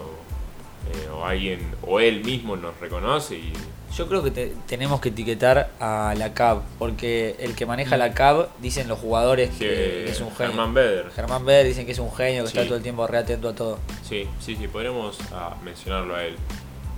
eh, 0.92 1.08
o 1.14 1.24
alguien, 1.24 1.60
o 1.82 2.00
él 2.00 2.24
mismo 2.24 2.56
nos 2.56 2.78
reconoce 2.80 3.36
y 3.36 3.52
Yo 3.96 4.06
creo 4.08 4.22
que 4.22 4.30
te- 4.30 4.52
tenemos 4.66 5.00
que 5.00 5.08
etiquetar 5.10 5.70
a 5.80 6.14
la 6.16 6.32
CAB, 6.32 6.62
porque 6.78 7.36
el 7.40 7.54
que 7.54 7.66
maneja 7.66 7.96
la 7.96 8.12
CAB 8.14 8.48
dicen 8.60 8.86
los 8.88 8.98
jugadores 8.98 9.50
que, 9.50 9.58
que 9.68 10.02
que 10.06 10.10
es 10.10 10.20
un 10.20 10.30
genio. 10.30 10.52
Germán 10.52 10.74
Beder. 10.74 11.10
Germán 11.10 11.44
Beder 11.44 11.66
dicen 11.66 11.86
que 11.86 11.92
es 11.92 11.98
un 11.98 12.12
genio, 12.12 12.44
que 12.44 12.50
Sí. 12.50 12.56
está 12.58 12.66
todo 12.68 12.76
el 12.76 12.82
tiempo 12.82 13.06
re 13.06 13.18
atento 13.18 13.48
a 13.48 13.52
todo. 13.54 13.78
Sí, 14.08 14.26
sí, 14.40 14.56
sí, 14.56 14.68
podremos 14.68 15.18
ah, 15.32 15.56
mencionarlo 15.64 16.14
a 16.14 16.24
él. 16.24 16.36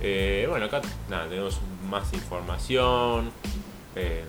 Eh, 0.01 0.45
bueno, 0.49 0.65
acá 0.65 0.81
nada, 1.09 1.27
tenemos 1.27 1.59
más 1.89 2.11
información. 2.13 3.31
eh, 3.95 4.23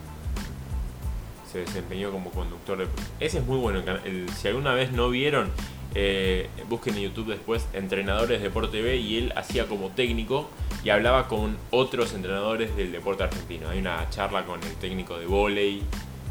se 1.50 1.60
desempeñó 1.60 2.10
como 2.10 2.30
conductor 2.30 2.78
de... 2.78 2.86
Ese 3.20 3.38
es 3.38 3.46
muy 3.46 3.58
bueno. 3.58 3.80
el- 4.04 4.28
si 4.30 4.48
alguna 4.48 4.74
vez 4.74 4.90
no 4.90 5.08
vieron, 5.10 5.50
eh, 5.94 6.48
busquen 6.68 6.94
en 6.96 7.02
YouTube 7.02 7.28
después 7.28 7.66
entrenadores 7.72 8.40
de 8.40 8.48
Deporte 8.48 8.82
B 8.82 8.96
y 8.96 9.18
él 9.18 9.32
hacía 9.36 9.66
como 9.66 9.90
técnico 9.90 10.50
y 10.82 10.90
hablaba 10.90 11.28
con 11.28 11.56
otros 11.70 12.12
entrenadores 12.14 12.76
del 12.76 12.92
deporte 12.92 13.22
argentino. 13.22 13.68
Hay 13.70 13.78
una 13.78 14.08
charla 14.10 14.44
con 14.44 14.62
el 14.62 14.74
técnico 14.76 15.18
de 15.18 15.26
vóley. 15.26 15.82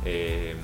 eh, 0.05 0.55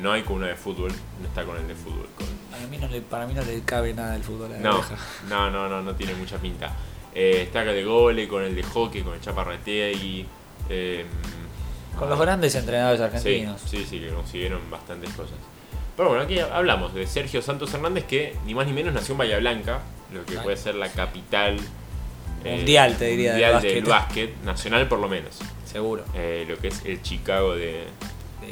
no 0.00 0.12
hay 0.12 0.22
con 0.22 0.36
uno 0.36 0.46
de 0.46 0.54
fútbol, 0.54 0.90
no 1.20 1.26
está 1.28 1.44
con 1.44 1.56
el 1.58 1.66
de 1.68 1.74
fútbol. 1.74 2.06
con- 2.16 2.26
A 2.58 2.66
mí 2.68 2.78
no 2.78 2.88
le, 2.88 3.00
para 3.02 3.26
mí 3.26 3.34
no 3.34 3.42
le 3.42 3.60
cabe 3.62 3.92
nada 3.92 4.12
del 4.12 4.22
fútbol 4.22 4.50
a 4.52 4.56
la 4.56 4.60
no, 4.60 4.82
no, 5.28 5.50
no, 5.50 5.68
no, 5.68 5.82
no 5.82 5.94
tiene 5.94 6.14
mucha 6.14 6.38
pinta. 6.38 6.74
Eh, 7.14 7.42
está 7.42 7.60
acá 7.62 7.72
de 7.72 7.84
gole, 7.84 8.26
con 8.28 8.42
el 8.42 8.54
de 8.54 8.62
hockey, 8.62 9.02
con 9.02 9.12
el 9.14 9.20
Chaparretegui. 9.20 10.24
Eh, 10.70 11.04
Con 11.98 12.08
los 12.08 12.18
grandes 12.18 12.54
entrenadores 12.54 12.98
sí, 13.00 13.04
argentinos. 13.04 13.60
sí, 13.66 13.84
sí, 13.84 13.98
que 14.00 14.08
consiguieron 14.08 14.60
bastantes 14.70 15.10
cosas. 15.10 15.36
Pero 15.96 16.08
bueno, 16.10 16.24
aquí 16.24 16.38
hablamos 16.38 16.94
de 16.94 17.06
Sergio 17.06 17.42
Santos 17.42 17.72
Hernández, 17.74 18.04
que 18.04 18.36
ni 18.46 18.54
más 18.54 18.66
ni 18.66 18.72
menos 18.72 18.94
nació 18.94 19.12
en 19.12 19.18
Bahía 19.18 19.38
Blanca, 19.38 19.80
lo 20.12 20.24
que 20.24 20.38
Ay. 20.38 20.44
puede 20.44 20.56
ser 20.56 20.74
la 20.74 20.88
capital 20.88 21.58
eh, 22.44 22.56
Mundial, 22.56 22.96
te 22.96 23.06
diría, 23.06 23.32
del 23.34 23.52
mundial 23.52 23.62
del 23.62 23.84
básquet. 23.84 23.88
básquet, 23.88 24.44
nacional 24.44 24.88
por 24.88 24.98
lo 24.98 25.08
menos. 25.08 25.38
Seguro. 25.64 26.04
Eh, 26.14 26.46
lo 26.48 26.56
que 26.56 26.68
es 26.68 26.84
el 26.86 27.02
Chicago 27.02 27.54
de, 27.54 27.84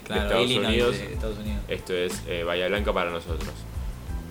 claro, 0.05 0.23
Estados 0.23 0.45
Illinois 0.45 0.69
Unidos. 0.69 0.99
de 0.99 1.13
Estados 1.15 1.39
Unidos. 1.39 1.63
Esto 1.69 1.95
es 1.95 2.23
eh, 2.29 2.45
Bahía 2.45 2.69
Blanca 2.69 2.93
para 2.93 3.11
nosotros. 3.11 3.51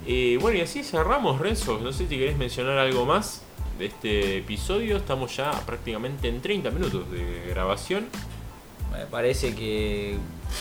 Y 0.06 0.38
bueno, 0.38 0.60
y 0.60 0.62
así 0.62 0.84
cerramos, 0.84 1.40
Renzo. 1.40 1.80
No 1.80 1.92
sé 1.92 2.08
si 2.08 2.18
querés 2.18 2.38
mencionar 2.38 2.78
algo 2.78 3.06
más 3.06 3.42
de 3.80 3.88
este 3.88 4.38
episodio. 4.38 4.98
Estamos 4.98 5.36
ya 5.36 5.52
prácticamente 5.66 6.28
en 6.28 6.40
30 6.40 6.70
minutos 6.70 7.12
de 7.12 7.48
grabación. 7.50 8.08
Me 8.92 9.06
parece 9.06 9.54
que 9.56 10.18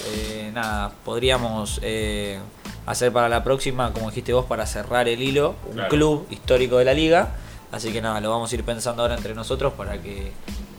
eh, 0.09 0.51
nada, 0.53 0.93
podríamos 1.05 1.81
eh, 1.83 2.39
hacer 2.87 3.13
para 3.13 3.29
la 3.29 3.43
próxima, 3.45 3.93
como 3.93 4.09
dijiste 4.11 4.33
vos, 4.33 4.45
para 4.47 4.67
cerrar 4.67 5.09
el 5.09 5.23
hilo, 5.23 5.55
un 5.67 5.75
Claro. 5.75 5.89
club 5.89 6.27
histórico 6.31 6.77
de 6.79 6.85
la 6.85 6.95
liga. 6.95 7.35
Así 7.73 7.93
que 7.93 8.01
nada, 8.01 8.21
lo 8.21 8.31
vamos 8.31 8.51
a 8.53 8.55
ir 8.55 8.63
pensando 8.65 9.03
ahora 9.03 9.17
entre 9.17 9.35
nosotros 9.35 9.73
para 9.75 10.01
que, 10.01 10.33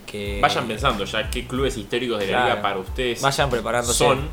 que 0.05 0.39
Vayan 0.41 0.67
pensando 0.67 1.03
ya 1.05 1.29
qué 1.29 1.45
clubes 1.47 1.75
históricos 1.77 2.19
de 2.19 2.27
la 2.31 2.43
liga 2.45 2.62
para 2.62 2.77
ustedes 2.79 3.21
vayan 3.21 3.49
preparándose. 3.49 3.97
son. 3.97 4.29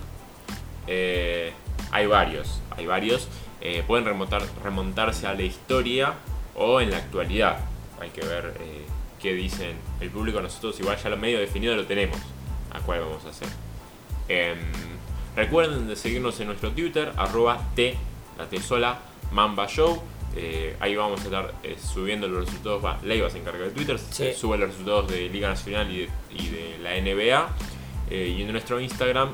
Eh, 0.87 1.53
hay 1.91 2.07
varios, 2.07 2.61
hay 2.77 2.87
varios. 2.87 3.29
Eh, 3.61 3.83
pueden 3.87 4.05
remontar, 4.05 4.43
remontarse 4.63 5.27
a 5.27 5.35
la 5.35 5.43
historia 5.43 6.15
o 6.55 6.81
en 6.81 6.91
la 6.91 6.99
actualidad. 6.99 7.59
Hay 8.01 8.11
que 8.11 8.21
ver 8.21 8.55
eh, 8.61 8.85
qué 9.21 9.33
dicen 9.35 9.77
el 10.01 10.11
público. 10.11 10.41
Nosotros 10.41 10.79
igual 10.81 10.97
ya 11.03 11.09
lo 11.09 11.17
medio 11.17 11.39
definido 11.41 11.75
lo 11.75 11.87
tenemos. 11.87 12.19
A 12.75 12.81
cuál 12.81 13.01
vamos 13.01 13.25
a 13.25 13.31
hacer. 13.31 13.49
Em, 14.29 14.59
recuerden 15.37 15.89
de 15.89 15.97
seguirnos 15.97 16.39
en 16.41 16.49
nuestro 16.49 16.71
Twitter, 16.73 17.13
arroba 17.17 17.59
T, 17.75 17.97
la 18.39 18.47
T 18.49 18.61
sola, 18.61 18.99
Mamba 19.33 19.67
Show. 19.67 20.03
Eh, 20.37 20.77
ahí 20.81 20.97
vamos 20.97 21.21
a 21.21 21.25
estar 21.25 21.55
eh, 21.63 21.77
subiendo 21.81 22.27
los 22.29 22.47
resultados. 22.47 22.85
Va, 22.85 22.99
Leiva 23.05 23.31
se 23.31 23.39
encarga 23.39 23.65
de 23.65 23.71
Twitter, 23.71 23.99
Sí. 23.99 24.33
sube 24.35 24.59
los 24.59 24.71
resultados 24.71 25.09
de 25.11 25.29
Liga 25.29 25.49
Nacional 25.49 25.91
y 25.91 25.99
de, 26.01 26.09
y 26.37 26.49
de 26.49 26.79
la 26.83 26.97
NBA. 26.97 27.49
Eh, 28.11 28.35
y 28.37 28.43
en 28.43 28.51
nuestro 28.53 28.81
Instagram, 28.81 29.31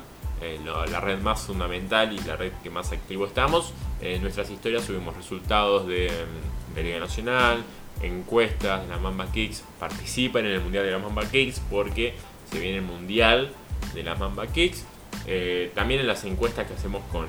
lo- 0.64 0.86
la 0.86 1.00
red 1.00 1.18
más 1.18 1.42
fundamental 1.42 2.12
y 2.14 2.18
la 2.20 2.36
red 2.36 2.52
que 2.62 2.70
más 2.70 2.92
activo 2.92 3.26
estamos, 3.26 3.72
en 4.00 4.22
nuestras 4.22 4.48
historias 4.50 4.84
subimos 4.84 5.14
resultados 5.16 5.86
de, 5.86 6.08
mm, 6.10 6.74
de 6.74 6.82
Liga 6.82 6.98
Nacional, 6.98 7.62
encuestas 8.02 8.82
de 8.82 8.88
la 8.88 8.98
Mamba 8.98 9.30
Kicks. 9.32 9.62
Participen 9.78 10.46
en 10.46 10.52
el 10.52 10.60
Mundial 10.60 10.84
de 10.84 10.92
la 10.92 10.98
Mamba 10.98 11.24
Kicks 11.26 11.60
porque 11.70 12.14
se 12.50 12.58
viene 12.58 12.78
el 12.78 12.84
Mundial 12.84 13.52
de 13.94 14.02
las 14.02 14.18
Mamba 14.18 14.46
Kicks. 14.46 14.84
Eh, 15.26 15.70
también 15.74 16.00
en 16.00 16.06
las 16.06 16.24
encuestas 16.24 16.66
que 16.66 16.74
hacemos 16.74 17.02
con, 17.12 17.26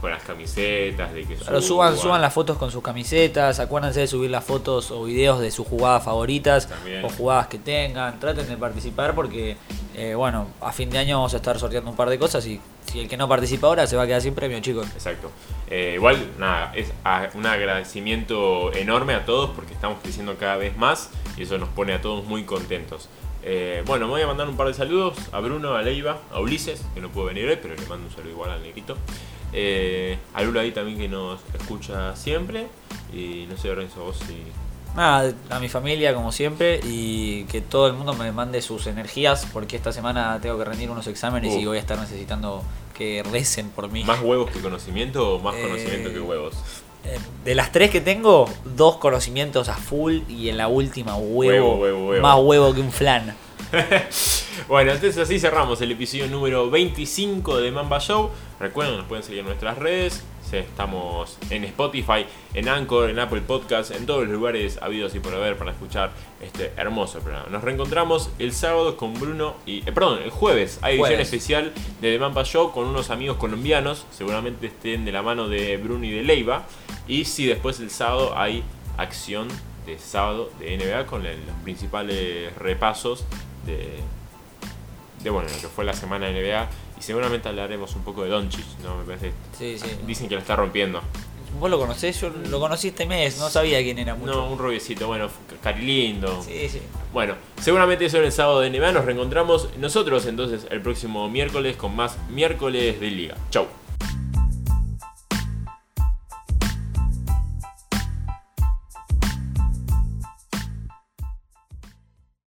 con 0.00 0.10
las 0.10 0.22
camisetas, 0.24 1.14
de 1.14 1.24
que 1.24 1.36
Pero 1.36 1.62
suban, 1.62 1.96
suban 1.96 2.20
las 2.20 2.34
fotos 2.34 2.58
con 2.58 2.70
sus 2.70 2.82
camisetas, 2.82 3.60
acuérdense 3.60 4.00
de 4.00 4.06
subir 4.08 4.30
las 4.30 4.44
fotos 4.44 4.90
o 4.90 5.04
videos 5.04 5.40
de 5.40 5.50
sus 5.50 5.66
jugadas 5.66 6.04
favoritas 6.04 6.68
También. 6.68 7.04
o 7.04 7.08
jugadas 7.08 7.46
que 7.46 7.58
tengan, 7.58 8.18
traten 8.18 8.48
de 8.48 8.56
participar 8.56 9.14
porque, 9.14 9.56
eh, 9.94 10.14
bueno, 10.14 10.48
a 10.60 10.72
fin 10.72 10.90
de 10.90 10.98
año 10.98 11.18
vamos 11.18 11.34
a 11.34 11.36
estar 11.36 11.58
sorteando 11.58 11.88
un 11.88 11.96
par 11.96 12.10
de 12.10 12.18
cosas 12.18 12.44
y 12.46 12.60
si 12.86 13.00
el 13.00 13.08
que 13.08 13.16
no 13.16 13.28
participa 13.28 13.68
ahora 13.68 13.86
se 13.86 13.96
va 13.96 14.02
a 14.02 14.06
quedar 14.06 14.20
sin 14.20 14.34
premio, 14.34 14.58
chicos. 14.60 14.88
Exacto. 14.88 15.30
Eh, 15.70 15.92
igual, 15.94 16.18
nada, 16.36 16.72
es 16.74 16.92
un 17.34 17.46
agradecimiento 17.46 18.72
enorme 18.74 19.14
a 19.14 19.24
todos 19.24 19.50
porque 19.50 19.72
estamos 19.72 19.98
creciendo 20.02 20.36
cada 20.36 20.56
vez 20.56 20.76
más 20.76 21.10
y 21.36 21.44
eso 21.44 21.58
nos 21.58 21.68
pone 21.68 21.94
a 21.94 22.00
todos 22.00 22.24
muy 22.24 22.42
contentos. 22.42 23.08
Eh, 23.44 23.82
bueno, 23.86 24.06
me 24.06 24.12
voy 24.12 24.22
a 24.22 24.26
mandar 24.26 24.48
un 24.48 24.56
par 24.56 24.68
de 24.68 24.74
saludos 24.74 25.16
a 25.32 25.40
Bruno, 25.40 25.74
a 25.74 25.82
Leiva, 25.82 26.18
a 26.32 26.40
Ulises, 26.40 26.82
que 26.94 27.00
no 27.00 27.08
pudo 27.10 27.26
venir 27.26 27.48
hoy, 27.48 27.58
pero 27.60 27.74
le 27.74 27.86
mando 27.86 28.06
un 28.06 28.12
saludo 28.14 28.30
igual 28.30 28.50
al 28.50 28.62
negrito. 28.62 28.96
Eh, 29.52 30.16
a 30.34 30.42
Lula 30.42 30.60
ahí 30.62 30.70
también 30.72 30.98
que 30.98 31.08
nos 31.08 31.40
escucha 31.58 32.14
siempre. 32.16 32.68
Y 33.12 33.46
no 33.50 33.56
sé, 33.56 33.74
Renzo, 33.74 34.04
vos 34.04 34.18
si. 34.26 34.42
Nada, 34.96 35.32
a 35.48 35.58
mi 35.58 35.68
familia 35.70 36.14
como 36.14 36.32
siempre 36.32 36.78
y 36.84 37.44
que 37.44 37.62
todo 37.62 37.86
el 37.86 37.94
mundo 37.94 38.12
me 38.12 38.30
mande 38.30 38.60
sus 38.60 38.86
energías 38.86 39.46
porque 39.50 39.74
esta 39.76 39.90
semana 39.90 40.38
tengo 40.42 40.58
que 40.58 40.64
rendir 40.66 40.90
unos 40.90 41.06
exámenes 41.06 41.54
Uh. 41.54 41.60
y 41.60 41.64
voy 41.64 41.78
a 41.78 41.80
estar 41.80 41.98
necesitando 41.98 42.62
que 42.94 43.22
recen 43.22 43.70
por 43.70 43.90
mí. 43.90 44.04
¿Más 44.04 44.20
huevos 44.20 44.50
que 44.50 44.60
conocimiento 44.60 45.36
o 45.36 45.38
más 45.40 45.54
Eh, 45.56 45.62
conocimiento 45.62 46.12
que 46.12 46.20
huevos? 46.20 46.54
Eh, 47.04 47.18
De 47.44 47.54
las 47.54 47.72
tres 47.72 47.90
que 47.90 48.00
tengo, 48.00 48.48
dos 48.64 48.96
conocimientos 48.98 49.68
a 49.68 49.74
full 49.74 50.20
y 50.28 50.48
en 50.48 50.56
la 50.56 50.68
última 50.68 51.16
huevo, 51.16 51.74
Huevo, 51.74 51.74
huevo, 51.76 52.08
huevo. 52.08 52.22
más 52.22 52.38
huevo 52.40 52.74
que 52.74 52.80
un 52.80 52.92
flan. 52.92 53.34
Bueno, 54.68 54.92
entonces 54.92 55.16
así 55.22 55.40
cerramos 55.40 55.80
el 55.80 55.92
episodio 55.92 56.26
número 56.28 56.70
25 56.70 57.58
de 57.60 57.70
Mamba 57.72 57.98
Show. 58.00 58.30
Recuerden, 58.60 58.98
nos 58.98 59.06
pueden 59.06 59.24
seguir 59.24 59.40
en 59.40 59.46
nuestras 59.46 59.78
redes. 59.78 60.22
Estamos 60.60 61.38
en 61.50 61.64
Spotify, 61.64 62.26
en 62.54 62.68
Anchor, 62.68 63.10
en 63.10 63.18
Apple 63.18 63.40
Podcasts, 63.42 63.94
en 63.94 64.06
todos 64.06 64.22
los 64.22 64.30
lugares 64.30 64.78
habidos 64.82 65.14
y 65.14 65.20
por 65.20 65.34
haber 65.34 65.56
para 65.56 65.72
escuchar 65.72 66.12
este 66.40 66.72
hermoso 66.76 67.20
programa. 67.20 67.46
Nos 67.50 67.62
reencontramos 67.62 68.30
el 68.38 68.52
sábado 68.52 68.96
con 68.96 69.14
Bruno 69.14 69.56
y. 69.66 69.78
eh, 69.88 69.92
perdón, 69.92 70.20
el 70.22 70.30
jueves. 70.30 70.78
Hay 70.82 70.94
edición 70.94 71.08
Jueves. 71.08 71.26
especial 71.26 71.72
de 72.00 72.12
The 72.12 72.18
Mamba 72.18 72.44
Show 72.44 72.72
con 72.72 72.86
unos 72.86 73.10
amigos 73.10 73.36
colombianos. 73.36 74.06
Seguramente 74.10 74.66
estén 74.66 75.04
de 75.04 75.12
la 75.12 75.22
mano 75.22 75.48
de 75.48 75.76
Bruno 75.76 76.04
y 76.04 76.10
de 76.10 76.22
Leiva. 76.22 76.64
Y 77.08 77.24
si 77.24 77.46
después 77.46 77.80
el 77.80 77.90
sábado 77.90 78.36
hay 78.36 78.62
acción 78.96 79.48
de 79.86 79.98
sábado 79.98 80.50
de 80.60 80.76
NBA 80.76 81.06
con 81.06 81.24
los 81.24 81.34
principales 81.64 82.54
repasos 82.56 83.24
de, 83.66 83.98
de 85.22 85.30
bueno, 85.30 85.48
lo 85.48 85.60
que 85.60 85.68
fue 85.68 85.84
la 85.84 85.94
semana 85.94 86.26
de 86.26 86.40
NBA 86.40 86.68
Y 87.02 87.04
seguramente 87.04 87.48
hablaremos 87.48 87.96
un 87.96 88.04
poco 88.04 88.22
de 88.22 88.30
Doncic, 88.30 88.64
¿no? 88.84 88.96
Me 88.96 89.02
parece. 89.02 89.32
Sí, 89.58 89.76
sí. 89.76 89.88
Dicen 90.06 90.28
que 90.28 90.36
lo 90.36 90.40
está 90.40 90.54
rompiendo. 90.54 91.00
Vos 91.58 91.68
lo 91.68 91.76
conocés, 91.76 92.20
yo 92.20 92.30
lo 92.30 92.60
conocí 92.60 92.88
este 92.88 93.06
mes, 93.06 93.38
no 93.38 93.50
sabía 93.50 93.82
quién 93.82 93.98
era 93.98 94.14
mucho. 94.14 94.32
No, 94.32 94.48
un 94.48 94.56
rubiecito, 94.56 95.08
bueno, 95.08 95.28
cari 95.60 95.84
lindo. 95.84 96.40
Sí, 96.44 96.68
sí. 96.68 96.80
Bueno, 97.12 97.34
seguramente 97.60 98.04
eso 98.04 98.18
en 98.18 98.24
el 98.26 98.32
sábado 98.32 98.60
de 98.60 98.70
NBA. 98.70 98.92
Nos 98.92 99.04
reencontramos 99.04 99.68
nosotros 99.78 100.26
entonces 100.26 100.68
el 100.70 100.80
próximo 100.80 101.28
miércoles 101.28 101.76
con 101.76 101.96
más 101.96 102.16
miércoles 102.30 103.00
de 103.00 103.10
Liga. 103.10 103.36
Chau. 103.50 103.66